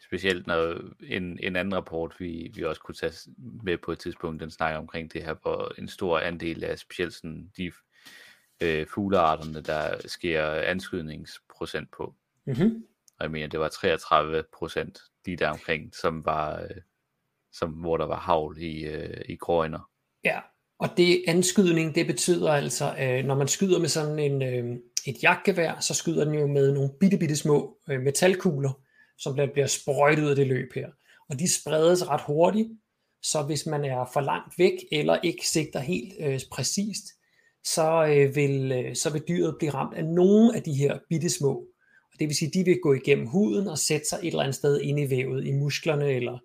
Specielt 0.00 0.46
når 0.46 0.80
en, 1.00 1.38
en 1.42 1.56
anden 1.56 1.74
rapport, 1.74 2.14
vi, 2.18 2.50
vi 2.54 2.64
også 2.64 2.82
kunne 2.82 2.94
tage 2.94 3.30
med 3.38 3.78
på 3.78 3.92
et 3.92 3.98
tidspunkt, 3.98 4.40
den 4.40 4.50
snakker 4.50 4.78
omkring 4.78 5.12
det 5.12 5.22
her, 5.22 5.34
hvor 5.42 5.72
en 5.78 5.88
stor 5.88 6.18
andel 6.18 6.64
af 6.64 6.78
specielt 6.78 7.14
sådan 7.14 7.52
de 7.56 7.72
øh, 8.62 8.86
fuglearterne, 8.86 9.60
der 9.60 10.08
sker 10.08 10.50
anskydningsprocent 10.50 11.90
på. 11.96 12.14
Mm-hmm. 12.46 12.84
Og 13.18 13.22
jeg 13.22 13.30
mener, 13.30 13.46
det 13.46 13.60
var 13.60 13.68
33 13.68 14.44
procent 14.58 14.98
lige 15.26 15.36
der 15.36 15.50
omkring, 15.50 15.94
som 15.94 16.24
var, 16.24 16.62
øh, 16.62 16.80
som, 17.52 17.70
hvor 17.70 17.96
der 17.96 18.06
var 18.06 18.18
havl 18.18 18.58
i, 18.58 18.84
øh, 18.84 19.24
i 19.28 19.36
gråinder. 19.36 19.90
Ja, 20.24 20.40
og 20.78 20.88
det 20.96 21.24
anskydning, 21.28 21.94
det 21.94 22.06
betyder 22.06 22.50
altså, 22.50 22.94
øh, 23.00 23.24
når 23.24 23.34
man 23.34 23.48
skyder 23.48 23.78
med 23.78 23.88
sådan 23.88 24.18
en, 24.18 24.42
øh, 24.42 24.76
et 25.06 25.22
jagtgevær, 25.22 25.80
så 25.80 25.94
skyder 25.94 26.24
den 26.24 26.34
jo 26.34 26.46
med 26.46 26.72
nogle 26.72 26.90
bitte, 27.00 27.18
bitte 27.18 27.36
små 27.36 27.76
øh, 27.90 28.00
metalkugler, 28.00 28.80
som 29.18 29.32
bliver, 29.32 29.52
bliver 29.52 29.66
sprøjtet 29.66 30.24
ud 30.24 30.30
af 30.30 30.36
det 30.36 30.46
løb 30.46 30.68
her. 30.74 30.88
Og 31.30 31.38
de 31.38 31.54
spredes 31.60 32.08
ret 32.08 32.20
hurtigt, 32.26 32.68
så 33.22 33.42
hvis 33.42 33.66
man 33.66 33.84
er 33.84 34.10
for 34.12 34.20
langt 34.20 34.58
væk, 34.58 34.72
eller 34.92 35.18
ikke 35.22 35.48
sigter 35.48 35.80
helt 35.80 36.12
øh, 36.20 36.40
præcist, 36.52 37.04
så, 37.64 38.06
øh, 38.06 38.36
vil, 38.36 38.72
øh, 38.72 38.96
så 38.96 39.12
vil 39.12 39.22
dyret 39.28 39.56
blive 39.58 39.74
ramt 39.74 39.94
af 39.94 40.04
nogle 40.04 40.56
af 40.56 40.62
de 40.62 40.74
her 40.74 40.98
bitte 41.08 41.30
små. 41.30 41.54
Og 42.12 42.18
det 42.18 42.28
vil 42.28 42.36
sige, 42.36 42.48
at 42.48 42.54
de 42.54 42.64
vil 42.64 42.78
gå 42.82 42.92
igennem 42.92 43.26
huden 43.26 43.68
og 43.68 43.78
sætte 43.78 44.08
sig 44.08 44.18
et 44.22 44.26
eller 44.26 44.42
andet 44.42 44.54
sted 44.54 44.80
inde 44.80 45.02
i 45.02 45.10
vævet, 45.10 45.46
i 45.46 45.52
musklerne 45.52 46.12
eller 46.12 46.38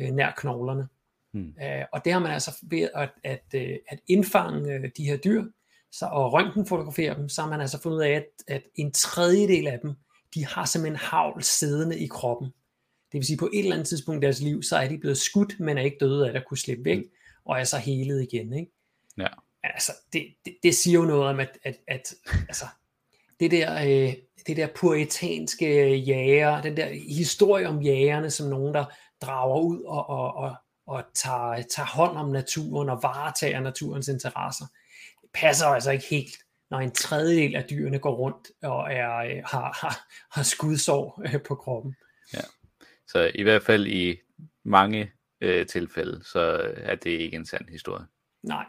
øh, 0.00 0.08
nær 0.08 0.32
knoglerne. 0.36 0.88
Hmm. 1.36 1.54
Øh, 1.62 1.84
og 1.92 2.04
det 2.04 2.12
har 2.12 2.20
man 2.20 2.32
altså 2.32 2.58
ved 2.62 2.88
at, 2.94 3.10
at, 3.24 3.44
øh, 3.54 3.78
at 3.88 3.98
indfange 4.08 4.72
øh, 4.72 4.90
de 4.96 5.04
her 5.04 5.16
dyr, 5.16 5.44
så, 5.92 6.06
og 6.06 6.32
røntgenfotografere 6.32 7.14
dem, 7.14 7.28
så 7.28 7.42
har 7.42 7.48
man 7.48 7.60
altså 7.60 7.82
fundet 7.82 7.98
ud 7.98 8.02
af, 8.02 8.10
at, 8.10 8.26
at 8.48 8.62
en 8.74 8.92
tredjedel 8.92 9.66
af 9.66 9.78
dem, 9.82 9.94
de 10.34 10.46
har 10.46 10.64
simpelthen 10.64 10.96
havl 10.96 11.42
siddende 11.42 11.98
i 11.98 12.06
kroppen. 12.06 12.48
Det 13.12 13.18
vil 13.18 13.26
sige, 13.26 13.36
på 13.36 13.50
et 13.52 13.58
eller 13.58 13.72
andet 13.72 13.88
tidspunkt 13.88 14.22
i 14.22 14.24
deres 14.24 14.40
liv, 14.40 14.62
så 14.62 14.76
er 14.76 14.88
de 14.88 14.98
blevet 14.98 15.18
skudt, 15.18 15.60
men 15.60 15.78
er 15.78 15.82
ikke 15.82 15.96
døde 16.00 16.30
af 16.30 16.36
at 16.36 16.44
kunne 16.48 16.58
slippe 16.58 16.84
væk, 16.84 16.98
mm. 16.98 17.10
og 17.44 17.60
er 17.60 17.64
så 17.64 17.78
helet 17.78 18.22
igen. 18.32 18.52
Ikke? 18.52 18.72
Ja. 19.18 19.28
Altså, 19.62 19.92
det, 20.12 20.26
det, 20.44 20.56
det 20.62 20.74
siger 20.74 21.00
jo 21.00 21.06
noget 21.06 21.24
om, 21.24 21.40
at, 21.40 21.58
at, 21.64 21.76
at 21.88 22.14
altså, 22.48 22.64
det 23.40 23.50
der, 23.50 23.74
øh, 23.82 24.14
det 24.46 24.56
der 24.56 24.68
puritanske 24.76 25.96
jæger, 25.96 26.62
den 26.62 26.76
der 26.76 26.88
historie 27.16 27.68
om 27.68 27.82
jægerne, 27.82 28.30
som 28.30 28.48
nogen, 28.50 28.74
der 28.74 28.84
drager 29.22 29.60
ud 29.60 29.82
og, 29.82 30.08
og, 30.08 30.34
og, 30.34 30.54
og 30.86 31.04
tager, 31.14 31.62
tager 31.62 31.86
hånd 31.86 32.16
om 32.16 32.30
naturen 32.30 32.88
og 32.88 33.02
varetager 33.02 33.60
naturens 33.60 34.08
interesser, 34.08 34.66
det 35.22 35.30
passer 35.34 35.66
altså 35.66 35.90
ikke 35.90 36.06
helt 36.10 36.36
når 36.70 36.78
en 36.78 36.90
tredjedel 36.90 37.56
af 37.56 37.64
dyrene 37.64 37.98
går 37.98 38.14
rundt 38.14 38.50
og 38.62 38.92
er, 38.92 39.16
øh, 39.16 39.42
har, 39.44 39.78
har, 39.80 40.08
har 40.30 40.42
skudsår 40.42 41.22
øh, 41.24 41.42
på 41.42 41.54
kroppen. 41.54 41.96
Ja. 42.34 42.40
Så 43.06 43.30
i 43.34 43.42
hvert 43.42 43.62
fald 43.62 43.86
i 43.86 44.16
mange 44.64 45.12
øh, 45.40 45.66
tilfælde, 45.66 46.24
så 46.24 46.72
er 46.76 46.94
det 46.94 47.10
ikke 47.10 47.36
en 47.36 47.46
sand 47.46 47.68
historie. 47.68 48.04
Nej. 48.42 48.64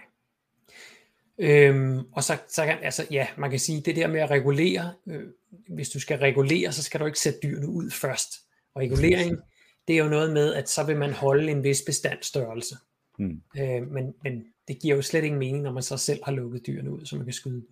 Øhm, 1.39 1.99
og 2.11 2.23
så, 2.23 2.37
så 2.47 2.65
kan, 2.65 2.77
altså, 2.81 3.07
ja, 3.11 3.27
man 3.37 3.49
kan 3.49 3.59
sige, 3.59 3.81
det 3.81 3.95
der 3.95 4.07
med 4.07 4.19
at 4.19 4.29
regulere, 4.29 4.93
øh, 5.07 5.23
hvis 5.69 5.89
du 5.89 5.99
skal 5.99 6.19
regulere, 6.19 6.71
så 6.71 6.83
skal 6.83 6.99
du 6.99 7.05
ikke 7.05 7.19
sætte 7.19 7.39
dyrene 7.43 7.67
ud 7.67 7.91
først. 7.91 8.33
Og 8.75 8.81
regulering, 8.81 9.37
det 9.87 9.97
er 9.97 10.03
jo 10.03 10.09
noget 10.09 10.33
med, 10.33 10.53
at 10.53 10.69
så 10.69 10.83
vil 10.83 10.97
man 10.97 11.13
holde 11.13 11.51
en 11.51 11.63
vis 11.63 11.81
bestandstørrelse. 11.85 12.75
Hmm. 13.17 13.41
Øh, 13.57 13.91
men, 13.91 14.13
men 14.23 14.45
det 14.67 14.79
giver 14.81 14.95
jo 14.95 15.01
slet 15.01 15.23
ingen 15.23 15.39
mening, 15.39 15.63
når 15.63 15.71
man 15.71 15.83
så 15.83 15.97
selv 15.97 16.19
har 16.23 16.31
lukket 16.31 16.67
dyrene 16.67 16.91
ud, 16.91 17.05
så 17.05 17.15
man 17.15 17.25
kan 17.25 17.33
skyde 17.33 17.55
dem. 17.55 17.67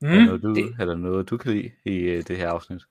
Mm, 0.00 0.08
er, 0.08 0.14
der 0.14 0.24
noget, 0.26 0.42
du, 0.42 0.54
det, 0.54 0.74
er 0.78 0.84
der 0.84 0.96
noget, 0.96 1.30
du 1.30 1.36
kan 1.36 1.52
lide 1.52 1.70
i 1.84 2.16
uh, 2.16 2.22
det 2.22 2.36
her 2.36 2.48
afsnit? 2.48 2.82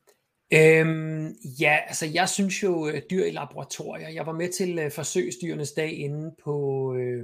Øhm, 0.54 1.36
ja, 1.60 1.78
altså 1.88 2.06
jeg 2.06 2.30
synes 2.30 2.64
jo 2.64 2.88
uh, 2.88 2.98
dyr 3.12 3.26
i 3.26 3.32
laboratorier. 3.32 4.10
Jeg 4.10 4.26
var 4.26 4.32
med 4.32 4.50
til 4.50 4.86
uh, 4.86 4.92
forsøgsdyrenes 4.92 5.72
dag 5.72 5.94
inde 5.94 6.36
på, 6.44 6.86
uh, 6.92 7.18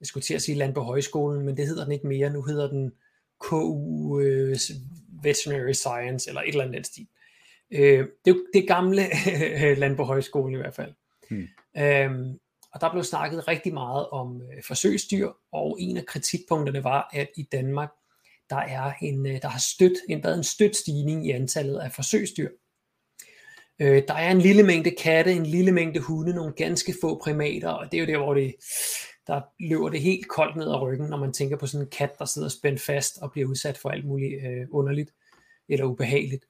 jeg 0.00 0.06
skulle 0.06 0.24
til 0.24 0.34
at 0.34 0.42
sige 0.42 0.58
land 0.58 0.74
på 0.74 0.80
højskolen, 0.80 1.46
men 1.46 1.56
det 1.56 1.66
hedder 1.66 1.84
den 1.84 1.92
ikke 1.92 2.06
mere. 2.06 2.30
Nu 2.30 2.42
hedder 2.42 2.70
den 2.70 2.92
KU 3.38 4.14
uh, 4.14 4.52
Veterinary 5.22 5.72
Science, 5.72 6.28
eller 6.28 6.40
et 6.42 6.48
eller 6.48 6.64
andet 6.64 6.86
stil. 6.86 7.06
Uh, 7.74 8.04
det, 8.24 8.44
det 8.54 8.68
gamle 8.68 9.02
land 9.82 9.96
på 9.96 10.04
højskolen 10.04 10.54
i 10.54 10.56
hvert 10.56 10.74
fald. 10.74 10.92
Hmm. 11.30 11.48
Øhm, 11.78 12.38
og 12.72 12.80
der 12.80 12.90
blev 12.90 13.04
snakket 13.04 13.48
rigtig 13.48 13.74
meget 13.74 14.08
om 14.08 14.36
uh, 14.36 14.62
forsøgsdyr, 14.66 15.28
og 15.52 15.76
en 15.80 15.96
af 15.96 16.06
kritikpunkterne 16.06 16.84
var, 16.84 17.10
at 17.12 17.28
i 17.36 17.42
Danmark, 17.52 17.90
der 18.50 18.56
er 18.56 18.92
en, 19.02 19.26
øh, 19.26 19.42
der 19.42 19.48
har 19.48 19.62
stødt, 19.74 19.98
en, 20.08 20.24
været 20.24 20.36
en 20.36 20.44
stødt 20.44 20.76
stigning 20.76 21.26
i 21.26 21.30
antallet 21.30 21.78
af 21.78 21.92
forsøgsdyr. 21.92 22.48
Øh, 23.80 24.02
der 24.08 24.14
er 24.14 24.30
en 24.30 24.40
lille 24.40 24.62
mængde 24.62 24.90
katte, 24.90 25.32
en 25.32 25.46
lille 25.46 25.72
mængde 25.72 26.00
hunde, 26.00 26.34
nogle 26.34 26.52
ganske 26.52 26.94
få 27.00 27.18
primater, 27.22 27.68
og 27.68 27.92
det 27.92 27.96
er 27.96 28.00
jo 28.00 28.06
der, 28.06 28.18
hvor 28.18 28.34
det, 28.34 28.54
der 29.26 29.40
løber 29.60 29.88
det 29.88 30.00
helt 30.00 30.28
koldt 30.28 30.56
ned 30.56 30.66
ad 30.66 30.80
ryggen, 30.80 31.06
når 31.06 31.16
man 31.16 31.32
tænker 31.32 31.56
på 31.56 31.66
sådan 31.66 31.86
en 31.86 31.90
kat, 31.90 32.18
der 32.18 32.24
sidder 32.24 32.48
spændt 32.48 32.80
fast 32.80 33.18
og 33.22 33.32
bliver 33.32 33.48
udsat 33.48 33.78
for 33.78 33.88
alt 33.88 34.04
muligt 34.04 34.46
øh, 34.46 34.66
underligt 34.70 35.10
eller 35.68 35.84
ubehageligt. 35.86 36.44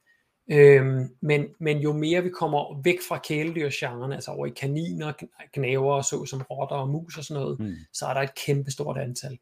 Øhm, 0.52 1.08
men, 1.20 1.46
men 1.60 1.78
jo 1.78 1.92
mere 1.92 2.22
vi 2.22 2.30
kommer 2.30 2.82
væk 2.82 2.98
fra 3.08 3.20
kæledyrsgenren, 3.24 4.12
altså 4.12 4.30
over 4.30 4.46
i 4.46 4.50
kaniner, 4.50 5.12
gnaver, 5.52 6.02
så 6.02 6.26
som 6.26 6.42
rotter 6.42 6.76
og 6.76 6.88
mus 6.88 7.18
og 7.18 7.24
sådan 7.24 7.42
noget, 7.42 7.60
mm. 7.60 7.74
så 7.92 8.06
er 8.06 8.14
der 8.14 8.20
et 8.20 8.34
kæmpe 8.34 8.70
stort 8.70 8.98
antal. 8.98 9.38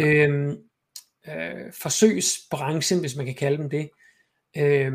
Ja. 0.00 0.06
Øhm, 0.06 0.56
øh, 1.28 1.72
forsøgsbranchen, 1.82 3.00
hvis 3.00 3.16
man 3.16 3.26
kan 3.26 3.34
kalde 3.34 3.58
dem 3.58 3.70
det, 3.70 3.90
øh, 4.56 4.92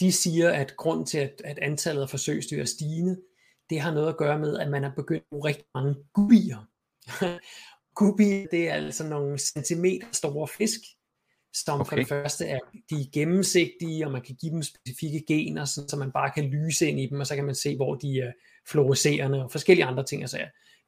de 0.00 0.12
siger, 0.12 0.50
at 0.50 0.76
grund 0.76 1.06
til, 1.06 1.18
at, 1.18 1.42
at 1.44 1.58
antallet 1.58 2.02
af 2.02 2.10
forsøgsdyr 2.10 2.60
er 2.60 2.64
stigende, 2.64 3.20
det 3.70 3.80
har 3.80 3.94
noget 3.94 4.08
at 4.08 4.16
gøre 4.16 4.38
med, 4.38 4.58
at 4.58 4.70
man 4.70 4.84
er 4.84 4.94
begyndt 4.94 5.22
at 5.22 5.28
bruge 5.30 5.48
rigtig 5.48 5.66
mange 5.74 5.94
gubier. 6.12 6.68
gubier, 8.00 8.46
det 8.50 8.68
er 8.68 8.74
altså 8.74 9.08
nogle 9.08 9.38
centimeter 9.38 10.06
store 10.12 10.48
fisk, 10.48 10.80
som 11.54 11.80
okay. 11.80 11.88
for 11.88 11.96
det 11.96 12.08
første 12.08 12.46
er 12.46 12.58
de 12.90 12.94
er 12.94 13.10
gennemsigtige, 13.12 14.06
og 14.06 14.12
man 14.12 14.22
kan 14.22 14.36
give 14.40 14.52
dem 14.52 14.62
specifikke 14.62 15.24
gener, 15.28 15.64
sådan, 15.64 15.88
så 15.88 15.96
man 15.96 16.12
bare 16.12 16.30
kan 16.30 16.44
lyse 16.44 16.88
ind 16.88 17.00
i 17.00 17.06
dem, 17.06 17.20
og 17.20 17.26
så 17.26 17.34
kan 17.34 17.44
man 17.44 17.54
se, 17.54 17.76
hvor 17.76 17.94
de 17.94 18.20
er 18.20 18.32
fluorescerende, 18.68 19.44
og 19.44 19.52
forskellige 19.52 19.84
andre 19.84 20.04
ting. 20.04 20.22
Altså, 20.22 20.38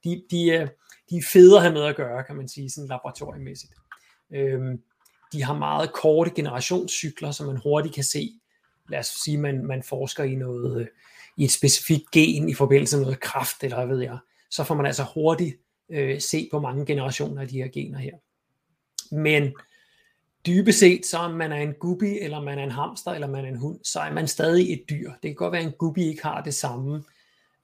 de, 0.05 0.23
de, 0.31 0.51
er, 0.51 0.69
de 1.11 1.17
er 1.17 1.23
fede 1.33 1.57
at 1.57 1.63
have 1.63 1.75
med 1.75 1.83
at 1.83 1.97
gøre, 1.97 2.25
kan 2.25 2.37
man 2.37 2.49
sige, 2.49 2.71
sådan 2.71 2.89
laboratoriemæssigt. 2.89 3.73
Øhm, 4.35 4.83
de 5.33 5.43
har 5.43 5.55
meget 5.55 5.93
korte 5.93 6.31
generationscykler, 6.31 7.31
så 7.31 7.45
man 7.45 7.57
hurtigt 7.63 7.95
kan 7.95 8.05
se, 8.05 8.31
lad 8.89 8.99
os 8.99 9.07
sige, 9.07 9.39
man, 9.39 9.67
man 9.67 9.83
forsker 9.83 10.25
i 10.25 10.35
noget, 10.35 10.81
øh, 10.81 10.87
i 11.37 11.45
et 11.45 11.53
specifikt 11.53 12.11
gen 12.11 12.49
i 12.49 12.55
forbindelse 12.55 12.97
med 12.97 13.05
noget 13.05 13.21
kraft, 13.21 13.65
eller 13.65 13.77
hvad 13.77 13.97
ved 13.97 14.05
jeg, 14.05 14.19
så 14.51 14.65
får 14.65 14.75
man 14.75 14.87
altså 14.87 15.07
hurtigt 15.15 15.57
øh, 15.89 16.21
se 16.21 16.49
på 16.51 16.61
mange 16.61 16.87
generationer 16.87 17.43
af 17.43 17.49
de 17.49 17.57
her 17.57 17.69
gener 17.69 17.99
her. 17.99 18.17
Men 19.15 19.53
dybest 20.47 20.79
set, 20.79 21.07
så 21.07 21.19
om 21.19 21.35
man 21.35 21.53
er 21.53 21.57
en 21.57 21.75
guppy, 21.81 22.19
eller 22.21 22.41
man 22.41 22.59
er 22.59 22.65
en 22.65 22.71
hamster, 22.71 23.11
eller 23.11 23.27
man 23.27 23.45
er 23.45 23.49
en 23.49 23.59
hund, 23.59 23.79
så 23.85 24.01
er 24.01 24.13
man 24.13 24.29
stadig 24.29 24.73
et 24.73 24.83
dyr. 24.91 25.11
Det 25.11 25.23
kan 25.23 25.35
godt 25.35 25.53
være, 25.53 25.61
at 25.61 25.67
en 25.67 25.75
guppy 25.79 25.99
ikke 25.99 26.23
har 26.23 26.43
det 26.43 26.55
samme 26.55 27.05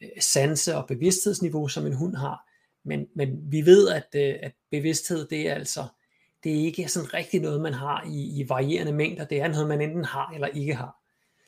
øh, 0.02 0.08
sanse- 0.20 0.76
og 0.76 0.86
bevidsthedsniveau, 0.88 1.68
som 1.68 1.86
en 1.86 1.94
hund 1.94 2.16
har, 2.16 2.48
men, 2.84 3.06
men 3.16 3.52
vi 3.52 3.66
ved, 3.66 3.88
at, 3.88 4.06
øh, 4.14 4.34
at 4.42 4.52
bevidsthed, 4.70 5.26
det 5.28 5.48
er 5.48 5.54
altså 5.54 5.84
det 6.44 6.52
er 6.52 6.64
ikke 6.64 6.88
sådan 6.88 7.14
rigtig 7.14 7.40
noget, 7.40 7.60
man 7.60 7.72
har 7.72 8.04
i, 8.06 8.40
i 8.40 8.48
varierende 8.48 8.92
mængder. 8.92 9.24
Det 9.24 9.40
er 9.40 9.48
noget, 9.48 9.68
man 9.68 9.80
enten 9.80 10.04
har 10.04 10.30
eller 10.34 10.46
ikke 10.46 10.74
har. 10.74 10.96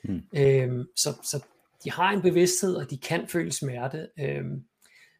Mm. 0.04 0.22
Øhm, 0.36 0.86
så, 0.96 1.16
så 1.22 1.44
de 1.84 1.90
har 1.90 2.12
en 2.12 2.22
bevidsthed, 2.22 2.74
og 2.74 2.90
de 2.90 2.98
kan 2.98 3.28
føle 3.28 3.52
smerte. 3.52 4.08
Øhm, 4.20 4.64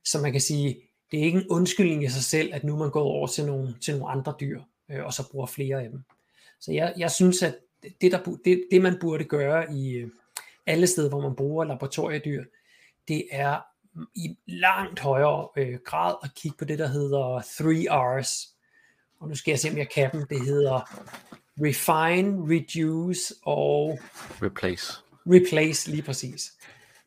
så 0.04 0.20
man 0.20 0.32
kan 0.32 0.40
sige, 0.40 0.76
det 1.10 1.20
er 1.20 1.24
ikke 1.24 1.38
en 1.38 1.48
undskyldning 1.48 2.04
i 2.04 2.08
sig 2.08 2.22
selv, 2.22 2.54
at 2.54 2.64
nu 2.64 2.76
man 2.76 2.90
går 2.90 3.02
over 3.02 3.26
til 3.26 3.46
nogle, 3.46 3.74
til 3.80 3.98
nogle 3.98 4.12
andre 4.12 4.34
dyr, 4.40 4.60
øh, 4.90 5.04
og 5.04 5.12
så 5.12 5.30
bruger 5.30 5.46
flere 5.46 5.82
af 5.82 5.90
dem. 5.90 6.02
Så 6.60 6.72
jeg, 6.72 6.94
jeg 6.96 7.10
synes, 7.10 7.42
at 7.42 7.56
det, 8.00 8.12
der, 8.12 8.36
det, 8.44 8.64
det 8.70 8.82
man 8.82 8.98
burde 9.00 9.24
gøre 9.24 9.72
i 9.72 9.92
øh, 9.92 10.10
alle 10.66 10.86
steder, 10.86 11.08
hvor 11.08 11.20
man 11.20 11.36
bruger 11.36 11.64
laboratoriedyr, 11.64 12.44
det 13.08 13.24
er 13.30 13.60
i 14.14 14.36
langt 14.46 15.00
højere 15.00 15.48
øh, 15.56 15.78
grad 15.84 16.14
at 16.22 16.30
kigge 16.34 16.56
på 16.58 16.64
det, 16.64 16.78
der 16.78 16.86
hedder 16.86 17.40
3R's, 17.40 18.54
og 19.20 19.28
nu 19.28 19.34
skal 19.34 19.52
jeg 19.52 19.58
se, 19.58 19.70
om 19.70 19.78
jeg 19.78 19.88
kan 19.88 20.12
dem. 20.12 20.26
Det 20.26 20.40
hedder 20.40 20.80
Refine, 21.60 22.54
Reduce 22.54 23.34
og... 23.42 23.98
Replace. 24.42 24.92
Replace, 25.26 25.90
lige 25.90 26.02
præcis. 26.02 26.52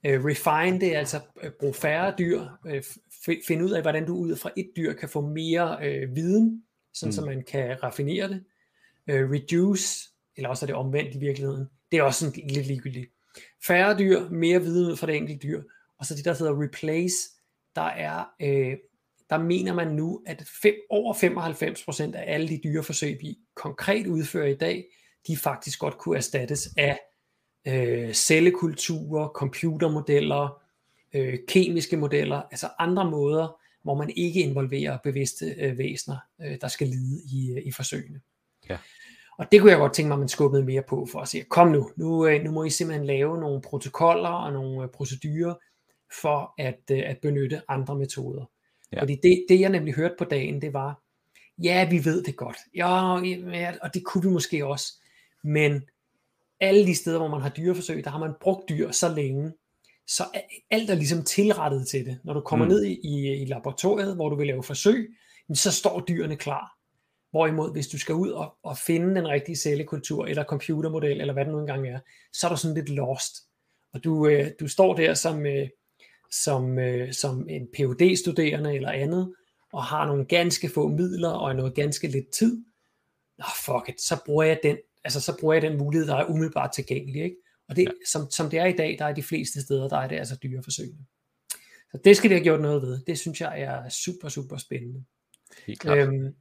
Uh, 0.07 0.25
refine, 0.25 0.80
det 0.80 0.95
er 0.95 0.99
altså 0.99 1.19
at 1.41 1.53
bruge 1.53 1.73
færre 1.73 2.13
dyr, 2.17 2.41
uh, 2.65 3.34
finde 3.47 3.65
ud 3.65 3.71
af, 3.71 3.82
hvordan 3.82 4.05
du 4.05 4.15
ud 4.15 4.36
fra 4.36 4.49
et 4.57 4.69
dyr 4.78 4.93
kan 4.93 5.09
få 5.09 5.21
mere 5.21 5.78
uh, 5.78 6.15
viden, 6.15 6.63
sådan 6.99 7.09
mm. 7.09 7.11
så 7.11 7.25
man 7.25 7.43
kan 7.43 7.83
raffinere 7.83 8.29
det. 8.29 8.43
Uh, 9.11 9.31
reduce, 9.31 10.09
eller 10.35 10.49
også 10.49 10.65
er 10.65 10.67
det 10.67 10.75
omvendt 10.75 11.15
i 11.15 11.19
virkeligheden, 11.19 11.65
det 11.91 11.99
er 11.99 12.03
også 12.03 12.19
sådan 12.25 12.49
lidt 12.49 12.67
ligegyldigt. 12.67 13.11
Færre 13.67 13.97
dyr, 13.97 14.29
mere 14.29 14.61
viden 14.61 14.91
ud 14.91 14.97
fra 14.97 15.07
det 15.07 15.15
enkelte 15.15 15.47
dyr, 15.47 15.63
og 15.97 16.05
så 16.05 16.15
det, 16.15 16.25
der 16.25 16.33
hedder 16.39 16.63
replace, 16.63 17.15
der 17.75 17.81
er 17.81 18.25
uh, 18.43 18.77
der 19.29 19.37
mener 19.37 19.73
man 19.73 19.87
nu, 19.87 20.23
at 20.25 20.43
fem, 20.61 20.75
over 20.89 21.13
95% 21.13 22.15
af 22.15 22.33
alle 22.33 22.47
de 22.47 22.59
dyreforsøg, 22.63 23.17
vi 23.21 23.37
konkret 23.55 24.07
udfører 24.07 24.47
i 24.47 24.55
dag, 24.55 24.85
de 25.27 25.37
faktisk 25.37 25.79
godt 25.79 25.97
kunne 25.97 26.17
erstattes 26.17 26.69
af 26.77 26.99
øh, 27.67 28.13
cellekulturer, 28.13 29.27
computermodeller, 29.27 30.61
øh, 31.13 31.37
kemiske 31.47 31.97
modeller, 31.97 32.41
altså 32.51 32.69
andre 32.79 33.11
måder, 33.11 33.59
hvor 33.88 33.95
man 33.95 34.11
ikke 34.15 34.41
involverer 34.41 34.97
bevidste 35.03 35.45
øh, 35.45 35.77
væsener, 35.77 36.17
øh, 36.41 36.57
der 36.61 36.67
skal 36.67 36.88
lide 36.88 37.21
i, 37.33 37.51
øh, 37.51 37.61
i 37.65 37.71
forsøgene. 37.71 38.21
Ja. 38.69 38.77
Og 39.38 39.51
det 39.51 39.61
kunne 39.61 39.71
jeg 39.71 39.79
godt 39.79 39.93
tænke 39.93 40.07
mig, 40.07 40.15
at 40.15 40.19
man 40.19 40.27
skubbede 40.27 40.63
mere 40.63 40.83
på 40.89 41.07
for 41.11 41.19
at 41.19 41.27
sige, 41.27 41.43
kom 41.43 41.67
nu, 41.67 41.91
nu, 41.95 42.27
øh, 42.27 42.43
nu 42.43 42.51
må 42.51 42.63
I 42.63 42.69
simpelthen 42.69 43.07
lave 43.07 43.38
nogle 43.38 43.61
protokoller 43.61 44.29
og 44.29 44.53
nogle 44.53 44.83
øh, 44.83 44.89
procedurer 44.89 45.55
for 46.21 46.53
at, 46.57 46.79
øh, 46.91 47.03
at 47.05 47.17
benytte 47.21 47.61
andre 47.67 47.95
metoder. 47.95 48.45
Ja. 48.91 49.01
Fordi 49.01 49.19
det, 49.23 49.45
det 49.49 49.59
jeg 49.59 49.69
nemlig 49.69 49.93
hørte 49.93 50.15
på 50.17 50.25
dagen, 50.25 50.61
det 50.61 50.73
var, 50.73 51.01
ja, 51.63 51.89
vi 51.89 52.05
ved 52.05 52.23
det 52.23 52.35
godt, 52.35 52.57
ja, 52.75 53.17
ja, 53.23 53.73
og 53.81 53.93
det 53.93 54.05
kunne 54.05 54.23
vi 54.23 54.29
måske 54.29 54.65
også, 54.65 54.93
men 55.43 55.81
alle 56.59 56.85
de 56.85 56.95
steder, 56.95 57.17
hvor 57.17 57.27
man 57.27 57.41
har 57.41 57.49
dyreforsøg, 57.49 58.03
der 58.03 58.09
har 58.09 58.19
man 58.19 58.33
brugt 58.41 58.69
dyr 58.69 58.91
så 58.91 59.15
længe, 59.15 59.53
så 60.08 60.24
alt 60.72 60.89
er 60.89 60.95
ligesom 60.95 61.24
tilrettet 61.24 61.88
til 61.88 62.05
det. 62.05 62.20
Når 62.24 62.34
du 62.34 62.41
kommer 62.41 62.66
mm. 62.66 62.70
ned 62.70 62.84
i, 62.84 63.41
i, 63.41 63.45
laboratoriet, 63.45 64.16
hvor 64.16 64.30
du 64.30 64.36
vil 64.36 64.47
lave 64.47 64.64
forsøg, 64.64 65.16
så 65.53 65.72
står 65.72 65.99
dyrene 65.99 66.36
klar. 66.36 66.72
Hvorimod, 67.32 67.72
hvis 67.72 67.88
du 67.88 67.99
skal 67.99 68.16
ud 68.16 68.30
og, 68.30 68.55
og 68.64 68.78
finde 68.78 69.16
den 69.16 69.28
rigtige 69.28 69.55
cellekultur, 69.55 70.26
eller 70.26 70.43
computermodel, 70.43 71.22
eller 71.22 71.34
hvad 71.34 71.45
det 71.45 71.53
nu 71.53 71.60
engang 71.60 71.88
er, 71.88 71.99
så 72.34 72.47
er 72.47 72.51
du 72.51 72.58
sådan 72.58 72.76
lidt 72.76 72.89
lost. 72.89 73.36
Og 73.93 74.03
du, 74.03 74.28
øh, 74.28 74.51
du 74.60 74.68
står 74.68 74.95
der 74.95 75.14
som, 75.14 75.45
øh, 75.45 75.70
som, 76.32 76.80
øh, 76.80 77.14
som 77.14 77.49
en 77.49 77.68
phd 77.74 78.16
studerende 78.16 78.76
eller 78.76 78.91
andet, 78.91 79.34
og 79.74 79.84
har 79.84 80.08
nogle 80.08 80.26
ganske 80.26 80.70
få 80.70 80.88
midler, 80.88 81.30
og 81.30 81.55
noget 81.55 81.76
ganske 81.76 82.08
lidt 82.08 82.30
tid. 82.30 82.64
Nå, 83.38 83.45
fuck 83.66 83.89
it, 83.89 84.01
så 84.01 84.22
bruger 84.26 84.43
jeg 84.43 84.60
den, 84.64 84.78
altså 85.03 85.22
så 85.22 85.38
bruger 85.39 85.53
jeg 85.53 85.62
den 85.62 85.78
mulighed, 85.78 86.08
der 86.08 86.16
er 86.16 86.30
umiddelbart 86.30 86.72
tilgængelig, 86.72 87.24
ikke? 87.24 87.36
Og 87.70 87.76
det, 87.76 87.84
ja. 87.84 87.91
som, 88.05 88.32
som 88.32 88.49
det 88.49 88.59
er 88.59 88.65
i 88.65 88.76
dag, 88.76 88.95
der 88.99 89.05
er 89.05 89.13
de 89.13 89.24
fleste 89.24 89.61
steder, 89.61 89.88
der 89.88 89.97
er 89.97 90.07
det 90.07 90.15
altså 90.15 90.36
dyreforsøgene. 90.43 91.05
Så 91.91 91.99
det 92.05 92.18
skal 92.18 92.30
vi 92.30 92.36
have 92.36 92.43
gjort 92.43 92.61
noget 92.61 92.82
ved. 92.82 92.99
Det 93.07 93.20
synes 93.20 93.41
jeg 93.41 93.61
er 93.61 93.89
super, 93.89 94.30
super 94.30 94.57
spændende. 94.57 95.03
Helt 95.68 95.80
klart. 95.80 95.97
Øhm, 95.97 96.36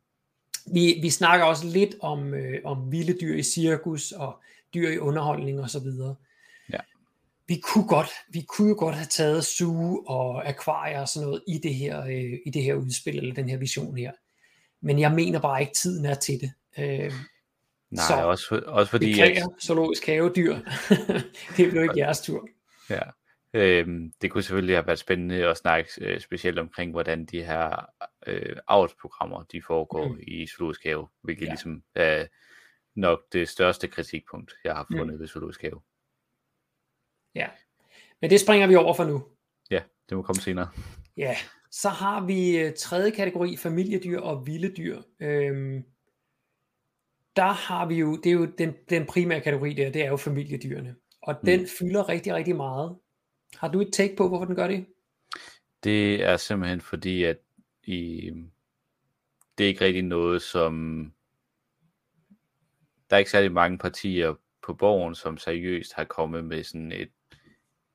vi, 0.72 0.98
vi 1.02 1.10
snakker 1.10 1.46
også 1.46 1.66
lidt 1.66 1.94
om, 2.00 2.34
øh, 2.34 2.60
om 2.64 2.92
vilde 2.92 3.18
dyr 3.20 3.36
i 3.36 3.42
cirkus 3.42 4.12
og 4.12 4.42
dyr 4.74 4.88
i 4.88 4.98
underholdning 4.98 5.60
og 5.60 5.70
så 5.70 5.80
videre. 5.80 6.14
Ja. 6.72 6.78
Vi 7.48 7.60
kunne 7.64 7.88
godt, 7.88 8.10
vi 8.28 8.40
kunne 8.48 8.68
jo 8.68 8.76
godt 8.78 8.94
have 8.94 9.06
taget 9.06 9.44
zoo 9.44 10.04
og 10.06 10.48
akvarier 10.48 11.00
og 11.00 11.08
sådan 11.08 11.26
noget 11.26 11.42
i 11.48 11.58
det 11.58 11.74
her, 11.74 12.02
øh, 12.02 12.38
i 12.46 12.50
det 12.50 12.62
her 12.62 12.74
udspil 12.74 13.18
eller 13.18 13.34
den 13.34 13.48
her 13.48 13.56
vision 13.56 13.96
her. 13.96 14.12
Men 14.80 14.98
jeg 14.98 15.12
mener 15.12 15.40
bare 15.40 15.60
ikke 15.60 15.74
tiden 15.74 16.04
er 16.04 16.14
til 16.14 16.40
det. 16.40 16.52
Øh, 16.78 17.12
Nej, 17.96 18.04
så 18.08 18.26
også, 18.26 18.62
også 18.66 18.90
fordi... 18.90 19.06
Beklager, 19.06 19.44
at... 19.44 19.62
zoologisk 19.62 20.06
havedyr. 20.06 20.54
det 21.56 21.70
blev 21.70 21.82
ikke 21.82 21.98
jeres 21.98 22.20
tur. 22.20 22.48
Ja. 22.90 23.00
Øhm, 23.54 24.12
det 24.22 24.30
kunne 24.30 24.42
selvfølgelig 24.42 24.76
have 24.76 24.86
været 24.86 24.98
spændende 24.98 25.46
at 25.46 25.56
snakke 25.56 25.90
øh, 26.00 26.20
specielt 26.20 26.58
omkring, 26.58 26.90
hvordan 26.90 27.24
de 27.24 27.44
her 27.44 27.86
øh, 28.26 28.56
avlsprogrammer, 28.68 29.42
de 29.42 29.62
foregår 29.62 30.08
mm. 30.08 30.18
i 30.22 30.46
zoologisk 30.46 30.84
have, 30.84 31.08
hvilket 31.22 31.44
ja. 31.44 31.50
ligesom 31.50 31.82
er 31.94 32.26
nok 32.96 33.20
det 33.32 33.48
største 33.48 33.88
kritikpunkt, 33.88 34.54
jeg 34.64 34.74
har 34.74 34.86
fundet 34.92 35.14
mm. 35.14 35.20
ved 35.20 35.28
zoologisk 35.28 35.62
have. 35.62 35.80
Ja, 37.34 37.48
men 38.20 38.30
det 38.30 38.40
springer 38.40 38.66
vi 38.66 38.74
over 38.74 38.94
for 38.94 39.04
nu. 39.04 39.24
Ja, 39.70 39.82
det 40.08 40.16
må 40.16 40.22
komme 40.22 40.42
senere. 40.42 40.68
Ja, 41.16 41.36
så 41.70 41.88
har 41.88 42.26
vi 42.26 42.58
øh, 42.58 42.74
tredje 42.74 43.10
kategori, 43.10 43.56
familiedyr 43.56 44.20
og 44.20 44.46
vilde 44.46 44.74
dyr. 44.76 45.02
Øhm, 45.20 45.84
der 47.36 47.52
har 47.52 47.86
vi 47.86 47.94
jo, 47.94 48.16
det 48.16 48.26
er 48.26 48.34
jo 48.34 48.46
den, 48.58 48.74
den 48.90 49.06
primære 49.06 49.40
kategori 49.40 49.72
der, 49.72 49.90
det 49.90 50.04
er 50.04 50.08
jo 50.08 50.16
familiedyrene. 50.16 50.96
Og 51.22 51.36
mm. 51.42 51.46
den 51.46 51.68
fylder 51.78 52.08
rigtig, 52.08 52.34
rigtig 52.34 52.56
meget. 52.56 52.98
Har 53.56 53.68
du 53.68 53.80
et 53.80 53.92
take 53.92 54.16
på, 54.16 54.28
hvorfor 54.28 54.44
den 54.44 54.56
gør 54.56 54.66
det? 54.66 54.86
Det 55.84 56.22
er 56.24 56.36
simpelthen 56.36 56.80
fordi, 56.80 57.24
at 57.24 57.38
i, 57.84 58.30
det 59.58 59.64
er 59.64 59.68
ikke 59.68 59.84
rigtig 59.84 60.02
noget, 60.02 60.42
som 60.42 61.02
der 63.10 63.16
er 63.16 63.18
ikke 63.18 63.30
særlig 63.30 63.52
mange 63.52 63.78
partier 63.78 64.34
på 64.62 64.74
borgen, 64.74 65.14
som 65.14 65.38
seriøst 65.38 65.92
har 65.92 66.04
kommet 66.04 66.44
med 66.44 66.64
sådan 66.64 66.92
et, 66.92 67.10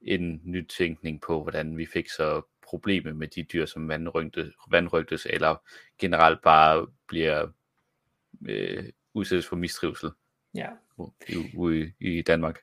en 0.02 0.42
nytænkning 0.44 1.22
på, 1.22 1.42
hvordan 1.42 1.78
vi 1.78 1.86
fik 1.86 2.10
så 2.10 2.42
problemet 2.64 3.16
med 3.16 3.28
de 3.28 3.44
dyr, 3.44 3.66
som 3.66 3.88
vandrygtes, 3.88 4.54
vandrygtes 4.70 5.28
eller 5.30 5.56
generelt 6.00 6.42
bare 6.42 6.88
bliver 7.08 7.48
øh, 8.50 8.84
udsættes 9.14 9.47
for 9.47 9.55
mistrivsel 9.55 10.09
ja. 10.55 10.68
ude 11.57 11.91
i, 11.99 12.18
i 12.18 12.22
Danmark. 12.22 12.59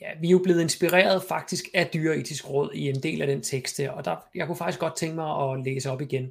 Ja, 0.00 0.06
vi 0.20 0.26
er 0.26 0.30
jo 0.30 0.38
blevet 0.38 0.60
inspireret 0.60 1.22
faktisk 1.22 1.64
af 1.74 1.90
dyreetisk 1.94 2.50
råd 2.50 2.70
i 2.74 2.88
en 2.88 3.02
del 3.02 3.20
af 3.20 3.26
den 3.26 3.42
tekst 3.42 3.78
her, 3.78 3.90
og 3.90 4.04
der, 4.04 4.16
jeg 4.34 4.46
kunne 4.46 4.56
faktisk 4.56 4.80
godt 4.80 4.96
tænke 4.96 5.14
mig 5.14 5.50
at 5.50 5.64
læse 5.64 5.90
op 5.90 6.00
igen. 6.00 6.30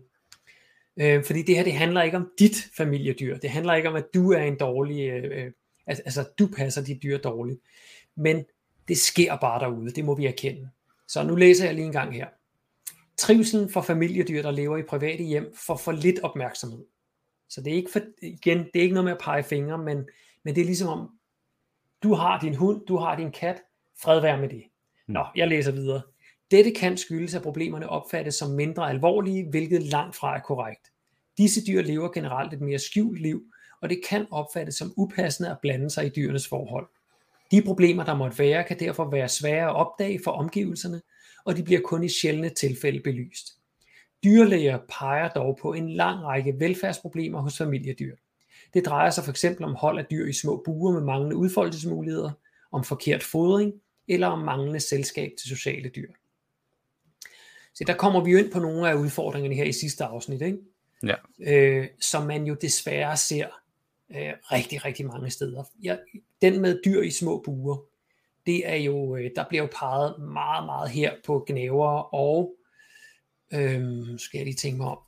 Øh, 1.00 1.24
fordi 1.24 1.42
det 1.42 1.56
her, 1.56 1.64
det 1.64 1.74
handler 1.74 2.02
ikke 2.02 2.18
om 2.18 2.32
dit 2.40 2.56
familiedyr. 2.78 3.38
Det 3.38 3.50
handler 3.50 3.74
ikke 3.74 3.90
om, 3.90 3.96
at 3.96 4.06
du 4.14 4.32
er 4.32 4.42
en 4.42 4.58
dårlig, 4.58 5.10
øh, 5.10 5.46
øh 5.46 5.52
altså 5.88 6.30
du 6.40 6.48
passer 6.48 6.84
dit 6.84 7.04
dyr 7.04 7.18
dårligt. 7.18 7.60
Men 8.18 8.46
det 8.88 8.98
sker 8.98 9.38
bare 9.38 9.60
derude, 9.60 9.92
det 9.92 10.06
må 10.06 10.16
vi 10.16 10.26
erkende. 10.26 10.70
Så 11.08 11.24
nu 11.24 11.36
læser 11.36 11.66
jeg 11.66 11.74
lige 11.76 11.86
en 11.86 11.92
gang 11.92 12.14
her. 12.14 12.28
Trivselen 13.18 13.70
for 13.70 13.82
familiedyr, 13.82 14.42
der 14.42 14.52
lever 14.52 14.78
i 14.78 14.84
private 14.84 15.24
hjem, 15.24 15.54
får 15.56 15.78
for 15.78 15.92
lidt 15.92 16.20
opmærksomhed. 16.20 16.86
Så 17.50 17.62
det 17.62 17.74
er 17.74 17.76
ikke 17.76 17.92
for, 17.92 18.00
igen, 18.22 18.58
det 18.58 18.76
er 18.76 18.82
ikke 18.82 18.94
noget 18.94 19.06
med 19.06 19.14
at 19.14 19.22
pege 19.22 19.44
fingre, 19.44 19.78
men, 19.78 19.98
men 20.44 20.56
det 20.56 20.62
er 20.62 20.66
ligesom 20.66 20.88
om, 20.88 21.10
du 22.04 22.14
har 22.14 22.40
din 22.40 22.56
hund, 22.56 22.86
du 22.86 22.98
har 22.98 23.16
din 23.16 23.32
kat, 23.32 23.62
fred 24.02 24.22
være 24.22 24.38
med 24.38 24.50
det. 24.50 24.64
Nå, 25.08 25.26
jeg 25.36 25.48
læser 25.48 25.72
videre. 25.72 26.02
Dette 26.52 26.72
kan 26.72 26.98
skyldes, 26.98 27.36
at 27.36 27.42
problemerne 27.42 27.90
opfattes 27.90 28.36
som 28.36 28.52
mindre 28.52 28.90
alvorlige, 28.90 29.50
hvilket 29.50 29.84
langt 29.84 30.16
fra 30.16 30.38
er 30.38 30.42
korrekt. 30.42 30.88
Disse 31.38 31.66
dyr 31.66 31.82
lever 31.82 32.10
generelt 32.10 32.54
et 32.54 32.62
mere 32.62 32.80
skjult 32.80 33.22
liv, 33.22 33.44
og 33.82 33.90
det 33.90 34.02
kan 34.10 34.28
opfattes 34.32 34.76
som 34.76 34.94
upassende 34.98 35.52
at 35.52 35.60
blande 35.62 35.90
sig 35.90 36.06
i 36.06 36.10
dyrenes 36.10 36.48
forhold. 36.48 36.88
De 37.52 37.62
problemer, 37.62 38.06
der 38.06 38.16
måtte 38.16 38.40
være, 38.40 38.64
kan 38.64 38.80
derfor 38.80 39.10
være 39.10 39.30
svære 39.30 39.70
at 39.70 39.76
opdage 39.76 40.20
for 40.24 40.32
omgivelserne, 40.32 41.02
og 41.46 41.58
de 41.58 41.64
bliver 41.64 41.82
kun 41.82 42.04
i 42.04 42.10
sjældne 42.10 42.50
tilfælde 42.50 43.00
belyst. 43.00 43.59
Dyrlæger 44.24 44.80
peger 44.90 45.30
dog 45.30 45.58
på 45.62 45.74
en 45.74 45.90
lang 45.90 46.24
række 46.24 46.60
velfærdsproblemer 46.60 47.42
hos 47.42 47.58
familiedyr. 47.58 48.16
Det 48.74 48.86
drejer 48.86 49.10
sig 49.10 49.24
fx 49.24 49.46
om 49.62 49.76
hold 49.76 50.00
af 50.00 50.06
dyr 50.06 50.26
i 50.26 50.34
små 50.34 50.62
buer 50.66 50.94
med 50.94 51.02
manglende 51.02 51.36
udfoldelsesmuligheder, 51.36 52.32
om 52.72 52.84
forkert 52.84 53.24
fodring 53.24 53.74
eller 54.08 54.28
om 54.28 54.40
manglende 54.40 54.80
selskab 54.80 55.32
til 55.40 55.50
sociale 55.50 55.90
dyr. 55.90 56.12
Så 57.74 57.84
der 57.88 57.94
kommer 57.94 58.24
vi 58.24 58.32
jo 58.32 58.38
ind 58.38 58.52
på 58.52 58.60
nogle 58.60 58.90
af 58.90 58.94
udfordringerne 58.94 59.56
her 59.56 59.64
i 59.64 59.72
sidste 59.72 60.04
afsnit, 60.04 60.42
ikke? 60.42 60.58
Ja. 61.04 61.16
Øh, 61.40 61.88
som 62.02 62.28
man 62.28 62.46
jo 62.46 62.54
desværre 62.62 63.18
ser 63.18 63.48
øh, 64.12 64.34
rigtig, 64.52 64.86
rigtig 64.86 65.06
mange 65.06 65.30
steder. 65.30 65.64
Ja, 65.84 65.98
den 66.42 66.62
med 66.62 66.82
dyr 66.86 67.02
i 67.02 67.12
små 67.12 67.42
buer, 67.46 67.78
det 68.46 68.70
er 68.70 68.76
jo, 68.76 69.16
øh, 69.16 69.32
der 69.36 69.46
bliver 69.50 69.64
jo 69.64 69.70
peget 69.80 70.20
meget, 70.20 70.66
meget 70.66 70.90
her 70.90 71.14
på 71.26 71.46
gnæver 71.48 72.14
og 72.14 72.56
Øhm, 73.54 74.18
skal 74.18 74.38
jeg 74.38 74.46
lige 74.46 74.56
tænke 74.56 74.78
mig 74.78 74.88
om. 74.88 75.00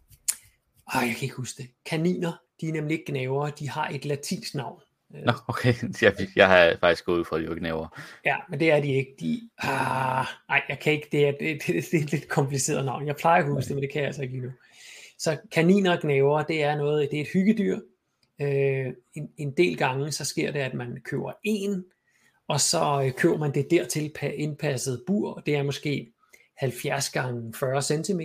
Ej, 0.93 1.01
jeg 1.01 1.15
kan 1.15 1.23
ikke 1.23 1.35
huske 1.35 1.63
det. 1.63 1.69
Kaniner, 1.85 2.33
de 2.61 2.67
er 2.67 2.71
nemlig 2.71 2.99
ikke 2.99 3.11
gnaver, 3.11 3.49
de 3.49 3.69
har 3.69 3.89
et 3.89 4.05
latinsk 4.05 4.55
navn. 4.55 4.81
Nå, 5.09 5.33
okay. 5.47 5.73
Jeg, 6.01 6.13
jeg 6.35 6.47
har 6.47 6.77
faktisk 6.79 7.05
gået 7.05 7.19
ud 7.19 7.25
fra, 7.25 7.35
at 7.37 7.43
de 7.43 7.49
var 7.49 7.55
gnaver. 7.55 8.01
Ja, 8.25 8.35
men 8.49 8.59
det 8.59 8.71
er 8.71 8.81
de 8.81 8.93
ikke. 8.93 9.15
De, 9.19 9.49
ah, 9.57 10.25
nej, 10.49 10.61
jeg 10.69 10.79
kan 10.79 10.93
ikke. 10.93 11.07
Det 11.11 11.27
er, 11.27 11.31
det, 11.31 11.61
det, 11.67 11.85
det 11.91 11.99
er 11.99 12.03
et 12.03 12.11
lidt 12.11 12.27
kompliceret 12.27 12.85
navn. 12.85 13.07
Jeg 13.07 13.15
plejer 13.15 13.43
at 13.43 13.49
huske 13.49 13.67
det, 13.67 13.75
men 13.75 13.83
det 13.83 13.91
kan 13.91 13.99
jeg 13.99 14.07
altså 14.07 14.21
ikke 14.21 14.33
lige 14.33 14.45
nu. 14.45 14.51
Så 15.17 15.37
kaniner 15.51 15.95
og 15.95 16.01
gnaver, 16.01 16.43
det 16.43 16.63
er 16.63 16.75
noget, 16.75 17.11
det 17.11 17.17
er 17.17 17.21
et 17.21 17.29
hyggedyr. 17.33 17.79
Øh, 18.41 18.85
en, 19.13 19.29
en 19.37 19.51
del 19.57 19.77
gange, 19.77 20.11
så 20.11 20.25
sker 20.25 20.51
det, 20.51 20.59
at 20.59 20.73
man 20.73 20.97
køber 21.05 21.31
en, 21.43 21.85
og 22.47 22.61
så 22.61 23.03
øh, 23.05 23.13
køber 23.13 23.37
man 23.37 23.53
det 23.53 23.67
dertil 23.71 24.11
indpasset 24.35 25.03
bur. 25.07 25.41
Det 25.45 25.55
er 25.55 25.63
måske 25.63 26.13
70 26.57 27.09
gange 27.09 27.53
40 27.53 27.81
cm, 27.81 28.21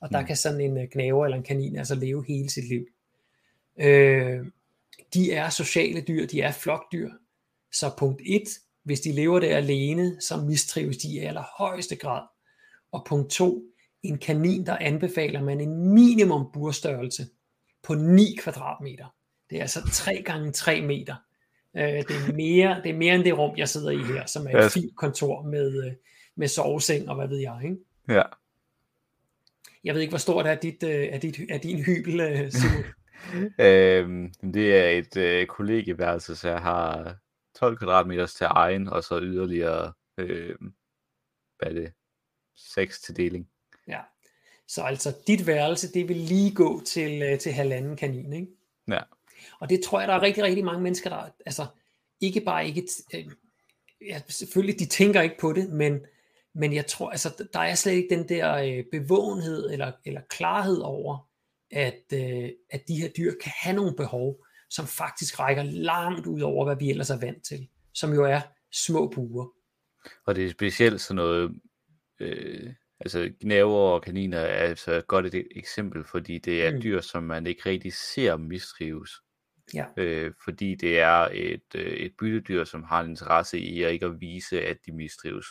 og 0.00 0.10
der 0.10 0.20
mm. 0.20 0.26
kan 0.26 0.36
sådan 0.36 0.60
en 0.60 0.88
gnaver 0.88 1.24
eller 1.24 1.36
en 1.36 1.42
kanin 1.42 1.76
altså 1.76 1.94
leve 1.94 2.24
hele 2.28 2.50
sit 2.50 2.68
liv. 2.68 2.86
Øh, 3.80 4.46
de 5.14 5.32
er 5.32 5.50
sociale 5.50 6.00
dyr, 6.00 6.26
de 6.26 6.40
er 6.40 6.52
flokdyr. 6.52 7.10
Så 7.72 7.90
punkt 7.98 8.22
1, 8.26 8.42
hvis 8.82 9.00
de 9.00 9.12
lever 9.12 9.40
der 9.40 9.56
alene, 9.56 10.20
så 10.20 10.36
mistrives 10.36 10.96
de 10.96 11.08
i 11.08 11.18
allerhøjeste 11.18 11.96
grad. 11.96 12.22
Og 12.92 13.04
punkt 13.08 13.30
2, 13.30 13.62
en 14.02 14.18
kanin, 14.18 14.66
der 14.66 14.76
anbefaler 14.76 15.42
man 15.42 15.60
en 15.60 15.94
minimum 15.94 16.46
burstørrelse 16.52 17.26
på 17.82 17.94
9 17.94 18.36
kvadratmeter. 18.38 19.14
Det 19.50 19.58
er 19.58 19.62
altså 19.62 19.80
3 19.92 20.22
gange 20.22 20.52
3 20.52 20.80
meter. 20.80 21.14
Øh, 21.76 21.82
det, 21.82 22.10
er 22.10 22.32
mere, 22.32 22.80
det 22.82 22.90
er 22.90 22.96
mere 22.96 23.14
end 23.14 23.24
det 23.24 23.38
rum, 23.38 23.56
jeg 23.56 23.68
sidder 23.68 23.90
i 23.90 24.12
her, 24.12 24.26
som 24.26 24.46
er 24.46 24.64
et 24.64 24.72
fint 24.72 24.96
kontor 24.96 25.42
med, 25.42 25.86
øh, 25.86 25.92
med 26.40 26.48
soveseng 26.48 27.08
og 27.08 27.14
hvad 27.14 27.28
ved 27.28 27.38
jeg. 27.38 27.60
Ikke? 27.64 27.76
Ja. 28.08 28.22
Jeg 29.84 29.94
ved 29.94 30.00
ikke, 30.00 30.10
hvor 30.10 30.18
stort 30.18 30.46
er, 30.46 30.54
dit, 30.54 30.82
øh, 30.82 30.90
er, 30.90 31.18
dit, 31.18 31.40
er 31.48 31.58
din 31.58 31.84
hybel, 31.84 32.20
øh, 32.20 32.52
Simon? 32.52 32.84
øhm, 33.66 34.32
det 34.54 34.76
er 34.76 34.88
et 34.88 35.16
øh, 35.16 35.46
kollegeværelse, 35.46 36.36
så 36.36 36.48
jeg 36.48 36.60
har 36.60 37.16
12 37.58 37.76
kvadratmeter 37.76 38.26
til 38.26 38.46
egen, 38.50 38.88
og 38.88 39.04
så 39.04 39.20
yderligere, 39.22 39.92
øh, 40.18 40.56
hvad 41.58 41.68
er 41.68 41.72
det, 41.72 41.92
6 42.56 43.00
til 43.00 43.16
deling. 43.16 43.48
Ja, 43.88 44.00
så 44.68 44.82
altså 44.82 45.16
dit 45.26 45.46
værelse, 45.46 45.92
det 45.92 46.08
vil 46.08 46.16
lige 46.16 46.54
gå 46.54 46.82
til, 46.84 47.22
øh, 47.22 47.38
til 47.38 47.52
halvanden 47.52 47.96
kanin, 47.96 48.32
ikke? 48.32 48.48
Ja. 48.88 49.00
Og 49.60 49.70
det 49.70 49.80
tror 49.84 50.00
jeg, 50.00 50.08
der 50.08 50.14
er 50.14 50.22
rigtig, 50.22 50.44
rigtig 50.44 50.64
mange 50.64 50.82
mennesker, 50.82 51.10
der 51.10 51.28
altså 51.46 51.66
ikke 52.20 52.40
bare 52.40 52.66
ikke, 52.66 52.88
øh, 53.14 53.26
ja, 54.08 54.20
selvfølgelig 54.28 54.78
de 54.78 54.86
tænker 54.86 55.20
ikke 55.20 55.38
på 55.40 55.52
det, 55.52 55.70
men, 55.70 56.00
men 56.54 56.74
jeg 56.74 56.86
tror, 56.86 57.10
altså 57.10 57.44
der 57.52 57.60
er 57.60 57.74
slet 57.74 57.92
ikke 57.92 58.16
den 58.16 58.28
der 58.28 58.54
øh, 58.54 58.84
bevågenhed 58.92 59.70
eller, 59.70 59.92
eller 60.04 60.20
klarhed 60.30 60.78
over, 60.78 61.28
at, 61.70 62.02
øh, 62.14 62.50
at 62.70 62.88
de 62.88 63.00
her 63.00 63.08
dyr 63.08 63.32
kan 63.42 63.52
have 63.62 63.76
nogle 63.76 63.96
behov, 63.96 64.44
som 64.70 64.86
faktisk 64.86 65.40
rækker 65.40 65.62
langt 65.62 66.26
ud 66.26 66.40
over, 66.40 66.64
hvad 66.64 66.76
vi 66.76 66.90
ellers 66.90 67.10
er 67.10 67.18
vant 67.18 67.44
til, 67.44 67.68
som 67.94 68.14
jo 68.14 68.24
er 68.24 68.40
små 68.72 69.08
buer. 69.08 69.46
Og 70.26 70.34
det 70.34 70.46
er 70.46 70.50
specielt 70.50 71.00
sådan 71.00 71.16
noget, 71.16 71.60
øh, 72.20 72.72
altså 73.00 73.30
gnæver 73.40 73.78
og 73.78 74.02
kaniner 74.02 74.38
er 74.38 74.68
altså 74.68 74.92
et 74.92 75.06
godt 75.06 75.34
et 75.34 75.46
eksempel, 75.56 76.04
fordi 76.04 76.38
det 76.38 76.66
er 76.66 76.74
mm. 76.74 76.82
dyr, 76.82 77.00
som 77.00 77.22
man 77.22 77.46
ikke 77.46 77.70
rigtig 77.70 77.92
ser 77.92 78.36
mistrives. 78.36 79.10
Ja. 79.74 79.86
Øh, 79.96 80.32
fordi 80.44 80.74
det 80.74 81.00
er 81.00 81.28
et, 81.32 81.74
øh, 81.74 81.92
et 81.92 82.12
byttedyr, 82.18 82.64
som 82.64 82.82
har 82.82 83.00
en 83.00 83.10
interesse 83.10 83.58
i 83.58 83.82
at 83.82 83.92
ikke 83.92 84.06
at 84.06 84.20
vise, 84.20 84.62
at 84.62 84.76
de 84.86 84.92
mistrives. 84.92 85.46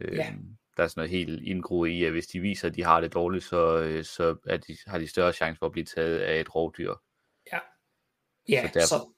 Øh, 0.00 0.16
Ja. 0.16 0.32
Der 0.76 0.82
er 0.82 0.88
sådan 0.88 1.00
noget 1.00 1.10
helt 1.10 1.42
indgroet 1.42 1.90
i, 1.90 2.04
at 2.04 2.12
hvis 2.12 2.26
de 2.26 2.40
viser, 2.40 2.68
at 2.68 2.74
de 2.74 2.84
har 2.84 3.00
det 3.00 3.14
dårligt, 3.14 3.44
så, 3.44 3.78
øh, 3.78 4.04
så 4.04 4.36
er 4.46 4.56
de, 4.56 4.76
har 4.86 4.98
de 4.98 5.06
større 5.06 5.32
chance 5.32 5.58
for 5.58 5.66
at 5.66 5.72
blive 5.72 5.84
taget 5.84 6.18
af 6.18 6.40
et 6.40 6.54
rovdyr. 6.54 6.94
Ja, 7.52 7.58
ja 8.48 8.62
Så 8.66 8.70
derfor- 8.74 8.86
så, 8.86 9.08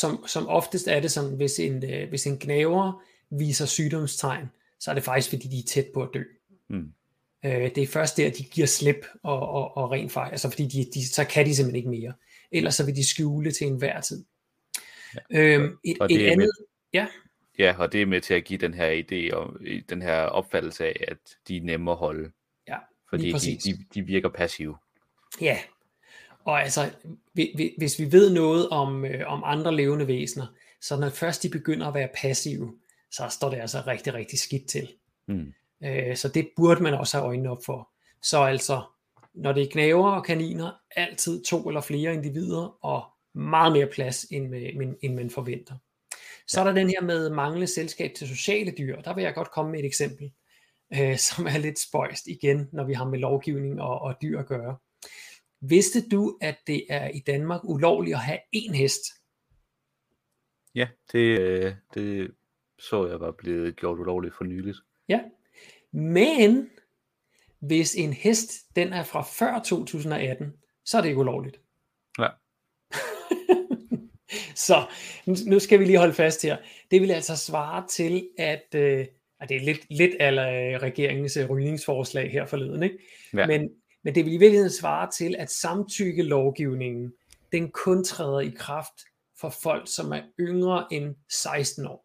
som, 0.00 0.26
som 0.26 0.48
oftest 0.48 0.88
er 0.88 1.00
det 1.00 1.10
sådan, 1.10 1.36
hvis 1.36 1.58
en, 1.58 1.90
øh, 1.92 2.08
hvis 2.08 2.26
en 2.26 2.38
gnaver 2.38 3.02
viser 3.30 3.66
sygdomstegn, 3.66 4.46
så 4.80 4.90
er 4.90 4.94
det 4.94 5.02
faktisk, 5.04 5.28
fordi 5.28 5.48
de 5.48 5.58
er 5.58 5.62
tæt 5.68 5.86
på 5.94 6.02
at 6.02 6.08
dø. 6.14 6.22
Mm. 6.68 6.92
Øh, 7.44 7.52
det 7.74 7.78
er 7.78 7.86
først 7.86 8.16
der, 8.16 8.30
de 8.30 8.42
giver 8.44 8.66
slip 8.66 9.06
og, 9.22 9.40
og, 9.48 9.76
og 9.76 9.90
rent 9.90 10.12
faktisk, 10.12 10.32
altså 10.32 10.50
fordi 10.50 10.66
de, 10.66 10.90
de, 10.94 11.08
så 11.08 11.24
kan 11.24 11.46
de 11.46 11.54
simpelthen 11.54 11.76
ikke 11.76 11.90
mere. 11.90 12.12
Ellers 12.52 12.74
så 12.74 12.84
vil 12.84 12.96
de 12.96 13.08
skjule 13.08 13.52
til 13.52 13.66
enhver 13.66 14.00
tid. 14.00 14.24
Ja. 15.14 15.38
Øhm, 15.40 15.78
et, 15.84 15.96
Og 16.00 16.08
det 16.08 16.26
et 16.26 16.30
andet, 16.30 16.50
ja, 16.92 17.06
Ja, 17.58 17.74
og 17.78 17.92
det 17.92 18.02
er 18.02 18.06
med 18.06 18.20
til 18.20 18.34
at 18.34 18.44
give 18.44 18.58
den 18.58 18.74
her 18.74 19.02
idé 19.02 19.34
og 19.36 19.54
den 19.88 20.02
her 20.02 20.20
opfattelse 20.22 20.84
af, 20.86 21.04
at 21.08 21.18
de 21.48 21.56
er 21.56 21.60
nemme 21.60 21.90
at 21.90 21.96
holde. 21.96 22.30
Ja, 22.68 22.76
fordi 23.10 23.22
lige 23.24 23.56
de, 23.64 23.72
de, 23.72 23.84
de 23.94 24.02
virker 24.02 24.28
passive. 24.28 24.76
Ja, 25.40 25.58
og 26.44 26.62
altså, 26.62 26.90
vi- 27.34 27.52
vi- 27.56 27.74
hvis 27.78 27.98
vi 27.98 28.12
ved 28.12 28.30
noget 28.30 28.68
om, 28.68 29.04
øh, 29.04 29.22
om 29.26 29.42
andre 29.46 29.76
levende 29.76 30.06
væsener, 30.06 30.46
så 30.80 30.96
når 31.00 31.08
først 31.08 31.42
de 31.42 31.48
begynder 31.48 31.86
at 31.86 31.94
være 31.94 32.08
passive, 32.22 32.74
så 33.10 33.28
står 33.30 33.50
det 33.50 33.56
altså 33.60 33.82
rigtig, 33.86 34.14
rigtig 34.14 34.38
skidt 34.38 34.66
til. 34.68 34.88
Mm. 35.26 35.52
Øh, 35.84 36.16
så 36.16 36.28
det 36.28 36.48
burde 36.56 36.82
man 36.82 36.94
også 36.94 37.16
have 37.16 37.26
øjnene 37.28 37.50
op 37.50 37.64
for. 37.66 37.90
Så 38.22 38.38
altså, 38.42 38.82
når 39.34 39.52
det 39.52 39.62
er 39.62 39.66
knæver 39.70 40.10
og 40.10 40.24
kaniner, 40.24 40.70
altid 40.96 41.44
to 41.44 41.68
eller 41.68 41.80
flere 41.80 42.14
individer, 42.14 42.84
og 42.84 43.04
meget 43.34 43.72
mere 43.72 43.86
plads, 43.86 44.24
end, 44.24 44.48
med, 44.48 44.62
end, 44.72 44.94
end 45.00 45.14
man 45.14 45.30
forventer. 45.30 45.74
Så 46.48 46.60
er 46.60 46.64
der 46.64 46.72
den 46.72 46.90
her 46.90 47.00
med 47.00 47.30
manglende 47.30 47.66
selskab 47.66 48.14
til 48.16 48.28
sociale 48.28 48.74
dyr. 48.78 49.00
Der 49.00 49.14
vil 49.14 49.24
jeg 49.24 49.34
godt 49.34 49.50
komme 49.50 49.70
med 49.70 49.78
et 49.78 49.86
eksempel, 49.86 50.32
øh, 50.94 51.18
som 51.28 51.46
er 51.46 51.58
lidt 51.58 51.78
spøjst 51.78 52.26
igen, 52.26 52.68
når 52.72 52.84
vi 52.84 52.92
har 52.92 53.04
med 53.04 53.18
lovgivning 53.18 53.80
og, 53.80 53.98
og 54.00 54.14
dyr 54.22 54.38
at 54.38 54.46
gøre. 54.46 54.76
Vidste 55.60 56.08
du, 56.08 56.38
at 56.40 56.56
det 56.66 56.86
er 56.90 57.08
i 57.08 57.22
Danmark 57.26 57.60
ulovligt 57.64 58.14
at 58.14 58.20
have 58.20 58.38
én 58.56 58.72
hest? 58.74 59.02
Ja, 60.74 60.88
det, 61.12 61.38
øh, 61.38 61.74
det 61.94 62.30
så 62.78 63.06
jeg 63.06 63.20
var 63.20 63.30
blevet 63.30 63.76
gjort 63.76 63.98
ulovligt 63.98 64.34
for 64.34 64.44
nyligt. 64.44 64.78
Ja. 65.08 65.20
Men 65.92 66.70
hvis 67.60 67.94
en 67.94 68.12
hest 68.12 68.76
den 68.76 68.92
er 68.92 69.02
fra 69.02 69.22
før 69.22 69.62
2018, 69.62 70.52
så 70.84 70.96
er 70.96 71.02
det 71.02 71.08
ikke 71.08 71.20
ulovligt. 71.20 71.60
Ja. 72.18 72.28
så 74.66 74.84
nu- 75.26 75.58
skal 75.58 75.80
vi 75.80 75.84
lige 75.84 75.98
holde 75.98 76.14
fast 76.14 76.42
her. 76.42 76.56
Det 76.90 77.02
vil 77.02 77.10
altså 77.10 77.36
svare 77.36 77.84
til, 77.90 78.28
at 78.38 78.74
øh, 78.74 79.06
og 79.40 79.48
det 79.48 79.56
er 79.56 79.60
lidt, 79.60 79.80
lidt 79.90 80.14
af 80.20 80.78
regeringens 80.78 81.36
øh, 81.36 81.50
rygningsforslag 81.50 82.30
her 82.32 82.46
forleden, 82.46 82.82
ikke? 82.82 82.98
Ja. 83.36 83.46
Men, 83.46 83.68
men 84.04 84.14
det 84.14 84.24
vil 84.24 84.34
i 84.34 84.36
virkeligheden 84.36 84.72
svare 84.72 85.10
til, 85.18 85.36
at 85.38 85.50
samtykkelovgivningen, 85.50 87.12
den 87.52 87.70
kun 87.70 88.04
træder 88.04 88.40
i 88.40 88.52
kraft 88.56 88.92
for 89.40 89.54
folk, 89.62 89.88
som 89.94 90.12
er 90.12 90.20
yngre 90.40 90.86
end 90.90 91.14
16 91.30 91.86
år. 91.86 92.04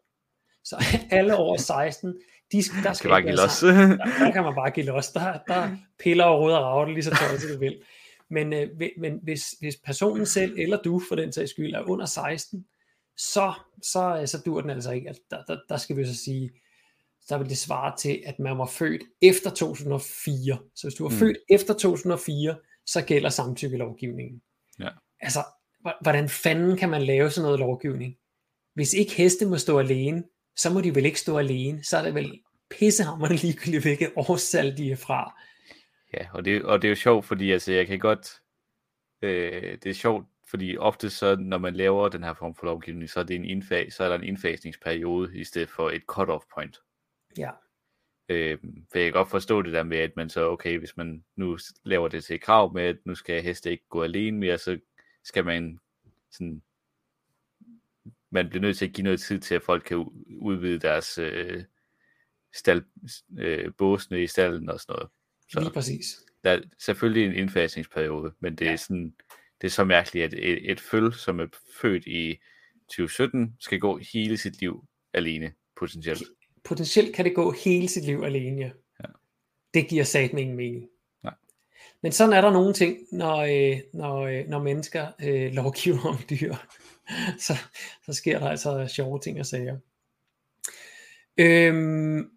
Så 0.64 0.84
alle 1.10 1.36
over 1.36 1.56
16, 1.56 2.14
de, 2.52 2.56
der 2.56 2.62
skal 2.62 2.94
Skal 2.94 3.10
bare 3.10 3.22
give 3.22 3.36
los. 3.36 3.60
Der, 3.60 3.96
der 3.96 4.32
kan 4.32 4.42
man 4.42 4.54
bare 4.54 4.70
give 4.70 4.86
los. 4.86 5.08
Der, 5.08 5.38
der 5.48 5.76
piller 5.98 6.24
og 6.24 6.40
råder 6.40 6.56
og 6.56 6.64
rager 6.64 6.88
lige 6.88 7.02
så 7.02 7.10
tøj, 7.10 7.38
som 7.38 7.50
du 7.50 7.58
vil. 7.58 7.76
Men, 8.34 8.52
øh, 8.52 8.68
men 8.98 9.20
hvis, 9.22 9.44
hvis 9.60 9.76
personen 9.84 10.26
selv, 10.26 10.54
eller 10.58 10.82
du 10.82 11.00
for 11.08 11.14
den 11.14 11.32
sags 11.32 11.50
skyld, 11.50 11.74
er 11.74 11.88
under 11.88 12.06
16, 12.06 12.64
så, 13.16 13.52
så, 13.82 14.18
øh, 14.20 14.28
så 14.28 14.42
dur 14.46 14.60
den 14.60 14.70
altså 14.70 14.92
ikke. 14.92 15.08
Altså, 15.08 15.22
der, 15.30 15.44
der, 15.44 15.58
der 15.68 15.76
skal 15.76 15.96
vi 15.96 16.06
så 16.06 16.16
sige, 16.24 16.50
der 17.28 17.38
vil 17.38 17.48
det 17.48 17.58
svare 17.58 17.96
til, 17.98 18.22
at 18.26 18.38
man 18.38 18.58
var 18.58 18.66
født 18.66 19.02
efter 19.22 19.50
2004. 19.50 20.58
Så 20.74 20.86
hvis 20.86 20.94
du 20.94 21.04
var 21.04 21.10
Mm. 21.10 21.16
født 21.16 21.36
efter 21.50 21.74
2004, 21.74 22.56
så 22.86 23.04
gælder 23.04 23.28
samtykkelovgivningen. 23.28 24.42
Ja. 24.80 24.88
Altså, 25.20 25.44
hvordan 26.02 26.28
fanden 26.28 26.76
kan 26.76 26.88
man 26.88 27.02
lave 27.02 27.30
sådan 27.30 27.44
noget 27.44 27.58
lovgivning? 27.60 28.14
Hvis 28.74 28.92
ikke 28.92 29.12
heste 29.12 29.46
må 29.46 29.56
stå 29.56 29.78
alene, 29.78 30.24
så 30.56 30.70
må 30.70 30.80
de 30.80 30.94
vel 30.94 31.06
ikke 31.06 31.20
stå 31.20 31.38
alene. 31.38 31.84
Så 31.84 31.96
er 31.98 32.02
det 32.02 32.14
vel 32.14 32.40
pissehammerende 32.70 33.36
ligegyldigt, 33.42 33.82
hvilket 33.82 34.10
årstal 34.16 34.76
de 34.76 34.90
er 34.92 34.96
fra. 34.96 35.40
Ja, 36.20 36.28
og 36.32 36.44
det, 36.44 36.64
og 36.64 36.82
det 36.82 36.88
er 36.88 36.90
jo 36.90 36.96
sjovt, 36.96 37.24
fordi 37.24 37.50
altså, 37.50 37.72
jeg 37.72 37.86
kan 37.86 37.98
godt... 37.98 38.40
Øh, 39.22 39.78
det 39.82 39.86
er 39.86 39.94
sjovt, 39.94 40.26
fordi 40.50 40.76
ofte 40.76 41.10
så, 41.10 41.36
når 41.36 41.58
man 41.58 41.74
laver 41.74 42.08
den 42.08 42.22
her 42.22 42.34
form 42.34 42.54
for 42.54 42.66
lovgivning, 42.66 43.10
så 43.10 43.20
er, 43.20 43.24
det 43.24 43.36
en 43.36 43.44
indfag, 43.44 43.92
så 43.92 44.04
er 44.04 44.08
der 44.08 44.16
en 44.16 44.24
indfasningsperiode, 44.24 45.38
i 45.38 45.44
stedet 45.44 45.70
for 45.70 45.90
et 45.90 46.02
cut-off 46.12 46.46
point. 46.54 46.82
Ja, 47.38 47.50
Øh, 48.28 48.58
for 48.90 48.98
jeg 48.98 49.06
kan 49.06 49.12
godt 49.12 49.30
forstå 49.30 49.62
det 49.62 49.72
der 49.72 49.82
med, 49.82 49.98
at 49.98 50.16
man 50.16 50.30
så, 50.30 50.48
okay, 50.50 50.78
hvis 50.78 50.96
man 50.96 51.24
nu 51.36 51.58
laver 51.84 52.08
det 52.08 52.24
til 52.24 52.34
et 52.34 52.42
krav 52.42 52.72
med, 52.72 52.82
at 52.82 52.96
nu 53.04 53.14
skal 53.14 53.42
heste 53.42 53.70
ikke 53.70 53.84
gå 53.88 54.02
alene 54.02 54.38
mere, 54.38 54.58
så 54.58 54.78
skal 55.24 55.44
man 55.44 55.80
sådan, 56.30 56.62
man 58.30 58.48
bliver 58.48 58.60
nødt 58.62 58.76
til 58.76 58.86
at 58.86 58.92
give 58.92 59.04
noget 59.04 59.20
tid 59.20 59.40
til, 59.40 59.54
at 59.54 59.62
folk 59.62 59.84
kan 59.84 59.96
udvide 60.40 60.78
deres 60.78 61.18
øh, 61.18 61.64
stald, 62.54 62.82
øh, 63.38 63.72
båsene 63.78 64.22
i 64.22 64.26
stallen 64.26 64.68
og 64.68 64.80
sådan 64.80 64.92
noget. 64.92 65.10
Så. 65.52 65.60
lige 65.60 65.70
præcis. 65.72 66.06
der 66.44 66.50
er 66.50 66.60
selvfølgelig 66.78 67.24
en 67.26 67.34
indfasningsperiode, 67.34 68.32
men 68.40 68.56
det 68.56 68.66
er 68.66 68.70
Ja. 68.70 68.76
sådan, 68.76 69.14
det 69.60 69.66
er 69.66 69.70
så 69.70 69.84
mærkeligt, 69.84 70.24
at 70.24 70.32
et, 70.34 70.70
et 70.70 70.80
føl, 70.80 71.12
som 71.12 71.40
er 71.40 71.46
født 71.80 72.06
i 72.06 72.38
2017, 72.88 73.56
skal 73.60 73.78
gå 73.80 73.98
hele 74.12 74.36
sit 74.36 74.60
liv 74.60 74.84
alene, 75.12 75.52
potentielt. 75.76 76.22
Potentielt 76.64 77.14
kan 77.16 77.24
det 77.24 77.34
gå 77.34 77.50
hele 77.64 77.88
sit 77.88 78.04
liv 78.04 78.22
alene, 78.24 78.60
ja. 78.60 78.70
Ja. 79.00 79.08
Det 79.74 79.88
giver 79.88 80.04
satme 80.04 80.40
ingen 80.40 80.56
mening. 80.56 80.88
Nej. 81.22 81.34
Men 82.02 82.12
sådan 82.12 82.32
er 82.32 82.40
der 82.40 82.50
nogle 82.50 82.74
ting, 82.74 82.98
når, 83.12 83.36
øh, 83.38 83.80
når, 83.94 84.20
øh, 84.20 84.48
når 84.48 84.62
mennesker 84.62 85.06
øh, 85.22 85.52
lovgiver 85.58 86.00
om 86.06 86.16
dyr. 86.30 86.54
så, 87.38 87.52
så 88.06 88.12
sker 88.12 88.38
der 88.38 88.48
altså 88.48 88.86
sjove 88.86 89.20
ting 89.20 89.40
og 89.40 89.46
sager. 89.46 89.78
Øhm, 91.38 92.30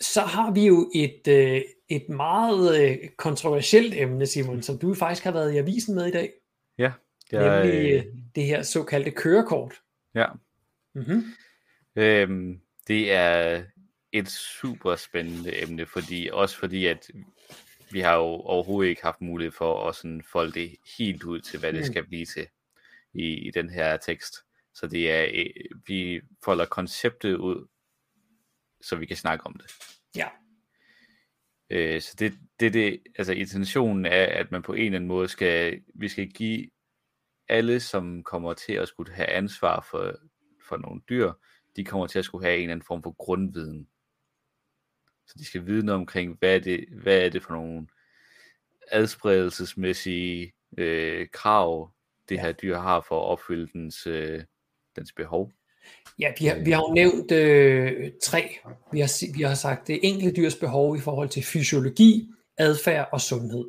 så 0.00 0.20
har 0.20 0.50
vi 0.52 0.66
jo 0.66 0.90
et, 0.94 1.28
øh, 1.28 1.62
et 1.88 2.08
meget 2.08 2.82
øh, 2.90 3.08
kontroversielt 3.16 3.94
emne, 3.94 4.26
Simon, 4.26 4.62
som 4.62 4.78
du 4.78 4.94
faktisk 4.94 5.24
har 5.24 5.32
været 5.32 5.54
i 5.54 5.56
avisen 5.56 5.94
med 5.94 6.06
i 6.06 6.10
dag. 6.10 6.32
Ja, 6.78 6.92
Jeg, 7.32 7.62
nemlig 7.66 7.90
øh, 7.92 7.98
øh, 7.98 8.04
det 8.34 8.44
her 8.44 8.62
såkaldte 8.62 9.10
kørekort. 9.10 9.74
ja. 10.14 10.26
Mm-hmm. 10.94 11.22
Øhm, 11.96 12.60
det 12.88 13.12
er 13.12 13.62
et 14.12 14.28
super 14.28 14.96
spændende 14.96 15.62
emne, 15.62 15.86
fordi 15.86 16.28
også 16.32 16.58
fordi, 16.58 16.86
at 16.86 17.10
vi 17.90 18.00
har 18.00 18.14
jo 18.16 18.22
overhovedet 18.24 18.90
ikke 18.90 19.02
haft 19.02 19.20
mulighed 19.20 19.52
for 19.52 19.88
at 19.88 19.94
sådan 19.94 20.22
folde 20.32 20.52
det 20.52 20.76
helt 20.98 21.24
ud 21.24 21.40
til, 21.40 21.58
hvad 21.60 21.72
det 21.72 21.80
Mm. 21.80 21.84
skal 21.86 22.06
blive 22.06 22.26
til 22.26 22.46
i, 23.14 23.24
i 23.34 23.50
den 23.50 23.70
her 23.70 23.96
tekst. 23.96 24.34
Så 24.74 24.86
det 24.86 25.10
er, 25.10 25.44
vi 25.86 26.20
folder 26.44 26.64
konceptet 26.64 27.34
ud, 27.36 27.66
så 28.80 28.96
vi 28.96 29.06
kan 29.06 29.16
snakke 29.16 29.46
om 29.46 29.54
det. 29.54 29.72
Ja. 30.16 30.28
Øh, 31.70 32.00
så 32.00 32.14
det, 32.18 32.34
det, 32.60 32.72
det, 32.72 33.02
altså 33.18 33.32
intentionen 33.32 34.06
er, 34.06 34.26
at 34.26 34.50
man 34.50 34.62
på 34.62 34.72
en 34.72 34.84
eller 34.84 34.96
anden 34.96 35.08
måde 35.08 35.28
skal, 35.28 35.82
vi 35.94 36.08
skal 36.08 36.28
give 36.28 36.70
alle, 37.48 37.80
som 37.80 38.22
kommer 38.22 38.54
til 38.54 38.72
at 38.72 38.88
skulle 38.88 39.12
have 39.12 39.28
ansvar 39.28 39.86
for, 39.90 40.14
for 40.68 40.76
nogle 40.76 41.00
dyr, 41.08 41.32
de 41.76 41.84
kommer 41.84 42.06
til 42.06 42.18
at 42.18 42.24
skulle 42.24 42.44
have 42.44 42.56
en 42.56 42.62
eller 42.62 42.72
anden 42.72 42.86
form 42.86 43.02
for 43.02 43.12
grundviden. 43.12 43.88
Så 45.26 45.34
de 45.38 45.44
skal 45.44 45.66
vide 45.66 45.86
noget 45.86 46.00
omkring, 46.00 46.38
hvad 46.38 46.54
er 46.54 46.60
det, 46.60 46.84
hvad 47.02 47.18
er 47.18 47.28
det 47.28 47.42
for 47.42 47.54
nogle 47.54 47.86
adspredelsesmæssige 48.90 50.52
øh, 50.78 51.28
krav, 51.32 51.92
det 52.28 52.40
her 52.40 52.52
dyr 52.52 52.78
har 52.78 53.00
for 53.00 53.20
at 53.20 53.28
opfylde 53.28 53.66
dens, 53.72 54.06
øh, 54.06 54.44
dens 54.96 55.12
behov. 55.12 55.52
Ja, 56.18 56.32
vi 56.38 56.46
har, 56.46 56.58
vi 56.64 56.70
har 56.70 56.80
jo 56.80 56.94
nævnt 56.94 57.32
øh, 57.32 58.10
tre. 58.22 58.58
Vi 58.92 59.00
har, 59.00 59.36
vi 59.36 59.42
har 59.42 59.54
sagt, 59.54 59.86
det 59.86 60.00
enkelte 60.02 60.42
dyrs 60.42 60.56
behov 60.56 60.96
i 60.96 61.00
forhold 61.00 61.28
til 61.28 61.42
fysiologi, 61.42 62.28
adfærd 62.58 63.08
og 63.12 63.20
sundhed. 63.20 63.64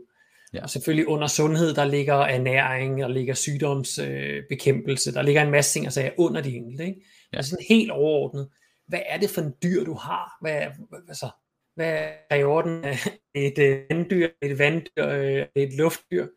Ja. 0.54 0.64
Og 0.64 0.70
selvfølgelig 0.70 1.08
under 1.08 1.28
sundhed, 1.28 1.74
der 1.74 1.86
ligger 1.86 2.16
ernæring, 2.16 3.00
der 3.00 3.08
ligger 3.08 3.34
sygdomsbekæmpelse, 3.34 5.10
øh, 5.10 5.14
der 5.14 5.22
ligger 5.22 5.42
en 5.42 5.52
masse 5.52 5.74
ting 5.74 5.86
altså 5.86 6.12
under 6.18 6.42
de 6.42 6.56
enkelte. 6.56 6.86
Ikke? 6.86 7.02
Ja. 7.34 7.38
Altså 7.38 7.50
sådan 7.50 7.66
helt 7.70 7.92
overordnet, 7.92 8.50
hvad 8.88 9.00
er 9.06 9.18
det 9.18 9.30
for 9.30 9.42
en 9.42 9.54
dyr, 9.64 9.84
du 9.84 9.94
har? 9.94 10.38
Hvad, 10.42 10.62
altså, 11.08 11.30
hvad 11.76 12.08
er 12.30 12.36
i 12.36 12.44
orden? 12.44 12.86
Et 13.36 13.60
øh, 13.60 13.82
vanddyr, 13.90 14.30
et 14.42 14.60
vanddyr, 14.60 15.08
øh, 15.08 15.46
et 15.56 15.74
luftdyr, 15.74 16.28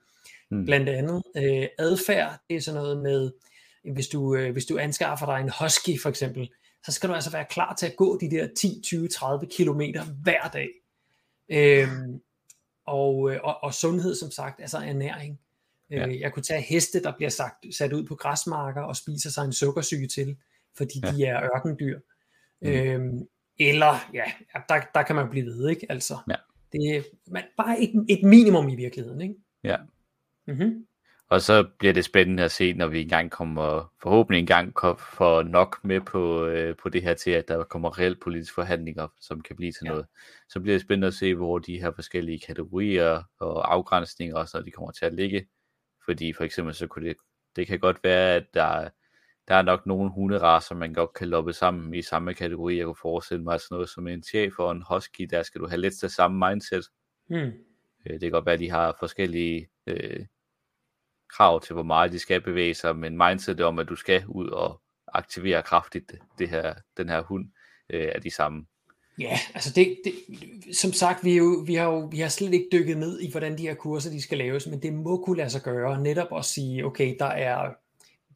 hmm. 0.51 0.65
blandt 0.65 0.89
andet. 0.89 1.23
Øh, 1.37 1.67
adfærd, 1.79 2.39
det 2.49 2.57
er 2.57 2.61
sådan 2.61 2.81
noget 2.81 3.03
med, 3.03 3.31
hvis 3.93 4.09
du, 4.09 4.35
øh, 4.35 4.53
hvis 4.53 4.67
du 4.67 4.79
anskaffer 4.79 5.27
dig 5.27 5.41
en 5.41 5.51
husky 5.61 6.01
for 6.03 6.09
eksempel, 6.09 6.51
så 6.85 6.93
skal 6.93 7.09
du 7.09 7.15
altså 7.15 7.31
være 7.31 7.47
klar 7.51 7.75
til 7.75 7.87
at 7.87 7.97
gå 7.97 8.19
de 8.19 8.31
der 8.31 8.49
10, 8.57 8.81
20, 8.85 9.09
30 9.09 9.47
kilometer 9.47 10.05
hver 10.05 10.49
dag. 10.49 10.69
Øhm, 11.49 12.21
og, 12.87 13.31
øh, 13.31 13.41
og, 13.43 13.65
og 13.65 13.75
sundhed 13.75 14.15
som 14.15 14.31
sagt, 14.31 14.61
altså 14.61 14.79
ernæring. 14.79 15.41
Øh, 15.93 15.99
ja. 15.99 16.19
Jeg 16.21 16.33
kunne 16.33 16.43
tage 16.43 16.63
heste, 16.63 17.03
der 17.03 17.13
bliver 17.17 17.31
sagt, 17.31 17.75
sat 17.75 17.93
ud 17.93 18.07
på 18.07 18.15
græsmarker 18.15 18.81
og 18.81 18.97
spiser 18.97 19.31
sig 19.31 19.45
en 19.45 19.53
sukkersyge 19.53 20.09
til, 20.09 20.37
fordi 20.77 21.01
ja. 21.05 21.13
de 21.13 21.25
er 21.25 21.43
ørkendyr. 21.55 21.99
Mm. 22.63 22.69
Øhm, 22.69 23.29
eller, 23.59 24.11
ja, 24.15 24.25
der, 24.69 24.81
der 24.95 25.03
kan 25.03 25.17
man 25.17 25.31
blive 25.31 25.47
ved, 25.47 25.69
ikke? 25.69 25.87
Altså, 25.89 26.19
ja. 26.31 26.35
det 26.73 26.97
er 26.97 27.03
man, 27.27 27.43
bare 27.57 27.81
et, 27.81 28.07
et 28.09 28.25
minimum 28.25 28.69
i 28.69 28.77
virkeligheden, 28.77 29.21
ikke? 29.21 29.35
Ja. 29.65 29.77
Mm-hmm. 30.47 30.87
Og 31.33 31.43
så 31.43 31.69
bliver 31.79 31.93
det 31.93 32.05
spændende 32.05 32.43
at 32.43 32.51
se, 32.51 32.73
når 32.73 32.87
vi 32.87 33.01
engang 33.01 33.31
kommer, 33.31 33.93
forhåbentlig 34.03 34.41
engang 34.41 34.73
får 34.99 35.43
nok 35.43 35.85
med 35.85 36.01
på, 36.01 36.47
øh, 36.47 36.77
på 36.77 36.89
det 36.89 37.03
her 37.03 37.15
til, 37.15 37.31
at 37.31 37.49
der 37.49 37.65
kommer 37.65 37.99
reelt 37.99 38.21
politiske 38.21 38.55
forhandlinger, 38.55 39.09
som 39.21 39.41
kan 39.41 39.57
blive 39.57 39.73
til 39.73 39.85
ja. 39.85 39.91
noget. 39.91 40.07
Så 40.49 40.61
bliver 40.61 40.75
det 40.75 40.83
spændende 40.83 41.07
at 41.07 41.15
se, 41.15 41.35
hvor 41.35 41.59
de 41.59 41.81
her 41.81 41.91
forskellige 41.95 42.39
kategorier 42.39 43.23
og 43.39 43.73
afgrænsninger 43.73 44.37
også, 44.37 44.63
de 44.63 44.71
kommer 44.71 44.93
til 44.93 45.05
at 45.05 45.15
ligge. 45.15 45.47
Fordi 46.05 46.33
for 46.33 46.45
eksempel 46.45 46.75
så 46.75 46.87
kunne 46.87 47.09
det, 47.09 47.17
det 47.57 47.67
kan 47.67 47.79
godt 47.79 48.05
være, 48.05 48.35
at 48.35 48.47
der, 48.55 48.89
der 49.49 49.55
er 49.55 49.63
nok 49.63 49.87
nogle 49.87 50.11
hunderaser, 50.11 50.75
man 50.75 50.95
godt 50.95 51.13
kan 51.13 51.29
loppe 51.29 51.53
sammen 51.53 51.95
i 51.95 52.03
samme 52.03 52.35
kategori. 52.35 52.77
Jeg 52.77 52.85
kunne 52.85 52.97
forestille 53.03 53.45
mig, 53.45 53.61
sådan 53.61 53.75
noget 53.75 53.89
som 53.89 54.09
en 54.09 54.23
chef 54.23 54.59
og 54.59 54.73
en 54.73 54.85
husky, 54.91 55.29
der 55.31 55.43
skal 55.43 55.61
du 55.61 55.69
have 55.69 55.81
lidt 55.81 55.95
til 55.95 56.11
samme 56.11 56.49
mindset. 56.49 56.85
Hmm. 57.29 57.53
Det 58.05 58.21
kan 58.21 58.31
godt 58.31 58.47
være, 58.47 58.55
at 58.55 58.61
de 58.61 58.71
har 58.71 58.97
forskellige 59.01 59.69
øh, 59.87 60.27
krav 61.37 61.61
til, 61.61 61.73
hvor 61.73 61.83
meget 61.83 62.13
de 62.13 62.19
skal 62.19 62.41
bevæge 62.41 62.75
sig, 62.75 62.97
men 62.97 63.17
mindset 63.17 63.61
om, 63.61 63.79
at 63.79 63.89
du 63.89 63.97
skal 63.97 64.23
ud 64.29 64.49
og 64.49 64.81
aktivere 65.09 65.63
kraftigt 65.63 66.13
det 66.39 66.49
her, 66.49 66.75
den 66.97 67.09
her 67.09 67.23
hund, 67.23 67.45
øh, 67.91 68.09
er 68.15 68.21
de 68.21 68.31
samme. 68.31 68.67
Ja, 69.19 69.39
altså 69.55 69.73
det, 69.75 69.97
det, 70.05 70.13
som 70.77 70.93
sagt, 70.93 71.25
vi, 71.25 71.37
jo, 71.37 71.65
vi, 71.67 71.75
har 71.75 71.85
jo, 71.85 72.09
vi 72.11 72.21
har 72.21 72.29
slet 72.29 72.53
ikke 72.53 72.69
dykket 72.73 72.97
ned 72.97 73.21
i, 73.21 73.31
hvordan 73.31 73.59
de 73.59 73.63
her 73.63 73.75
kurser 73.75 74.11
de 74.11 74.23
skal 74.23 74.39
laves, 74.39 74.67
men 74.67 74.83
det 74.83 74.93
må 74.93 75.25
kunne 75.25 75.37
lade 75.37 75.51
sig 75.51 75.63
gøre 75.63 76.01
netop 76.01 76.39
at 76.39 76.45
sige, 76.45 76.87
okay, 76.87 77.17
der 77.19 77.27
er, 77.27 77.71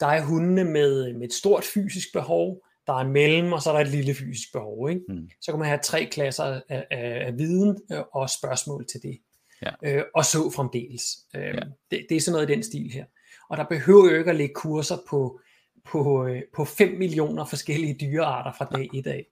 der 0.00 0.06
er 0.06 0.22
hundene 0.22 0.64
med, 0.64 1.12
med 1.12 1.26
et 1.26 1.32
stort 1.32 1.64
fysisk 1.64 2.08
behov, 2.12 2.62
der 2.86 2.92
er 2.92 2.98
en 2.98 3.12
mellem, 3.12 3.52
og 3.52 3.62
så 3.62 3.70
er 3.70 3.74
der 3.74 3.80
et 3.80 3.90
lille 3.90 4.14
fysisk 4.14 4.52
behov. 4.52 4.90
Ikke? 4.90 5.00
Mm. 5.08 5.28
Så 5.40 5.52
kan 5.52 5.58
man 5.58 5.68
have 5.68 5.80
tre 5.82 6.08
klasser 6.12 6.44
af, 6.44 6.62
af, 6.68 7.26
af 7.26 7.38
viden 7.38 7.78
øh, 7.92 8.00
og 8.12 8.30
spørgsmål 8.30 8.86
til 8.86 9.02
det 9.02 9.18
ja. 9.62 9.70
øh, 9.84 10.04
og 10.14 10.24
så 10.24 10.50
fremdeles. 10.50 11.02
Øh, 11.36 11.42
ja. 11.42 11.60
det, 11.90 12.06
det 12.08 12.16
er 12.16 12.20
sådan 12.20 12.32
noget 12.32 12.50
i 12.50 12.54
den 12.54 12.62
stil 12.62 12.90
her. 12.92 13.04
Og 13.50 13.56
der 13.56 13.64
behøver 13.64 14.10
jo 14.10 14.18
ikke 14.18 14.30
at 14.30 14.36
lægge 14.36 14.54
kurser 14.54 14.96
på, 15.08 15.40
på, 15.84 16.26
øh, 16.26 16.42
på 16.54 16.64
5 16.64 16.98
millioner 16.98 17.44
forskellige 17.44 17.96
dyrearter 18.00 18.52
fra 18.52 18.64
dag 18.64 18.88
1 18.94 19.06
af. 19.06 19.26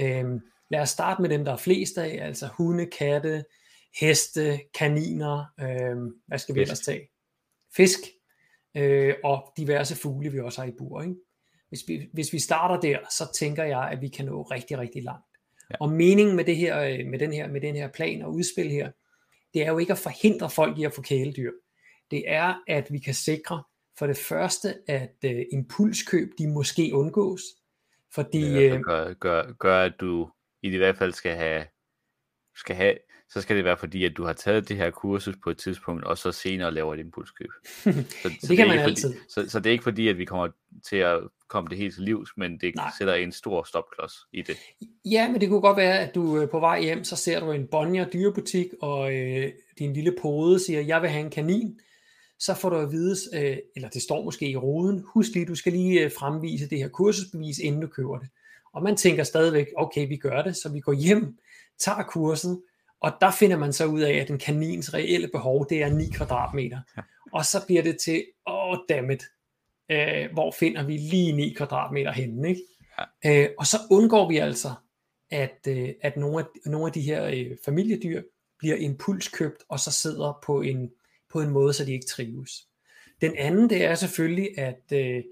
Øh, 0.00 0.40
lad 0.70 0.80
os 0.80 0.90
starte 0.90 1.22
med 1.22 1.30
dem, 1.30 1.44
der 1.44 1.52
er 1.52 1.56
flest 1.56 1.98
af, 1.98 2.26
altså 2.26 2.48
hunde, 2.56 2.86
katte, 2.86 3.44
heste, 4.00 4.60
kaniner, 4.74 5.44
øh, 5.60 6.12
hvad 6.26 6.38
skal 6.38 6.54
vi 6.54 6.60
ellers 6.60 6.80
tage? 6.80 7.08
Fisk, 7.76 7.98
øh, 8.76 9.14
og 9.24 9.52
diverse 9.56 9.96
fugle, 9.96 10.32
vi 10.32 10.40
også 10.40 10.60
har 10.60 10.68
i 10.68 10.72
bur. 10.78 11.02
Ikke? 11.02 11.14
Hvis, 11.68 11.80
vi, 11.88 12.08
hvis 12.12 12.32
vi 12.32 12.38
starter 12.38 12.80
der, 12.80 12.98
så 13.10 13.32
tænker 13.34 13.64
jeg, 13.64 13.88
at 13.92 14.00
vi 14.00 14.08
kan 14.08 14.24
nå 14.24 14.42
rigtig, 14.42 14.78
rigtig 14.78 15.02
langt. 15.02 15.26
Ja. 15.70 15.76
Og 15.80 15.92
meningen 15.92 16.36
med, 16.36 16.44
det 16.44 16.56
her, 16.56 16.80
øh, 16.80 17.06
med, 17.06 17.18
den 17.18 17.32
her, 17.32 17.48
med 17.48 17.60
den 17.60 17.76
her 17.76 17.88
plan 17.88 18.22
og 18.22 18.34
udspil 18.34 18.70
her, 18.70 18.90
det 19.54 19.62
er 19.62 19.70
jo 19.70 19.78
ikke 19.78 19.92
at 19.92 19.98
forhindre 19.98 20.50
folk 20.50 20.78
i 20.78 20.84
at 20.84 20.92
få 20.92 21.02
kæledyr. 21.02 21.52
Det 22.10 22.24
er, 22.26 22.54
at 22.66 22.86
vi 22.90 22.98
kan 22.98 23.14
sikre 23.14 23.62
for 23.98 24.06
det 24.06 24.16
første, 24.16 24.74
at 24.88 25.16
uh, 25.24 25.42
impulskøb, 25.52 26.28
de 26.38 26.48
måske 26.48 26.90
undgås. 26.94 27.40
Fordi, 28.14 28.42
det 28.42 28.72
øh, 28.72 28.80
gør, 28.80 29.12
gør, 29.12 29.52
gør, 29.52 29.82
at 29.82 29.92
du 30.00 30.30
i 30.62 30.76
hvert 30.76 30.96
fald 30.96 31.12
skal 31.12 31.36
have, 31.36 31.66
skal 32.56 32.76
have, 32.76 32.94
så 33.28 33.40
skal 33.40 33.56
det 33.56 33.64
være 33.64 33.76
fordi, 33.76 34.04
at 34.04 34.16
du 34.16 34.24
har 34.24 34.32
taget 34.32 34.68
det 34.68 34.76
her 34.76 34.90
kursus 34.90 35.36
på 35.42 35.50
et 35.50 35.58
tidspunkt, 35.58 36.04
og 36.04 36.18
så 36.18 36.32
senere 36.32 36.74
laver 36.74 36.94
et 36.94 37.00
impulskøb. 37.00 37.50
Så, 37.64 37.92
så 38.22 38.28
det, 38.28 38.48
det 38.48 38.56
kan 38.56 38.68
man 38.68 38.78
altid. 38.78 39.12
Fordi, 39.12 39.24
så, 39.28 39.50
så 39.50 39.60
det 39.60 39.70
er 39.70 39.72
ikke 39.72 39.84
fordi, 39.84 40.08
at 40.08 40.18
vi 40.18 40.24
kommer 40.24 40.48
til 40.88 40.96
at 40.96 41.20
komme 41.48 41.70
det 41.70 41.78
helt 41.78 41.94
til 41.94 42.02
livs, 42.02 42.30
men 42.36 42.58
det 42.58 42.74
Nej. 42.74 42.90
sætter 42.98 43.14
en 43.14 43.32
stor 43.32 43.64
stopklods 43.64 44.12
i 44.32 44.42
det. 44.42 44.56
Ja, 45.04 45.28
men 45.32 45.40
det 45.40 45.48
kunne 45.48 45.60
godt 45.60 45.76
være, 45.76 45.98
at 45.98 46.14
du 46.14 46.40
øh, 46.40 46.50
på 46.50 46.60
vej 46.60 46.82
hjem, 46.82 47.04
så 47.04 47.16
ser 47.16 47.40
du 47.40 47.52
en 47.52 47.66
Bonnier 47.70 48.08
dyrebutik, 48.08 48.66
og 48.82 49.14
øh, 49.14 49.52
din 49.78 49.92
lille 49.92 50.16
pode 50.22 50.60
siger, 50.60 50.80
jeg 50.80 51.02
vil 51.02 51.10
have 51.10 51.24
en 51.24 51.30
kanin. 51.30 51.80
Så 52.38 52.54
får 52.54 52.70
du 52.70 52.76
at 52.76 52.92
vide, 52.92 53.16
øh, 53.34 53.56
eller 53.76 53.88
det 53.88 54.02
står 54.02 54.24
måske 54.24 54.48
i 54.48 54.56
roden, 54.56 55.04
husk 55.14 55.34
lige, 55.34 55.46
du 55.46 55.54
skal 55.54 55.72
lige 55.72 56.00
øh, 56.00 56.10
fremvise 56.18 56.70
det 56.70 56.78
her 56.78 56.88
kursusbevis, 56.88 57.58
inden 57.58 57.80
du 57.80 57.86
køber 57.86 58.18
det. 58.18 58.28
Og 58.72 58.82
man 58.82 58.96
tænker 58.96 59.22
stadigvæk, 59.22 59.66
okay, 59.76 60.08
vi 60.08 60.16
gør 60.16 60.42
det, 60.42 60.56
så 60.56 60.68
vi 60.72 60.80
går 60.80 60.92
hjem, 60.92 61.38
tager 61.78 62.02
kurset, 62.02 62.62
og 63.00 63.12
der 63.20 63.30
finder 63.30 63.58
man 63.58 63.72
så 63.72 63.86
ud 63.86 64.00
af, 64.00 64.12
at 64.12 64.30
en 64.30 64.38
kanins 64.38 64.94
reelle 64.94 65.28
behov, 65.28 65.66
det 65.68 65.82
er 65.82 65.88
9 65.88 66.10
kvadratmeter. 66.10 66.80
Ja. 66.96 67.02
Og 67.32 67.44
så 67.44 67.66
bliver 67.66 67.82
det 67.82 67.98
til, 67.98 68.24
åh 68.46 68.70
oh, 68.70 68.78
dammit, 68.88 69.24
øh, 69.90 70.32
hvor 70.32 70.50
finder 70.50 70.86
vi 70.86 70.96
lige 70.96 71.32
9 71.32 71.54
kvadratmeter 71.56 72.12
henne, 72.12 72.48
ikke? 72.48 72.62
Ja. 73.24 73.44
Øh, 73.44 73.50
og 73.58 73.66
så 73.66 73.76
undgår 73.90 74.28
vi 74.28 74.36
altså, 74.36 74.74
at, 75.30 75.58
øh, 75.68 75.88
at 76.02 76.16
nogle, 76.16 76.38
af, 76.38 76.70
nogle 76.70 76.86
af 76.86 76.92
de 76.92 77.00
her 77.00 77.24
øh, 77.24 77.56
familiedyr 77.64 78.22
bliver 78.58 78.76
impulskøbt, 78.76 79.62
og 79.68 79.80
så 79.80 79.90
sidder 79.90 80.38
på 80.46 80.60
en, 80.60 80.90
på 81.32 81.40
en 81.40 81.50
måde, 81.50 81.72
så 81.72 81.84
de 81.84 81.92
ikke 81.92 82.06
trives. 82.06 82.52
Den 83.20 83.36
anden, 83.36 83.70
det 83.70 83.84
er 83.84 83.94
selvfølgelig, 83.94 84.58
at 84.58 84.92
øh, 84.92 85.22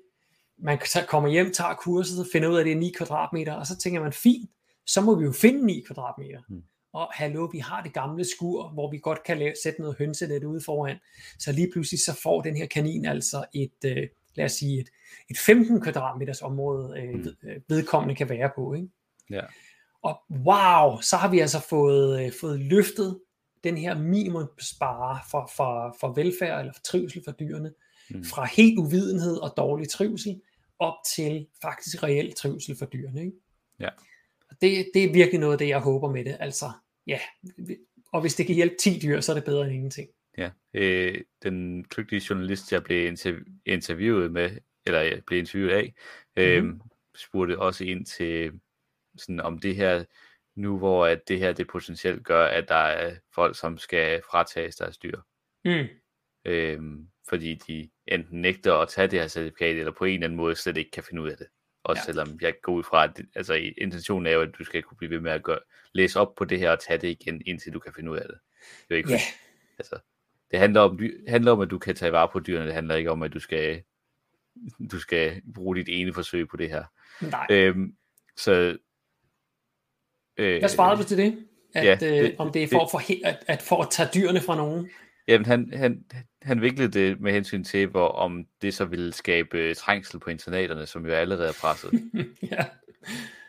man 0.59 0.79
kommer 1.09 1.29
hjem, 1.29 1.53
tager 1.53 1.75
kurset, 1.75 2.27
finder 2.33 2.49
ud 2.49 2.55
af, 2.55 2.61
at 2.61 2.67
det 2.67 2.73
er 2.73 2.77
9 2.77 2.93
kvadratmeter, 2.97 3.53
og 3.53 3.67
så 3.67 3.79
tænker 3.79 4.01
man, 4.01 4.13
fint, 4.13 4.51
så 4.87 5.01
må 5.01 5.15
vi 5.15 5.25
jo 5.25 5.33
finde 5.33 5.67
9 5.67 5.85
kvadratmeter. 5.87 6.41
Hmm. 6.49 6.63
Og 6.93 7.09
hallo, 7.13 7.45
vi 7.45 7.59
har 7.59 7.83
det 7.83 7.93
gamle 7.93 8.25
skur, 8.25 8.69
hvor 8.69 8.91
vi 8.91 8.99
godt 8.99 9.23
kan 9.23 9.39
lave, 9.39 9.55
sætte 9.63 9.81
noget 9.81 9.97
hønsenet 9.99 10.45
ude 10.45 10.61
foran. 10.61 10.97
Så 11.39 11.53
lige 11.53 11.71
pludselig 11.73 12.01
så 12.01 12.21
får 12.23 12.43
den 12.43 12.57
her 12.57 12.67
kanin 12.67 13.05
altså 13.05 13.45
et, 13.55 13.85
øh, 13.85 14.09
lad 14.35 14.45
os 14.45 14.53
sige, 14.53 14.81
et, 14.81 14.91
et 15.31 15.39
15 15.39 15.81
kvadratmeters 15.81 16.43
område, 16.43 17.01
øh, 17.01 17.15
mm. 17.15 17.27
Øh, 17.43 17.61
vedkommende 17.69 18.15
kan 18.15 18.29
være 18.29 18.51
på. 18.57 18.75
Ikke? 18.75 18.89
Ja. 19.31 19.43
Og 20.03 20.21
wow, 20.31 21.01
så 21.01 21.17
har 21.17 21.29
vi 21.29 21.39
altså 21.39 21.61
fået, 21.61 22.25
øh, 22.25 22.33
fået 22.41 22.61
løftet 22.61 23.21
den 23.65 23.77
her 23.77 23.99
minimumsspare 23.99 25.21
for, 25.31 25.51
for, 25.57 25.97
for 26.01 26.13
velfærd 26.13 26.61
eller 26.61 26.73
for 26.73 26.83
trivsel 26.83 27.23
for 27.25 27.33
dyrene, 27.33 27.73
mm. 28.11 28.25
fra 28.25 28.45
helt 28.45 28.79
uvidenhed 28.79 29.37
og 29.37 29.55
dårlig 29.57 29.89
trivsel, 29.89 30.41
op 30.79 30.95
til 31.15 31.47
faktisk 31.63 32.03
reel 32.03 32.33
trivsel 32.33 32.77
for 32.79 32.87
dyrene. 32.87 33.21
Ikke? 33.21 33.37
Ja. 33.81 33.89
Og 34.51 34.57
det, 34.61 34.87
det 34.95 35.05
er 35.05 35.13
virkelig 35.13 35.41
noget 35.41 35.53
af 35.53 35.59
det, 35.59 35.69
jeg 35.69 35.81
håber 35.81 36.11
med 36.11 36.25
det. 36.25 36.37
Altså, 36.41 36.71
ja, 37.07 37.19
og 38.13 38.21
hvis 38.21 38.35
det 38.35 38.47
kan 38.47 38.55
hjælpe 38.55 38.75
10 38.81 38.99
dyr, 39.03 39.21
så 39.21 39.33
er 39.33 39.35
det 39.35 39.45
bedre 39.45 39.65
end 39.65 39.73
ingenting. 39.73 40.09
Ja, 40.39 40.51
øh, 40.75 41.21
den 41.43 41.85
kløgtige 41.85 42.23
journalist, 42.31 42.73
jeg 42.73 42.85
blev 42.85 43.13
interv- 43.13 43.61
interviewet 43.67 44.33
med, 44.33 44.51
eller 44.87 45.01
jeg 45.01 45.25
blev 45.27 45.39
interviewet 45.39 45.73
af, 45.73 45.95
øh, 46.37 46.65
mm-hmm. 46.65 46.81
spurgte 47.17 47.59
også 47.59 47.85
ind 47.85 48.07
til, 48.07 48.61
sådan 49.17 49.41
om 49.41 49.59
det 49.59 49.77
her, 49.77 50.05
nu 50.55 50.79
hvor 50.79 51.07
at 51.07 51.29
det 51.29 51.39
her 51.39 51.53
det 51.53 51.67
potentielt 51.67 52.25
gør, 52.25 52.47
at 52.47 52.69
der 52.69 52.75
er 52.75 53.17
folk, 53.35 53.59
som 53.59 53.79
skal 53.79 54.23
fratages 54.31 54.77
deres 54.77 54.99
dyr. 54.99 55.21
Mm. 55.65 55.87
Øh, 56.45 56.81
fordi 57.29 57.55
de 57.55 57.91
enten 58.07 58.41
nægter 58.41 58.75
at 58.75 58.89
tage 58.89 59.09
det 59.09 59.21
her 59.21 59.29
certifikat, 59.29 59.77
eller 59.77 59.93
på 59.93 60.05
en 60.05 60.15
eller 60.15 60.27
anden 60.27 60.37
måde 60.37 60.55
slet 60.55 60.77
ikke 60.77 60.91
kan 60.91 61.03
finde 61.03 61.23
ud 61.23 61.31
af 61.31 61.37
det. 61.37 61.47
Også 61.85 62.01
ja. 62.01 62.05
selvom 62.05 62.39
jeg 62.41 62.55
går 62.63 62.73
ud 62.73 62.83
fra, 62.83 63.05
at 63.05 63.21
altså, 63.35 63.55
intentionen 63.55 64.27
er 64.27 64.31
jo, 64.31 64.41
at 64.41 64.55
du 64.59 64.65
skal 64.65 64.83
kunne 64.83 64.97
blive 64.97 65.11
ved 65.11 65.21
med 65.21 65.33
at 65.33 65.43
gøre, 65.43 65.59
læse 65.93 66.21
op 66.21 66.35
på 66.35 66.45
det 66.45 66.59
her 66.59 66.71
og 66.71 66.81
tage 66.81 66.99
det 66.99 67.09
igen, 67.09 67.43
indtil 67.47 67.73
du 67.73 67.79
kan 67.79 67.93
finde 67.93 68.11
ud 68.11 68.17
af 68.17 68.29
det. 68.29 68.39
Det 68.89 68.95
er 68.95 68.97
ikke, 68.97 69.11
yeah. 69.11 69.21
altså, 69.79 69.99
det 70.55 70.61
handler 70.61 70.81
om, 70.81 71.01
handler 71.29 71.53
om, 71.53 71.61
at 71.61 71.71
du 71.71 71.79
kan 71.79 71.95
tage 71.95 72.13
vare 72.13 72.29
på 72.33 72.41
dyrene. 72.41 72.67
Det 72.67 72.75
handler 72.75 72.95
ikke 72.95 73.11
om, 73.11 73.23
at 73.23 73.33
du 73.33 73.41
skal, 73.41 73.83
du 74.91 74.99
skal 74.99 75.43
bruge 75.55 75.77
dit 75.77 75.89
ene 75.89 76.15
forsøg 76.15 76.49
på 76.49 76.57
det 76.57 76.69
her. 76.69 76.85
Nej. 77.21 77.47
Øhm, 77.51 77.95
så, 78.37 78.77
øh, 80.37 80.59
Hvad 80.59 80.69
svarede 80.69 81.03
du 81.03 81.09
til 81.09 81.19
det? 81.19 81.47
At, 81.75 81.85
ja, 81.85 81.97
det, 82.01 82.23
øh, 82.23 82.35
om 82.39 82.53
det 82.53 82.63
er 82.63 82.69
for, 82.69 82.79
det, 82.79 82.85
at, 82.85 82.91
for, 82.91 83.29
at, 83.29 83.45
at 83.47 83.63
for 83.63 83.83
at 83.83 83.91
tage 83.91 84.09
dyrene 84.15 84.41
fra 84.41 84.57
nogen? 84.57 84.91
Jamen, 85.29 85.47
han, 85.47 85.73
han, 85.73 86.05
han 86.43 86.63
viklede 86.63 87.01
det 87.01 87.21
med 87.21 87.33
hensyn 87.33 87.65
til, 87.65 87.87
hvor 87.87 88.09
om 88.09 88.47
det 88.63 88.75
så 88.75 88.85
ville 88.85 89.13
skabe 89.13 89.75
trængsel 89.75 90.21
på 90.21 90.31
internaterne, 90.31 90.87
som 90.87 91.07
jo 91.07 91.13
allerede 91.13 91.49
er 91.49 91.59
presset. 91.61 91.93
ja. 92.53 92.65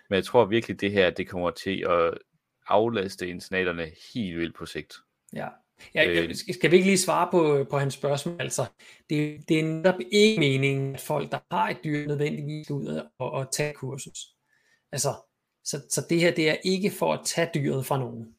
Men 0.09 0.15
jeg 0.15 0.23
tror 0.23 0.45
virkelig, 0.45 0.81
det 0.81 0.91
her 0.91 1.09
det 1.09 1.27
kommer 1.27 1.51
til 1.51 1.85
at 1.89 2.17
aflaste 2.67 3.27
internaterne 3.27 3.91
helt 4.13 4.37
vildt 4.37 4.55
på 4.55 4.65
sigt. 4.65 4.93
Ja. 5.33 5.47
Ja, 5.95 6.09
øh, 6.09 6.35
skal 6.35 6.71
vi 6.71 6.75
ikke 6.75 6.87
lige 6.87 6.97
svare 6.97 7.27
på, 7.31 7.65
på 7.69 7.77
hans 7.77 7.93
spørgsmål? 7.93 8.41
Altså, 8.41 8.65
det, 9.09 9.49
det 9.49 9.59
er 9.59 9.63
netop 9.63 9.99
ikke 10.11 10.39
meningen, 10.39 10.95
at 10.95 11.01
folk, 11.01 11.31
der 11.31 11.39
har 11.51 11.69
et 11.69 11.77
dyr, 11.83 12.07
nødvendigvis 12.07 12.65
skal 12.65 12.73
ud 12.73 13.01
og, 13.19 13.31
og 13.31 13.51
tage 13.51 13.73
kursus. 13.73 14.19
Altså, 14.91 15.09
så, 15.63 15.81
så 15.89 16.05
det 16.09 16.19
her, 16.19 16.31
det 16.31 16.49
er 16.49 16.55
ikke 16.63 16.91
for 16.91 17.13
at 17.13 17.19
tage 17.25 17.49
dyret 17.53 17.85
fra 17.85 17.99
nogen. 17.99 18.35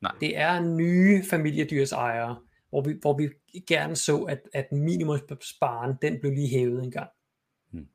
Nej. 0.00 0.12
Det 0.20 0.36
er 0.36 0.60
nye 0.60 1.24
familiedyrsejere, 1.30 2.36
hvor 2.70 2.82
vi, 2.82 2.94
hvor 3.00 3.18
vi 3.18 3.28
gerne 3.68 3.96
så, 3.96 4.22
at, 4.22 4.40
at 4.52 4.72
minimumssparen, 4.72 5.96
den 6.02 6.20
blev 6.20 6.32
lige 6.32 6.48
hævet 6.48 6.84
en 6.84 6.90
gang. 6.90 7.10
Hmm. 7.70 7.88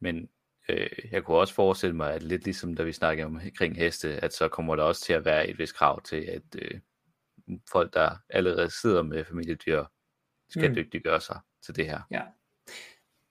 Men 0.00 0.28
øh, 0.68 0.88
jeg 1.10 1.24
kunne 1.24 1.36
også 1.36 1.54
forestille 1.54 1.96
mig, 1.96 2.14
at 2.14 2.22
lidt 2.22 2.44
ligesom 2.44 2.74
da 2.74 2.82
vi 2.82 2.92
snakkede 2.92 3.26
om 3.26 3.40
kring 3.58 3.76
heste, 3.76 4.08
at 4.24 4.34
så 4.34 4.48
kommer 4.48 4.76
der 4.76 4.82
også 4.82 5.04
til 5.04 5.12
at 5.12 5.24
være 5.24 5.48
et 5.48 5.58
vis 5.58 5.72
krav 5.72 6.02
til, 6.02 6.16
at 6.16 6.42
øh, 6.58 6.80
folk, 7.72 7.94
der 7.94 8.16
allerede 8.30 8.70
sidder 8.80 9.02
med 9.02 9.24
familiedyr, 9.24 9.84
skal 10.48 10.68
mm. 10.68 10.74
dygtiggøre 10.74 11.20
sig 11.20 11.38
til 11.66 11.76
det 11.76 11.86
her. 11.86 12.00
Ja. 12.10 12.22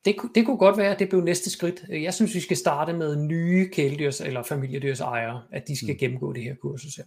Det, 0.05 0.15
det 0.35 0.45
kunne 0.45 0.57
godt 0.57 0.77
være, 0.77 0.91
at 0.91 0.99
det 0.99 1.09
blev 1.09 1.21
næste 1.21 1.49
skridt. 1.49 1.85
Jeg 1.89 2.13
synes, 2.13 2.35
vi 2.35 2.39
skal 2.39 2.57
starte 2.57 2.93
med 2.93 3.15
nye 3.15 3.69
kæledyrs- 3.75 4.25
eller 4.25 4.43
familiedyrs 4.43 4.99
ejere, 4.99 5.43
at 5.51 5.67
de 5.67 5.77
skal 5.77 5.93
mm. 5.93 5.97
gennemgå 5.97 6.33
det 6.33 6.43
her 6.43 6.55
kursus 6.55 6.95
her. 6.95 7.03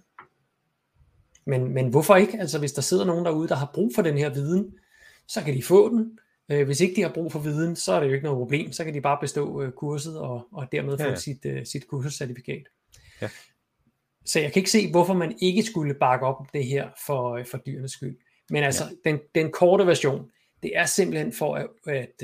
Men, 1.47 1.75
men 1.75 1.89
hvorfor 1.89 2.17
ikke? 2.17 2.41
Altså 2.41 2.59
hvis 2.59 2.73
der 2.73 2.83
sidder 2.83 3.05
nogen 3.05 3.25
derude, 3.25 3.49
der 3.49 3.55
har 3.55 3.71
brug 3.75 3.93
for 3.95 4.03
den 4.03 4.19
her 4.19 4.35
viden, 4.35 4.75
så 5.27 5.43
kan 5.43 5.55
de 5.55 5.63
få 5.63 5.89
den. 5.89 6.19
Øh, 6.49 6.67
hvis 6.67 6.81
ikke 6.81 6.97
de 6.97 7.03
har 7.03 7.13
brug 7.15 7.33
for 7.33 7.39
viden, 7.39 7.77
så 7.77 7.93
er 7.93 8.01
det 8.01 8.07
jo 8.07 8.13
ikke 8.13 8.25
noget 8.25 8.39
problem. 8.39 8.73
Så 8.73 8.85
kan 8.85 8.95
de 8.95 9.01
bare 9.01 9.19
bestå 9.21 9.63
øh, 9.63 9.73
kurset 9.73 10.19
og, 10.19 10.49
og 10.53 10.73
dermed 10.73 10.99
få 10.99 11.05
ja, 11.05 11.11
ja. 11.11 11.17
sit, 11.17 11.45
uh, 11.45 11.65
sit 11.65 11.89
kursuscertifikat. 11.89 12.63
Ja. 13.23 13.29
Så 14.25 14.41
jeg 14.41 14.53
kan 14.53 14.61
ikke 14.61 14.70
se, 14.70 14.91
hvorfor 14.91 15.14
man 15.14 15.37
ikke 15.41 15.62
skulle 15.62 15.95
bakke 15.95 16.27
op 16.27 16.47
det 16.55 16.66
her 16.66 16.89
for, 17.07 17.43
for 17.51 17.59
dyrenes 17.59 17.93
skyld. 17.93 18.16
Men 18.51 18.64
altså, 18.64 18.85
ja. 18.85 19.11
den, 19.11 19.20
den 19.35 19.53
korte 19.53 19.87
version, 19.87 20.31
det 20.62 20.70
er 20.75 20.87
simpelthen 20.87 21.33
for 21.33 21.55
at, 21.55 21.66
at, 21.87 22.22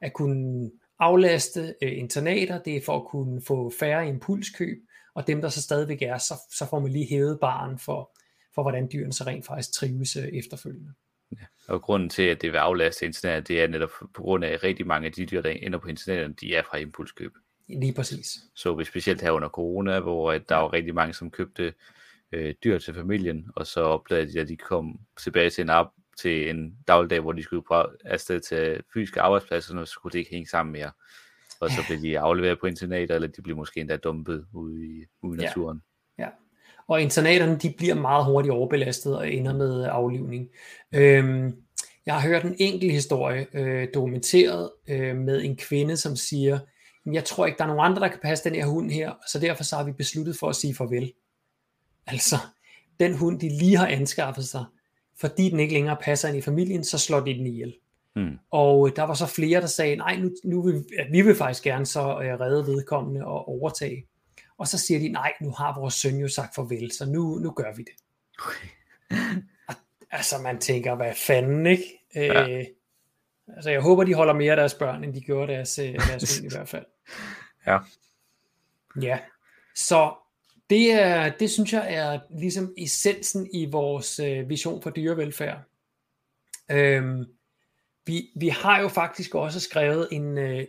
at 0.00 0.12
kunne 0.12 0.70
aflaste 0.98 1.74
internater, 1.82 2.62
det 2.62 2.76
er 2.76 2.80
for 2.80 2.96
at 2.96 3.06
kunne 3.06 3.42
få 3.42 3.72
færre 3.80 4.08
impulskøb, 4.08 4.78
og 5.14 5.26
dem, 5.26 5.40
der 5.40 5.48
så 5.48 5.62
stadigvæk 5.62 6.02
er, 6.02 6.18
så, 6.18 6.34
så 6.50 6.66
får 6.66 6.80
man 6.80 6.92
lige 6.92 7.08
hævet 7.08 7.40
baren 7.40 7.78
for, 7.78 8.18
for 8.54 8.62
hvordan 8.62 8.88
dyrene 8.92 9.12
så 9.12 9.24
rent 9.24 9.46
faktisk 9.46 9.72
trives 9.72 10.16
øh, 10.16 10.28
efterfølgende. 10.28 10.92
Ja, 11.32 11.46
og 11.68 11.82
grunden 11.82 12.08
til, 12.08 12.22
at 12.22 12.42
det 12.42 12.52
vil 12.52 12.58
aflaste 12.58 13.06
internet, 13.06 13.48
det 13.48 13.62
er 13.62 13.66
netop 13.66 13.90
på 14.14 14.22
grund 14.22 14.44
af, 14.44 14.50
at 14.50 14.64
rigtig 14.64 14.86
mange 14.86 15.06
af 15.06 15.12
de 15.12 15.26
dyr, 15.26 15.42
der 15.42 15.50
ender 15.50 15.78
på 15.78 15.88
internettet, 15.88 16.40
de 16.40 16.54
er 16.54 16.62
fra 16.62 16.78
impulskøb. 16.78 17.32
Lige 17.68 17.92
præcis. 17.92 18.38
Så 18.54 18.74
vi 18.74 18.84
specielt 18.84 19.20
her 19.20 19.30
under 19.30 19.48
corona, 19.48 20.00
hvor 20.00 20.32
der 20.32 20.56
var 20.56 20.72
rigtig 20.72 20.94
mange, 20.94 21.14
som 21.14 21.30
købte 21.30 21.74
øh, 22.32 22.54
dyr 22.64 22.78
til 22.78 22.94
familien, 22.94 23.46
og 23.56 23.66
så 23.66 23.80
opdagede 23.80 24.32
de, 24.32 24.40
at 24.40 24.48
de 24.48 24.56
kom 24.56 25.00
tilbage 25.22 25.50
til 25.50 25.62
en, 25.62 25.70
op, 25.70 25.92
til 26.18 26.50
en 26.50 26.76
dagligdag, 26.88 27.20
hvor 27.20 27.32
de 27.32 27.42
skulle 27.42 27.62
på 27.68 27.74
afsted 28.04 28.40
til 28.40 28.82
fysiske 28.94 29.20
arbejdspladser, 29.20 29.78
og 29.78 29.86
så 29.86 29.92
skulle 29.92 30.12
det 30.12 30.18
ikke 30.18 30.30
hænge 30.30 30.48
sammen 30.48 30.72
mere. 30.72 30.90
Og 31.60 31.70
så 31.70 31.76
blev 31.88 32.00
de 32.00 32.18
afleveret 32.18 32.60
på 32.60 32.66
internater, 32.66 33.14
eller 33.14 33.28
de 33.28 33.42
blev 33.42 33.56
måske 33.56 33.80
endda 33.80 33.96
dumpet 33.96 34.46
ude 34.52 34.86
i, 34.86 35.04
ude 35.22 35.42
i 35.42 35.44
naturen. 35.44 35.82
Ja. 36.18 36.24
ja 36.24 36.28
og 36.88 37.02
internaterne 37.02 37.58
de 37.58 37.74
bliver 37.78 37.94
meget 37.94 38.24
hurtigt 38.24 38.52
overbelastet 38.52 39.16
og 39.16 39.32
ender 39.32 39.54
med 39.54 39.84
aflivning. 39.84 40.48
Øhm, 40.94 41.56
jeg 42.06 42.14
har 42.14 42.28
hørt 42.28 42.44
en 42.44 42.56
enkelt 42.58 42.92
historie 42.92 43.46
øh, 43.54 43.88
dokumenteret 43.94 44.70
øh, 44.88 45.16
med 45.16 45.44
en 45.44 45.56
kvinde, 45.56 45.96
som 45.96 46.16
siger, 46.16 46.58
jeg 47.06 47.24
tror 47.24 47.46
ikke, 47.46 47.58
der 47.58 47.64
er 47.64 47.68
nogen 47.68 47.90
andre, 47.90 48.02
der 48.02 48.08
kan 48.08 48.18
passe 48.22 48.44
den 48.44 48.54
her 48.54 48.66
hund 48.66 48.90
her, 48.90 49.12
så 49.28 49.38
derfor 49.38 49.64
så 49.64 49.76
har 49.76 49.84
vi 49.84 49.92
besluttet 49.92 50.36
for 50.36 50.48
at 50.48 50.56
sige 50.56 50.74
farvel. 50.74 51.12
Altså, 52.06 52.36
den 53.00 53.16
hund, 53.16 53.40
de 53.40 53.48
lige 53.48 53.76
har 53.76 53.86
anskaffet 53.86 54.44
sig, 54.44 54.64
fordi 55.20 55.50
den 55.50 55.60
ikke 55.60 55.74
længere 55.74 55.96
passer 56.02 56.28
ind 56.28 56.36
i 56.36 56.42
familien, 56.42 56.84
så 56.84 56.98
slår 56.98 57.20
de 57.20 57.34
den 57.34 57.46
ihjel. 57.46 57.74
Hmm. 58.14 58.38
Og 58.50 58.90
der 58.96 59.02
var 59.02 59.14
så 59.14 59.26
flere, 59.26 59.60
der 59.60 59.66
sagde, 59.66 59.96
nej, 59.96 60.16
nu, 60.16 60.30
nu 60.44 60.62
vil, 60.62 60.84
vi 61.10 61.22
vil 61.22 61.34
faktisk 61.34 61.62
gerne 61.64 61.86
så 61.86 62.00
øh, 62.00 62.40
redde 62.40 62.66
vedkommende 62.66 63.24
og 63.24 63.48
overtage. 63.48 64.06
Og 64.58 64.68
så 64.68 64.78
siger 64.78 65.00
de, 65.00 65.08
nej, 65.08 65.32
nu 65.40 65.50
har 65.50 65.80
vores 65.80 65.94
søn 65.94 66.16
jo 66.16 66.28
sagt 66.28 66.54
farvel, 66.54 66.92
så 66.92 67.06
nu, 67.06 67.38
nu 67.38 67.50
gør 67.50 67.74
vi 67.76 67.82
det. 67.82 67.94
Okay. 68.46 68.68
og, 69.68 69.74
altså 70.10 70.38
man 70.38 70.58
tænker, 70.58 70.94
hvad 70.94 71.14
fanden, 71.14 71.66
ikke? 71.66 71.84
Ja. 72.14 72.58
Øh, 72.58 72.64
altså 73.48 73.70
jeg 73.70 73.80
håber, 73.80 74.04
de 74.04 74.14
holder 74.14 74.34
mere 74.34 74.50
af 74.50 74.56
deres 74.56 74.74
børn, 74.74 75.04
end 75.04 75.14
de 75.14 75.20
gjorde 75.20 75.52
deres, 75.52 75.78
øh, 75.78 75.94
deres 75.94 76.22
søn 76.22 76.46
i 76.46 76.48
hvert 76.48 76.68
fald. 76.68 76.84
Ja. 77.66 77.78
Ja, 79.02 79.18
så 79.74 80.14
det, 80.70 80.92
er, 80.92 81.32
det 81.38 81.50
synes 81.50 81.72
jeg 81.72 81.94
er 81.94 82.20
ligesom 82.30 82.74
essensen 82.78 83.48
i 83.52 83.66
vores 83.70 84.18
øh, 84.18 84.48
vision 84.48 84.82
for 84.82 84.90
dyrevelfærd. 84.90 85.58
Øhm, 86.70 87.24
vi, 88.06 88.30
vi 88.36 88.48
har 88.48 88.80
jo 88.80 88.88
faktisk 88.88 89.34
også 89.34 89.60
skrevet 89.60 90.08
en, 90.10 90.38
øh, 90.38 90.64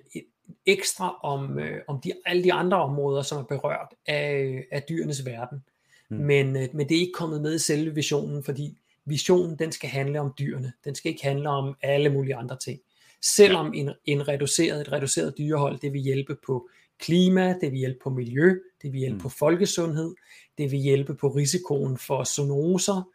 ekstra 0.66 1.20
om, 1.24 1.60
øh, 1.60 1.82
om 1.88 2.02
de, 2.02 2.14
alle 2.26 2.44
de 2.44 2.54
andre 2.54 2.78
områder, 2.78 3.22
som 3.22 3.38
er 3.38 3.44
berørt 3.44 3.94
af, 4.06 4.66
af 4.72 4.84
dyrenes 4.84 5.26
verden. 5.26 5.64
Mm. 6.10 6.18
Men, 6.18 6.56
øh, 6.56 6.68
men 6.74 6.90
det 6.90 6.98
er 6.98 7.02
ikke 7.02 7.14
kommet 7.14 7.42
med 7.42 7.56
i 7.56 7.60
selve 7.60 7.96
visionen, 7.96 8.44
fordi 8.44 8.78
visionen 9.06 9.60
den 9.60 9.72
skal 9.72 9.90
handle 9.90 10.20
om 10.20 10.34
dyrene. 10.40 10.74
Den 10.86 10.96
skal 10.96 11.12
ikke 11.12 11.24
handle 11.24 11.50
om 11.50 11.76
alle 11.82 12.10
mulige 12.10 12.36
andre 12.36 12.58
ting. 12.58 12.80
Selvom 13.24 13.74
en, 13.74 13.90
en 14.06 14.28
reduceret, 14.28 14.82
et 14.82 14.92
reduceret 14.92 15.38
dyrehold, 15.38 15.80
det 15.80 15.94
vil 15.94 16.02
hjælpe 16.02 16.38
på 16.46 16.70
klima, 17.00 17.60
det 17.62 17.72
vil 17.72 17.80
hjælpe 17.80 18.00
på 18.04 18.10
miljø, 18.10 18.60
det 18.82 18.94
vil 18.94 19.00
hjælpe 19.00 19.16
mm. 19.16 19.22
på 19.22 19.30
folkesundhed, 19.30 20.16
det 20.58 20.72
vil 20.72 20.80
hjælpe 20.80 21.16
på 21.16 21.28
risikoen 21.28 21.98
for 21.98 22.24
zoonoser, 22.24 23.14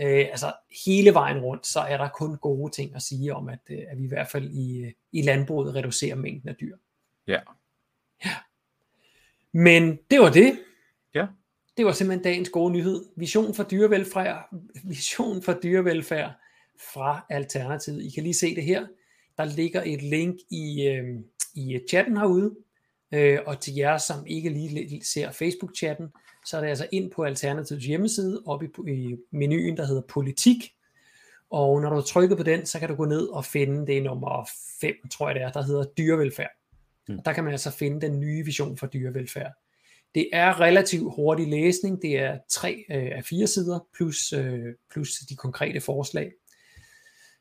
Øh, 0.00 0.26
altså 0.30 0.52
hele 0.86 1.14
vejen 1.14 1.38
rundt, 1.38 1.66
så 1.66 1.80
er 1.80 1.96
der 1.96 2.08
kun 2.08 2.36
gode 2.36 2.72
ting 2.72 2.94
at 2.94 3.02
sige 3.02 3.34
om, 3.34 3.48
at, 3.48 3.58
øh, 3.70 3.78
at 3.88 3.98
vi 3.98 4.04
i 4.04 4.08
hvert 4.08 4.28
fald 4.28 4.50
i, 4.50 4.92
i 5.12 5.22
landbruget 5.22 5.74
reducerer 5.74 6.16
mængden 6.16 6.48
af 6.48 6.56
dyr. 6.56 6.76
Ja. 7.26 7.40
ja. 8.24 8.36
Men 9.52 9.98
det 10.10 10.20
var 10.20 10.30
det. 10.30 10.58
Ja. 11.14 11.26
Det 11.76 11.86
var 11.86 11.92
simpelthen 11.92 12.24
dagens 12.24 12.48
gode 12.48 12.72
nyhed. 12.72 13.04
Vision 13.16 13.54
for 13.54 13.62
dyrevelfærd, 13.62 14.48
vision 14.84 15.42
for 15.42 15.52
dyrevelfærd 15.62 16.32
fra 16.92 17.26
Alternativet. 17.30 18.04
I 18.04 18.10
kan 18.10 18.22
lige 18.22 18.34
se 18.34 18.54
det 18.54 18.64
her. 18.64 18.86
Der 19.38 19.44
ligger 19.44 19.82
et 19.86 20.02
link 20.02 20.36
i, 20.50 20.86
øh, 20.86 21.04
i 21.54 21.80
chatten 21.88 22.16
herude. 22.16 22.54
Øh, 23.12 23.38
og 23.46 23.60
til 23.60 23.74
jer, 23.74 23.98
som 23.98 24.26
ikke 24.26 24.48
lige 24.48 25.04
ser 25.04 25.30
Facebook-chatten, 25.30 26.12
så 26.46 26.56
er 26.56 26.60
det 26.60 26.68
altså 26.68 26.86
ind 26.92 27.10
på 27.10 27.22
Alternativets 27.22 27.86
hjemmeside, 27.86 28.42
op 28.46 28.62
i, 28.62 28.66
i 28.88 29.16
menuen, 29.30 29.76
der 29.76 29.86
hedder 29.86 30.02
politik, 30.08 30.72
og 31.50 31.80
når 31.80 31.90
du 31.90 32.02
trykker 32.02 32.36
på 32.36 32.42
den, 32.42 32.66
så 32.66 32.78
kan 32.78 32.88
du 32.88 32.94
gå 32.94 33.04
ned 33.04 33.26
og 33.26 33.44
finde 33.44 33.86
det 33.86 34.02
nummer 34.02 34.48
5, 34.80 34.94
tror 35.12 35.28
jeg 35.28 35.34
det 35.34 35.42
er, 35.42 35.52
der 35.52 35.62
hedder 35.62 35.84
dyrevelfærd. 35.98 36.50
Mm. 37.08 37.22
Der 37.24 37.32
kan 37.32 37.44
man 37.44 37.52
altså 37.52 37.70
finde 37.70 38.00
den 38.00 38.20
nye 38.20 38.44
vision 38.44 38.76
for 38.76 38.86
dyrevelfærd. 38.86 39.52
Det 40.14 40.28
er 40.32 40.60
relativt 40.60 41.14
hurtig 41.14 41.48
læsning, 41.48 42.02
det 42.02 42.18
er 42.18 42.38
tre 42.50 42.84
øh, 42.90 43.10
af 43.16 43.24
fire 43.24 43.46
sider, 43.46 43.86
plus, 43.94 44.32
øh, 44.32 44.74
plus 44.90 45.10
de 45.28 45.36
konkrete 45.36 45.80
forslag. 45.80 46.32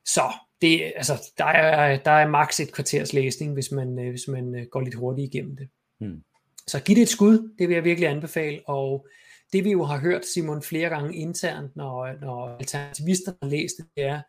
Så 0.06 0.34
det, 0.66 0.94
altså, 0.96 1.32
der, 1.38 1.46
er, 1.46 1.98
der 1.98 2.12
er 2.12 2.28
maks 2.28 2.60
et 2.60 2.74
kvarters 2.74 3.14
læsning, 3.14 3.54
hvis 3.54 3.72
man, 3.72 4.00
øh, 4.00 4.10
hvis 4.10 4.28
man 4.28 4.56
øh, 4.56 4.66
går 4.72 4.82
lidt 4.82 4.96
hurtigt 4.96 5.34
igennem 5.34 5.56
det. 5.56 5.70
Mm. 6.02 6.24
Så 6.68 6.80
giv 6.80 6.96
det 6.96 7.02
et 7.02 7.10
skud, 7.10 7.56
det 7.60 7.68
vil 7.68 7.76
jeg 7.76 7.84
virkelig 7.84 8.10
anbefale, 8.10 8.60
og 8.68 9.08
det 9.54 9.64
vi 9.64 9.72
jo 9.72 9.84
har 9.84 10.00
hørt, 10.00 10.26
Simon, 10.26 10.62
flere 10.62 10.90
gange 10.90 11.16
internt, 11.16 11.76
når, 11.76 12.22
når 12.22 12.58
alternativister 12.58 13.34
har 13.42 13.50
læst 13.50 13.78
det, 13.78 13.86
det 13.96 14.04
er, 14.04 14.22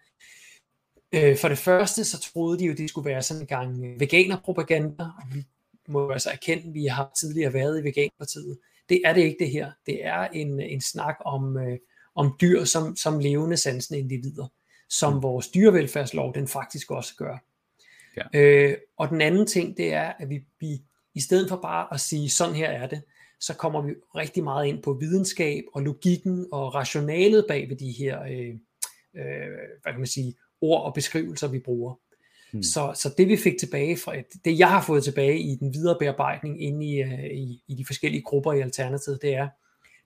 øh, 1.15 1.37
for 1.37 1.49
det 1.49 1.59
første, 1.59 2.05
så 2.05 2.21
troede 2.21 2.59
de 2.59 2.65
jo, 2.65 2.75
det 2.75 2.89
skulle 2.89 3.11
være 3.11 3.23
sådan 3.23 3.43
en 3.43 3.47
gang 3.47 3.85
øh, 3.85 4.01
veganerpropaganda, 4.01 5.05
og 5.05 5.35
vi 5.35 5.45
må 5.89 6.03
jo 6.03 6.11
altså 6.11 6.31
erkende, 6.31 6.69
at 6.69 6.75
vi 6.75 6.87
har 6.87 7.13
tidligere 7.21 7.53
været 7.53 7.81
i 7.81 7.85
veganpartiet. 7.85 8.59
Det 8.89 9.01
er 9.05 9.13
det 9.13 9.21
ikke 9.23 9.37
det 9.41 9.51
her. 9.51 9.71
Det 9.87 10.05
er 10.05 10.21
en, 10.21 10.61
en 10.61 10.81
snak 10.81 11.17
om, 11.21 11.57
øh, 11.59 11.79
om 12.15 12.37
dyr 12.41 12.65
som, 12.65 12.97
som 12.97 13.19
levende 13.19 13.57
sansende 13.57 14.01
individer, 14.01 14.47
som 14.89 15.13
mm. 15.13 15.23
vores 15.23 15.49
dyrevelfærdslov 15.49 16.35
den 16.35 16.49
faktisk 16.49 16.91
også 16.91 17.15
gør. 17.17 17.39
Ja. 18.17 18.41
Øh, 18.41 18.77
og 18.97 19.09
den 19.09 19.21
anden 19.21 19.47
ting, 19.47 19.77
det 19.77 19.93
er, 19.93 20.13
at 20.19 20.31
vi, 20.31 20.45
vi 20.61 20.83
i 21.15 21.21
stedet 21.21 21.49
for 21.49 21.57
bare 21.57 21.95
at 21.95 22.01
sige, 22.01 22.31
sådan 22.31 22.55
her 22.55 22.69
er 22.69 22.87
det, 22.87 23.03
så 23.41 23.55
kommer 23.55 23.83
vi 23.83 23.95
rigtig 24.17 24.45
meget 24.45 24.67
ind 24.67 24.83
på 24.83 24.93
videnskab 24.93 25.65
og 25.75 25.83
logikken 25.83 26.47
og 26.53 26.75
rationalet 26.75 27.45
bag 27.49 27.69
ved 27.69 27.77
de 27.77 27.95
her 27.99 28.23
øh, 28.23 28.55
øh, 29.17 29.49
hvad 29.83 29.93
kan 29.93 29.99
man 29.99 30.07
sige, 30.07 30.35
ord 30.61 30.83
og 30.83 30.95
beskrivelser, 30.95 31.49
vi 31.49 31.59
bruger. 31.59 31.95
Hmm. 32.53 32.63
Så, 32.63 32.93
så 32.95 33.15
det 33.19 33.29
vi 33.29 33.37
fik 33.37 33.59
tilbage 33.59 33.97
fra, 33.97 34.15
det 34.45 34.59
jeg 34.59 34.69
har 34.69 34.83
fået 34.83 35.05
tilbage 35.05 35.39
i 35.39 35.57
den 35.57 35.75
videre 35.75 35.97
bearbejdning 35.99 36.63
inde 36.63 36.87
i, 36.87 37.03
øh, 37.03 37.25
i, 37.25 37.63
i 37.69 37.75
de 37.75 37.87
forskellige 37.87 38.23
grupper 38.23 38.53
i 38.53 38.61
Alternativet, 38.61 39.23
det 39.23 39.35
er, 39.35 39.49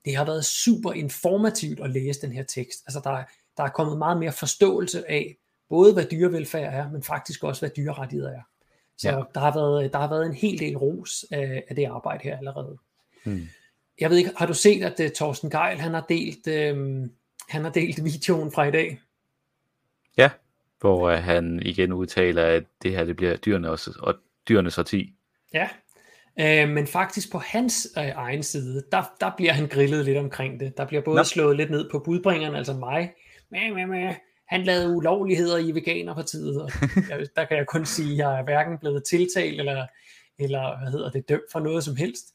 det 0.05 0.17
har 0.17 0.25
været 0.25 0.45
super 0.45 0.93
informativt 0.93 1.81
at 1.81 1.91
læse 1.91 2.21
den 2.21 2.33
her 2.33 2.43
tekst. 2.43 2.83
Altså 2.87 3.01
der, 3.05 3.25
der 3.61 3.67
er 3.67 3.71
kommet 3.71 3.99
meget 3.99 4.19
mere 4.19 4.33
forståelse 4.33 5.11
af, 5.11 5.37
både 5.69 5.93
hvad 5.93 6.05
dyrevelfærd 6.11 6.75
er, 6.75 6.91
men 6.91 7.03
faktisk 7.03 7.45
også 7.45 7.61
hvad 7.61 7.71
dyrerettigheder 7.77 8.31
er. 8.31 8.43
Så 8.99 9.11
ja. 9.11 9.23
der, 9.35 9.41
har 9.41 9.55
været, 9.55 9.93
der 9.93 9.99
har 9.99 10.09
været 10.09 10.27
en 10.27 10.35
hel 10.35 10.59
del 10.59 10.77
ros 10.77 11.25
af, 11.31 11.65
af 11.69 11.77
det 11.77 11.85
arbejde 11.85 12.25
her 12.25 12.39
allerede. 12.39 12.79
Hmm. 13.25 13.49
Jeg 14.01 14.11
ved 14.11 14.17
ikke, 14.17 14.31
har 14.37 14.47
du 14.47 14.55
set, 14.55 14.83
at 14.83 15.01
uh, 15.01 15.11
Torsten 15.11 15.51
Geil, 15.51 15.81
han 15.81 15.95
har 15.95 16.07
delt, 16.09 16.47
uh, 16.47 17.09
han 17.49 17.65
har 17.65 17.71
delt 17.71 18.05
videoen 18.05 18.53
fra 18.53 18.65
i 18.65 18.71
dag? 18.71 19.01
Ja, 20.17 20.31
hvor 20.81 21.13
uh, 21.13 21.19
han 21.19 21.63
igen 21.63 21.93
udtaler, 21.93 22.45
at 22.45 22.65
det 22.83 22.91
her 22.91 23.05
det 23.05 23.17
bliver 23.17 23.37
dyrene 23.37 23.71
og, 23.71 23.79
og 24.01 24.15
dyrenes 24.49 24.79
årti. 24.79 25.15
Ja, 25.55 25.69
uh, 26.37 26.71
men 26.71 26.87
faktisk 26.87 27.33
på 27.33 27.39
hans 27.39 27.89
uh, 27.97 28.03
egen 28.03 28.43
side, 28.43 28.85
der, 28.93 29.03
der 29.21 29.31
bliver 29.37 29.53
han 29.53 29.69
grillet 29.69 30.05
lidt 30.05 30.19
omkring 30.19 30.61
det. 30.61 30.77
Der 30.77 30.87
bliver 30.87 31.03
både 31.03 31.17
Nå. 31.17 31.25
slået 31.25 31.57
lidt 31.57 31.71
ned 31.71 31.91
på 31.91 31.99
budbringeren, 31.99 32.55
altså 32.55 32.73
mig, 32.73 33.15
mæ, 33.51 33.71
mæ, 33.75 33.85
mæ. 33.85 34.13
han 34.49 34.63
lavede 34.63 34.97
ulovligheder 34.97 35.59
i 35.59 35.73
Veganerpartiet, 35.73 36.63
og 36.63 36.71
der 37.37 37.45
kan 37.45 37.57
jeg 37.57 37.67
kun 37.67 37.87
sige, 37.87 38.13
at 38.13 38.19
jeg 38.19 38.39
er 38.39 38.43
hverken 38.43 38.79
blevet 38.79 39.05
tiltalt, 39.05 39.61
eller, 39.61 39.87
eller 40.39 40.79
hvad 40.79 40.93
hedder 40.93 41.11
det, 41.11 41.29
dømt 41.29 41.53
for 41.53 41.61
noget 41.61 41.85
som 41.85 41.97
helst. 41.97 42.35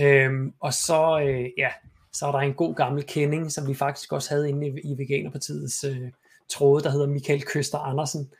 Øhm, 0.00 0.52
og 0.60 0.74
så, 0.74 1.20
øh, 1.20 1.50
ja, 1.58 1.70
så 2.12 2.26
er 2.26 2.32
der 2.32 2.38
en 2.38 2.54
god 2.54 2.74
gammel 2.74 3.04
kending, 3.06 3.52
som 3.52 3.68
vi 3.68 3.74
faktisk 3.74 4.12
også 4.12 4.30
havde 4.30 4.48
inde 4.48 4.66
i, 4.66 4.70
i 4.70 4.98
Veganerpartiets 4.98 5.84
øh, 5.84 6.10
tråde, 6.48 6.84
der 6.84 6.90
hedder 6.90 7.06
Michael 7.06 7.42
Køster 7.42 7.78
Andersen. 7.78 8.30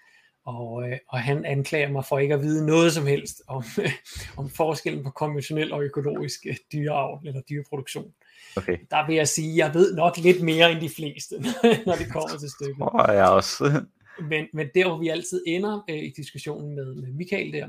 Og, 0.45 0.89
øh, 0.89 0.99
og 1.09 1.21
han 1.21 1.45
anklager 1.45 1.89
mig 1.89 2.05
for 2.05 2.19
ikke 2.19 2.35
at 2.35 2.43
vide 2.43 2.67
noget 2.67 2.93
som 2.93 3.07
helst 3.07 3.43
om, 3.47 3.65
øh, 3.79 3.93
om 4.39 4.51
forskellen 4.51 5.05
på 5.05 5.11
konventionel 5.11 5.73
og 5.73 5.83
økologisk 5.83 6.41
øh, 6.49 6.57
dyreavl 6.73 7.29
eller 7.29 7.41
dyreproduktion. 7.41 8.13
Okay. 8.57 8.79
Der 8.91 9.07
vil 9.07 9.17
jeg 9.17 9.29
sige, 9.29 9.51
at 9.51 9.57
jeg 9.57 9.75
ved 9.75 9.95
nok 9.95 10.17
lidt 10.17 10.43
mere 10.43 10.73
end 10.73 10.81
de 10.81 10.89
fleste, 10.89 11.41
når 11.87 11.95
det 11.95 12.13
kommer 12.13 12.39
til 12.39 12.51
stykket. 12.51 12.77
Oh, 12.81 13.15
jeg 13.15 13.29
også. 13.29 13.85
men, 14.31 14.47
men 14.55 14.67
der, 14.75 14.89
hvor 14.89 14.99
vi 14.99 15.09
altid 15.09 15.43
ender 15.47 15.85
øh, 15.91 15.97
i 15.97 16.13
diskussionen 16.17 16.75
med, 16.75 16.95
med 16.95 17.13
Michael 17.13 17.53
der, 17.53 17.69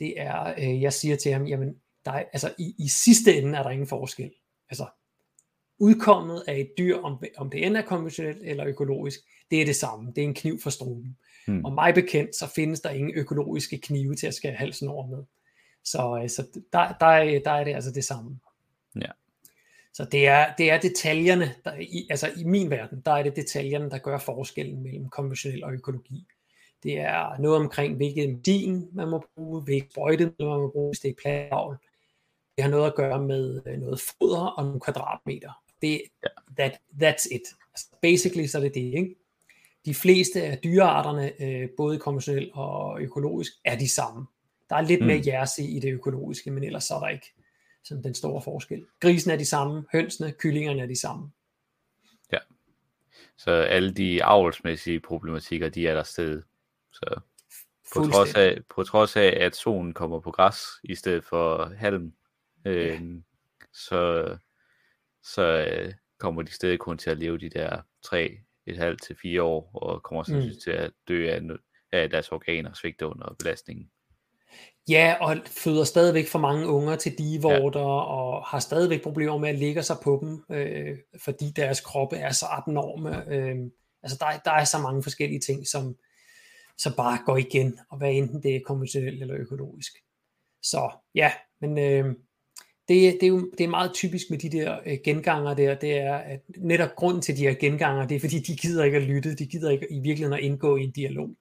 det 0.00 0.20
er, 0.20 0.54
øh, 0.58 0.82
jeg 0.82 0.92
siger 0.92 1.16
til 1.16 1.32
ham, 1.32 1.46
jamen 1.46 1.74
der 2.04 2.12
er, 2.12 2.24
altså 2.32 2.54
i, 2.58 2.74
i 2.78 2.88
sidste 2.88 3.36
ende 3.36 3.58
er 3.58 3.62
der 3.62 3.70
ingen 3.70 3.88
forskel. 3.88 4.30
Altså 4.70 4.86
udkommet 5.78 6.42
af 6.48 6.60
et 6.60 6.70
dyr, 6.78 6.96
om, 6.96 7.24
om 7.36 7.50
det 7.50 7.66
end 7.66 7.76
er 7.76 7.82
konventionelt 7.82 8.42
eller 8.42 8.66
økologisk, 8.66 9.20
det 9.50 9.60
er 9.60 9.64
det 9.64 9.76
samme. 9.76 10.12
Det 10.16 10.18
er 10.18 10.28
en 10.28 10.34
kniv 10.34 10.60
for 10.60 10.70
struben. 10.70 11.16
Hmm. 11.46 11.64
Og 11.64 11.72
mig 11.72 11.94
bekendt, 11.94 12.36
så 12.36 12.52
findes 12.54 12.80
der 12.80 12.90
ingen 12.90 13.12
økologiske 13.14 13.78
knive 13.78 14.14
til 14.14 14.26
at 14.26 14.34
skære 14.34 14.54
halsen 14.54 14.88
over 14.88 15.06
med. 15.06 15.24
Så, 15.84 16.20
øh, 16.22 16.28
så 16.28 16.46
der, 16.72 16.92
der, 17.00 17.06
er, 17.06 17.40
der 17.44 17.50
er 17.50 17.64
det 17.64 17.74
altså 17.74 17.90
det 17.90 18.04
samme. 18.04 18.38
Ja. 18.96 19.10
Så 19.96 20.04
det 20.04 20.26
er, 20.26 20.54
det 20.58 20.70
er 20.70 20.80
detaljerne, 20.80 21.54
der, 21.64 21.74
i, 21.74 22.06
altså 22.10 22.30
i 22.36 22.44
min 22.44 22.70
verden, 22.70 23.02
der 23.06 23.12
er 23.12 23.22
det 23.22 23.36
detaljerne, 23.36 23.90
der 23.90 23.98
gør 23.98 24.18
forskellen 24.18 24.82
mellem 24.82 25.08
konventionel 25.08 25.64
og 25.64 25.72
økologi. 25.72 26.26
Det 26.82 26.98
er 26.98 27.38
noget 27.38 27.56
omkring, 27.60 27.96
hvilket 27.96 28.28
medicin 28.28 28.88
man 28.92 29.08
må 29.08 29.24
bruge, 29.34 29.62
hvilket 29.62 29.92
sprøjtemidler 29.92 30.48
man 30.48 30.58
må 30.58 30.70
bruge, 30.70 30.90
hvis 30.90 31.00
det 31.00 31.10
er 31.10 31.14
plantavl. 31.22 31.76
Det 32.56 32.64
har 32.64 32.70
noget 32.70 32.86
at 32.86 32.94
gøre 32.94 33.22
med 33.22 33.62
øh, 33.66 33.78
noget 33.78 34.00
foder 34.00 34.46
og 34.46 34.64
nogle 34.64 34.80
kvadratmeter. 34.80 35.52
Det, 35.82 36.02
that, 36.58 36.80
that's 37.02 37.34
it. 37.34 37.42
Altså, 37.72 37.86
basically 38.02 38.46
så 38.46 38.58
er 38.58 38.62
det 38.62 38.74
det, 38.74 38.94
ikke? 38.94 39.14
De 39.84 39.94
fleste 39.94 40.42
af 40.42 40.58
dyrearterne, 40.58 41.42
øh, 41.42 41.68
både 41.76 41.98
konventionelt 41.98 42.50
og 42.54 43.00
økologisk, 43.00 43.52
er 43.64 43.78
de 43.78 43.88
samme. 43.88 44.26
Der 44.70 44.76
er 44.76 44.80
lidt 44.80 45.00
mm. 45.00 45.06
mere 45.06 45.22
jersey 45.26 45.62
i 45.62 45.78
det 45.78 45.92
økologiske, 45.92 46.50
men 46.50 46.64
ellers 46.64 46.84
så 46.84 46.94
er 46.94 47.00
der 47.00 47.08
ikke 47.08 47.32
sådan 47.86 48.04
den 48.04 48.14
store 48.14 48.42
forskel. 48.42 48.86
Grisen 49.00 49.30
er 49.30 49.36
de 49.36 49.44
samme, 49.44 49.84
hønsene, 49.92 50.32
kyllingerne 50.32 50.82
er 50.82 50.86
de 50.86 51.00
samme. 51.00 51.30
Ja. 52.32 52.38
Så 53.36 53.50
alle 53.50 53.94
de 53.94 54.24
avlsmæssige 54.24 55.00
problematikker, 55.00 55.68
de 55.68 55.88
er 55.88 55.94
der 55.94 56.02
sted. 56.02 56.42
Så 56.92 57.20
på 57.94 58.06
trods, 58.06 58.34
af, 58.34 58.58
på 58.68 58.82
trods 58.82 59.16
af, 59.16 59.38
at 59.40 59.56
solen 59.56 59.94
kommer 59.94 60.20
på 60.20 60.30
græs 60.30 60.62
i 60.84 60.94
stedet 60.94 61.24
for 61.24 61.72
halm, 61.76 62.12
øh, 62.64 62.86
ja. 62.86 63.00
så, 63.72 64.36
så 65.22 65.42
øh, 65.42 65.94
kommer 66.18 66.42
de 66.42 66.52
stadig 66.52 66.78
kun 66.78 66.98
til 66.98 67.10
at 67.10 67.18
leve 67.18 67.38
de 67.38 67.48
der 67.48 67.82
tre, 68.02 68.38
et 68.66 68.76
halvt 68.76 69.02
til 69.02 69.16
fire 69.22 69.42
år, 69.42 69.70
og 69.74 70.02
kommer 70.02 70.22
så 70.22 70.34
mm. 70.34 70.60
til 70.64 70.70
at 70.70 70.92
dø 71.08 71.28
af, 71.30 71.40
af 71.92 72.10
deres 72.10 72.32
organer 72.32 72.72
svigte 72.72 73.06
under 73.06 73.34
belastningen. 73.38 73.90
Ja, 74.88 75.14
og 75.20 75.36
føder 75.46 75.84
stadigvæk 75.84 76.28
for 76.28 76.38
mange 76.38 76.66
unger 76.66 76.96
til 76.96 77.18
divorter, 77.18 77.80
ja. 77.80 77.86
og 77.86 78.44
har 78.44 78.58
stadigvæk 78.58 79.02
problemer 79.02 79.38
med 79.38 79.48
at 79.48 79.58
lægge 79.58 79.82
sig 79.82 79.96
på 80.04 80.18
dem, 80.22 80.56
øh, 80.56 80.98
fordi 81.24 81.52
deres 81.56 81.80
kroppe 81.80 82.16
er 82.16 82.32
så 82.32 82.46
abnorme. 82.50 83.28
Øh, 83.28 83.56
altså 84.02 84.18
der, 84.20 84.26
der 84.44 84.50
er 84.50 84.64
så 84.64 84.78
mange 84.78 85.02
forskellige 85.02 85.40
ting, 85.40 85.66
som, 85.66 85.96
som 86.78 86.92
bare 86.96 87.18
går 87.26 87.36
igen, 87.36 87.78
og 87.90 87.98
hvad 87.98 88.12
enten 88.12 88.42
det 88.42 88.56
er 88.56 88.60
konventionelt 88.66 89.22
eller 89.22 89.36
økologisk. 89.36 89.92
Så 90.62 90.90
ja, 91.14 91.32
men 91.60 91.78
øh, 91.78 92.04
det, 92.88 93.16
det, 93.20 93.22
er 93.22 93.28
jo, 93.28 93.50
det 93.58 93.64
er 93.64 93.68
meget 93.68 93.92
typisk 93.94 94.26
med 94.30 94.38
de 94.38 94.50
der 94.50 94.78
øh, 94.86 94.98
genganger 95.04 95.54
der, 95.54 95.74
det 95.74 95.98
er, 95.98 96.14
at 96.16 96.40
netop 96.58 96.96
grunden 96.96 97.22
til 97.22 97.36
de 97.36 97.42
her 97.42 97.54
genganger, 97.54 98.06
det 98.06 98.14
er 98.14 98.20
fordi, 98.20 98.38
de 98.38 98.56
gider 98.56 98.84
ikke 98.84 98.96
at 98.96 99.02
lytte, 99.02 99.34
de 99.34 99.46
gider 99.46 99.70
ikke 99.70 99.92
i 99.92 100.00
virkeligheden 100.00 100.38
at 100.38 100.44
indgå 100.44 100.76
i 100.76 100.82
en 100.82 100.92
dialog. 100.92 101.36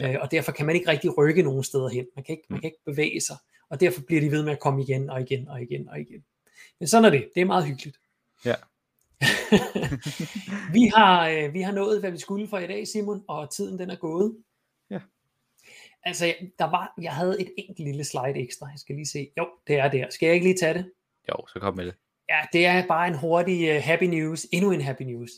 Ja. 0.00 0.12
Øh, 0.12 0.18
og 0.20 0.30
derfor 0.30 0.52
kan 0.52 0.66
man 0.66 0.76
ikke 0.76 0.88
rigtig 0.88 1.18
rykke 1.18 1.42
nogen 1.42 1.64
steder 1.64 1.88
hen. 1.88 2.06
Man 2.16 2.24
kan, 2.24 2.32
ikke, 2.32 2.46
man 2.48 2.56
mm. 2.56 2.60
kan 2.60 2.68
ikke 2.68 2.84
bevæge 2.86 3.20
sig, 3.20 3.36
og 3.70 3.80
derfor 3.80 4.02
bliver 4.02 4.20
de 4.20 4.30
ved 4.30 4.42
med 4.42 4.52
at 4.52 4.60
komme 4.60 4.82
igen 4.82 5.10
og 5.10 5.20
igen 5.20 5.48
og 5.48 5.62
igen 5.62 5.88
og 5.88 6.00
igen. 6.00 6.24
Men 6.80 6.88
sådan 6.88 7.04
er 7.04 7.10
det. 7.10 7.28
Det 7.34 7.40
er 7.40 7.44
meget 7.44 7.66
hyggeligt. 7.66 7.98
Ja. 8.44 8.54
vi, 10.76 10.90
har, 10.94 11.28
øh, 11.28 11.54
vi 11.54 11.60
har 11.60 11.72
nået, 11.72 12.00
hvad 12.00 12.10
vi 12.10 12.18
skulle 12.18 12.48
for 12.48 12.58
i 12.58 12.66
dag, 12.66 12.88
Simon, 12.88 13.24
og 13.28 13.50
tiden 13.54 13.78
den 13.78 13.90
er 13.90 13.96
gået. 13.96 14.36
Ja. 14.90 15.00
Altså, 16.02 16.34
der 16.58 16.64
var, 16.64 16.94
jeg 17.00 17.12
havde 17.12 17.40
et 17.40 17.52
enkelt 17.58 17.88
lille 17.88 18.04
slide 18.04 18.38
ekstra. 18.42 18.66
Jeg 18.66 18.78
skal 18.78 18.94
lige 18.94 19.06
se. 19.06 19.30
Jo, 19.38 19.46
det 19.66 19.76
er 19.76 19.88
der. 19.88 20.10
Skal 20.10 20.26
jeg 20.26 20.34
ikke 20.34 20.46
lige 20.46 20.58
tage 20.58 20.74
det? 20.74 20.92
Jo, 21.28 21.46
så 21.46 21.58
kom 21.60 21.76
med 21.76 21.86
det. 21.86 21.94
Ja, 22.28 22.40
det 22.52 22.66
er 22.66 22.86
bare 22.86 23.08
en 23.08 23.14
hurtig 23.14 23.76
uh, 23.76 23.82
happy 23.82 24.04
news. 24.04 24.46
Endnu 24.52 24.70
en 24.70 24.80
happy 24.80 25.02
news. 25.02 25.30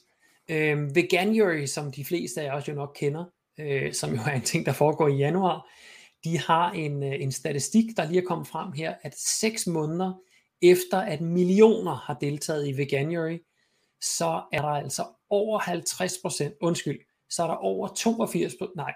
Øhm, 0.49 0.95
Veganuary, 0.95 1.67
som 1.67 1.93
de 1.93 2.05
fleste 2.05 2.41
af 2.41 2.57
os 2.57 2.69
jo 2.69 2.75
nok 2.75 2.97
kender, 2.97 3.25
øh, 3.59 3.95
som 3.95 4.15
jo 4.15 4.21
er 4.27 4.33
en 4.33 4.43
ting, 4.43 4.67
der 4.67 4.73
foregår 4.73 5.09
i 5.09 5.17
januar, 5.17 5.71
de 6.25 6.39
har 6.39 6.73
en, 6.73 7.03
øh, 7.03 7.23
en 7.23 7.33
statistik, 7.33 7.97
der 7.97 8.09
lige 8.09 8.23
er 8.23 8.27
kommet 8.27 8.49
frem 8.49 8.73
her, 8.73 8.95
at 9.03 9.15
6 9.19 9.67
måneder 9.67 10.13
efter 10.63 11.01
at 11.01 11.21
millioner 11.21 11.95
har 11.95 12.15
deltaget 12.15 12.69
i 12.69 12.77
Veganuary, 12.77 13.39
så 14.01 14.43
er 14.53 14.63
der 14.63 14.69
altså 14.69 15.05
over 15.31 15.59
50 15.59 16.13
procent, 16.23 16.55
undskyld, 16.61 17.01
så 17.31 17.43
er 17.43 17.47
der 17.47 17.55
over 17.55 17.89
82% 17.89 18.73
nej, 18.77 18.95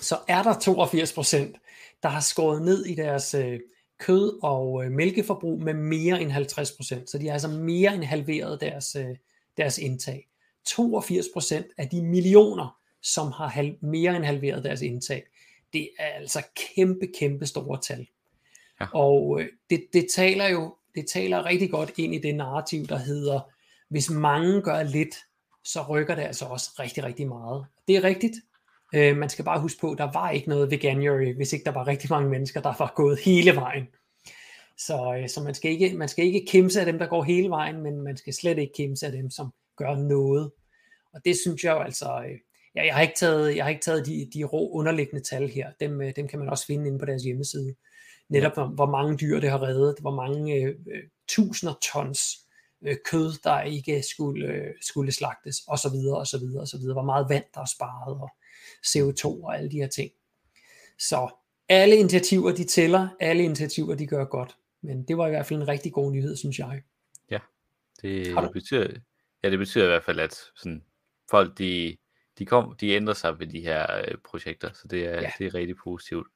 så 0.00 0.18
er 0.28 0.42
der 0.42 0.58
82 0.58 1.12
procent, 1.12 1.56
der 2.02 2.08
har 2.08 2.20
skåret 2.20 2.62
ned 2.62 2.84
i 2.84 2.94
deres 2.94 3.34
øh, 3.34 3.60
kød- 3.98 4.38
og 4.42 4.84
øh, 4.84 4.90
mælkeforbrug 4.90 5.62
med 5.62 5.74
mere 5.74 6.22
end 6.22 6.30
50 6.30 6.72
procent. 6.72 7.10
Så 7.10 7.18
de 7.18 7.26
har 7.26 7.32
altså 7.32 7.48
mere 7.48 7.94
end 7.94 8.04
halveret 8.04 8.60
deres, 8.60 8.96
øh, 8.96 9.16
deres 9.56 9.78
indtag. 9.78 10.28
82 10.66 11.26
procent 11.32 11.66
af 11.78 11.88
de 11.88 12.02
millioner, 12.02 12.77
som 13.02 13.32
har 13.32 13.48
halv, 13.48 13.74
mere 13.82 14.16
end 14.16 14.24
halveret 14.24 14.64
deres 14.64 14.82
indtag. 14.82 15.22
Det 15.72 15.90
er 15.98 16.04
altså 16.06 16.42
kæmpe, 16.56 17.06
kæmpe 17.18 17.46
store 17.46 17.80
tal. 17.80 18.06
Ja. 18.80 18.86
Og 18.94 19.40
øh, 19.40 19.48
det, 19.70 19.84
det 19.92 20.06
taler 20.10 20.48
jo 20.48 20.74
det 20.98 21.06
taler 21.06 21.44
rigtig 21.44 21.70
godt 21.70 21.92
ind 21.96 22.14
i 22.14 22.18
det 22.18 22.34
narrativ, 22.34 22.86
der 22.86 22.98
hedder, 22.98 23.40
hvis 23.88 24.10
mange 24.10 24.62
gør 24.62 24.82
lidt, 24.82 25.14
så 25.64 25.82
rykker 25.88 26.14
det 26.14 26.22
altså 26.22 26.44
også 26.44 26.70
rigtig, 26.78 27.04
rigtig 27.04 27.28
meget. 27.28 27.66
Det 27.88 27.96
er 27.96 28.04
rigtigt. 28.04 28.34
Øh, 28.94 29.16
man 29.16 29.28
skal 29.28 29.44
bare 29.44 29.60
huske 29.60 29.80
på, 29.80 29.94
der 29.98 30.12
var 30.12 30.30
ikke 30.30 30.48
noget 30.48 30.70
veganuary, 30.70 31.34
hvis 31.34 31.52
ikke 31.52 31.64
der 31.64 31.70
var 31.70 31.86
rigtig 31.86 32.10
mange 32.10 32.30
mennesker, 32.30 32.60
der 32.60 32.74
var 32.78 32.92
gået 32.96 33.18
hele 33.18 33.56
vejen. 33.56 33.86
Så, 34.78 35.18
øh, 35.22 35.28
så 35.28 35.42
man, 35.42 35.54
skal 35.54 35.70
ikke, 35.70 35.96
man 35.96 36.08
skal 36.08 36.24
ikke 36.24 36.46
kæmpe 36.48 36.80
af 36.80 36.86
dem, 36.86 36.98
der 36.98 37.06
går 37.06 37.22
hele 37.22 37.48
vejen, 37.48 37.82
men 37.82 38.00
man 38.00 38.16
skal 38.16 38.34
slet 38.34 38.58
ikke 38.58 38.72
kæmpe 38.76 39.06
af 39.06 39.12
dem, 39.12 39.30
som 39.30 39.52
gør 39.76 39.94
noget. 39.94 40.50
Og 41.14 41.20
det 41.24 41.36
synes 41.36 41.64
jeg 41.64 41.72
jo 41.72 41.80
altså, 41.80 42.22
øh, 42.28 42.38
ja, 42.78 42.86
jeg 42.86 42.94
har 42.94 43.02
ikke 43.02 43.14
taget, 43.16 43.56
jeg 43.56 43.64
har 43.64 43.70
ikke 43.70 43.82
taget 43.82 44.06
de, 44.06 44.30
de 44.34 44.44
rå 44.44 44.70
underliggende 44.70 45.24
tal 45.24 45.48
her. 45.48 45.70
Dem, 45.80 46.00
øh, 46.00 46.12
dem 46.16 46.28
kan 46.28 46.38
man 46.38 46.48
også 46.48 46.66
finde 46.66 46.86
inde 46.86 46.98
på 46.98 47.04
deres 47.04 47.22
hjemmeside. 47.22 47.74
Netop 48.28 48.54
hvor, 48.54 48.66
hvor 48.66 48.86
mange 48.86 49.16
dyr 49.16 49.40
det 49.40 49.50
har 49.50 49.62
reddet, 49.62 49.96
hvor 50.00 50.14
mange 50.14 50.54
øh, 50.54 50.68
øh, 50.68 51.02
tusinder 51.28 51.74
tons 51.92 52.20
øh, 52.82 52.96
kød, 53.04 53.32
der 53.44 53.62
ikke 53.62 54.02
skulle, 54.02 54.46
øh, 54.46 54.74
skulle 54.80 55.12
slagtes, 55.12 55.56
og 55.68 55.78
så 55.78 55.90
videre, 55.90 56.18
og 56.18 56.26
så 56.26 56.38
videre, 56.38 56.60
og 56.60 56.68
så 56.68 56.78
videre. 56.78 56.92
Hvor 56.92 57.04
meget 57.04 57.26
vand, 57.28 57.44
der 57.54 57.60
er 57.60 57.70
sparet, 57.76 58.20
og 58.20 58.30
CO2 58.86 59.44
og 59.44 59.56
alle 59.56 59.70
de 59.70 59.76
her 59.76 59.88
ting. 59.88 60.10
Så 60.98 61.30
alle 61.68 61.96
initiativer, 61.96 62.52
de 62.52 62.64
tæller, 62.64 63.08
alle 63.20 63.42
initiativer, 63.42 63.94
de 63.94 64.06
gør 64.06 64.24
godt. 64.24 64.56
Men 64.82 65.02
det 65.02 65.18
var 65.18 65.26
i 65.26 65.30
hvert 65.30 65.46
fald 65.46 65.60
en 65.60 65.68
rigtig 65.68 65.92
god 65.92 66.12
nyhed, 66.12 66.36
synes 66.36 66.58
jeg. 66.58 66.82
Ja, 67.30 67.38
det 68.02 68.52
betyder, 68.52 68.88
ja, 69.42 69.50
det 69.50 69.58
betyder 69.58 69.84
i 69.84 69.88
hvert 69.88 70.04
fald, 70.04 70.20
at 70.20 70.34
sådan, 70.56 70.84
folk, 71.30 71.58
de, 71.58 71.96
de, 72.38 72.46
kom, 72.46 72.76
de 72.80 72.90
ændrer 72.90 73.14
sig 73.14 73.38
ved 73.38 73.46
de 73.46 73.60
her 73.60 73.96
øh, 73.96 74.14
projekter, 74.24 74.70
så 74.72 74.88
det 74.88 75.04
er, 75.04 75.20
ja. 75.20 75.30
det 75.38 75.46
er 75.46 75.54
rigtig 75.54 75.76
positivt. 75.76 76.26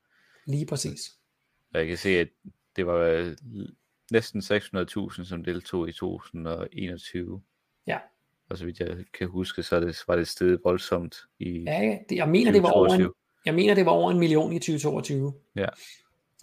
Lige 0.46 0.66
præcis. 0.66 1.00
Og 1.74 1.80
jeg 1.80 1.88
kan 1.88 1.98
se, 1.98 2.09
at 2.09 2.28
det 2.76 2.86
var 2.86 2.98
øh, 2.98 3.36
næsten 4.11 4.40
600.000, 4.40 5.24
som 5.24 5.44
deltog 5.44 5.88
i 5.88 5.92
2021. 5.92 7.42
Ja. 7.86 7.98
og 8.50 8.59
så 8.59 8.64
vidt 8.64 8.80
jeg 8.80 8.96
kan 9.18 9.28
huske, 9.28 9.62
så 9.62 9.80
det, 9.80 10.05
var 10.09 10.16
det 10.16 10.28
stedet 10.28 10.61
voldsomt 10.64 11.16
i 11.38 11.59
Ja, 11.59 11.98
det, 12.09 12.16
jeg 12.16 12.28
mener, 12.28 12.53
det 12.53 12.62
var 12.62 12.70
over 12.70 12.94
en, 12.94 13.11
jeg 13.46 13.55
mener, 13.55 13.74
det 13.74 13.86
var 13.86 13.92
over 13.92 14.11
en 14.11 14.18
million 14.18 14.53
i 14.53 14.59
2022. 14.59 15.34
Ja. 15.57 15.66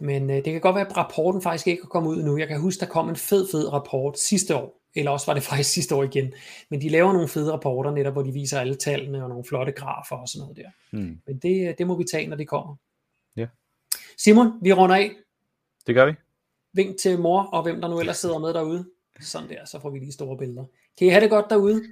Men 0.01 0.29
øh, 0.29 0.35
det 0.35 0.45
kan 0.45 0.61
godt 0.61 0.75
være, 0.75 0.87
at 0.89 0.97
rapporten 0.97 1.41
faktisk 1.41 1.67
ikke 1.67 1.81
er 1.81 1.87
kommet 1.87 2.09
ud 2.09 2.23
nu. 2.23 2.37
Jeg 2.37 2.47
kan 2.47 2.61
huske, 2.61 2.79
der 2.79 2.85
kom 2.85 3.09
en 3.09 3.15
fed, 3.15 3.47
fed 3.51 3.73
rapport 3.73 4.19
sidste 4.19 4.55
år, 4.55 4.78
eller 4.95 5.11
også 5.11 5.25
var 5.25 5.33
det 5.33 5.43
faktisk 5.43 5.69
sidste 5.73 5.95
år 5.95 6.03
igen. 6.03 6.33
Men 6.69 6.81
de 6.81 6.89
laver 6.89 7.13
nogle 7.13 7.27
fede 7.27 7.51
rapporter 7.51 7.91
netop, 7.91 8.13
hvor 8.13 8.23
de 8.23 8.31
viser 8.31 8.59
alle 8.59 8.75
tallene 8.75 9.23
og 9.23 9.29
nogle 9.29 9.43
flotte 9.43 9.71
grafer 9.71 10.15
og 10.15 10.27
sådan 10.27 10.41
noget 10.41 10.57
der. 10.57 10.69
Hmm. 10.91 11.21
Men 11.27 11.37
det, 11.37 11.77
det 11.77 11.87
må 11.87 11.97
vi 11.97 12.03
tage, 12.11 12.27
når 12.27 12.37
det 12.37 12.47
kommer. 12.47 12.75
Ja. 13.35 13.47
Simon, 14.17 14.51
vi 14.61 14.73
runder 14.73 14.95
af. 14.95 15.11
Det 15.87 15.95
gør 15.95 16.05
vi. 16.05 16.13
Vink 16.73 16.97
til 16.97 17.19
mor 17.19 17.41
og 17.41 17.63
hvem 17.63 17.81
der 17.81 17.87
nu 17.87 17.99
ellers 17.99 18.17
sidder 18.17 18.39
med 18.39 18.53
derude. 18.53 18.89
Sådan 19.21 19.49
der, 19.49 19.65
så 19.65 19.79
får 19.79 19.89
vi 19.89 19.99
lige 19.99 20.11
store 20.11 20.37
billeder. 20.37 20.65
Kan 20.97 21.07
I 21.07 21.09
have 21.09 21.21
det 21.21 21.29
godt 21.29 21.45
derude? 21.49 21.83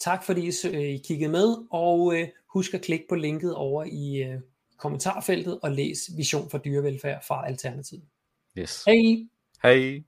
Tak 0.00 0.24
fordi 0.24 0.40
I, 0.40 0.52
øh, 0.64 1.00
kiggede 1.04 1.30
med, 1.30 1.56
og 1.70 2.14
øh, 2.16 2.28
husk 2.46 2.74
at 2.74 2.82
klikke 2.82 3.04
på 3.08 3.14
linket 3.14 3.54
over 3.54 3.84
i 3.84 4.22
øh, 4.22 4.40
kommentarfeltet 4.78 5.58
og 5.62 5.70
læs 5.70 5.98
Vision 6.16 6.50
for 6.50 6.58
dyrevelfærd 6.58 7.24
fra 7.28 7.46
Alternativet. 7.46 8.04
Yes. 8.58 8.84
Hej! 8.84 9.26
Hej. 9.62 10.02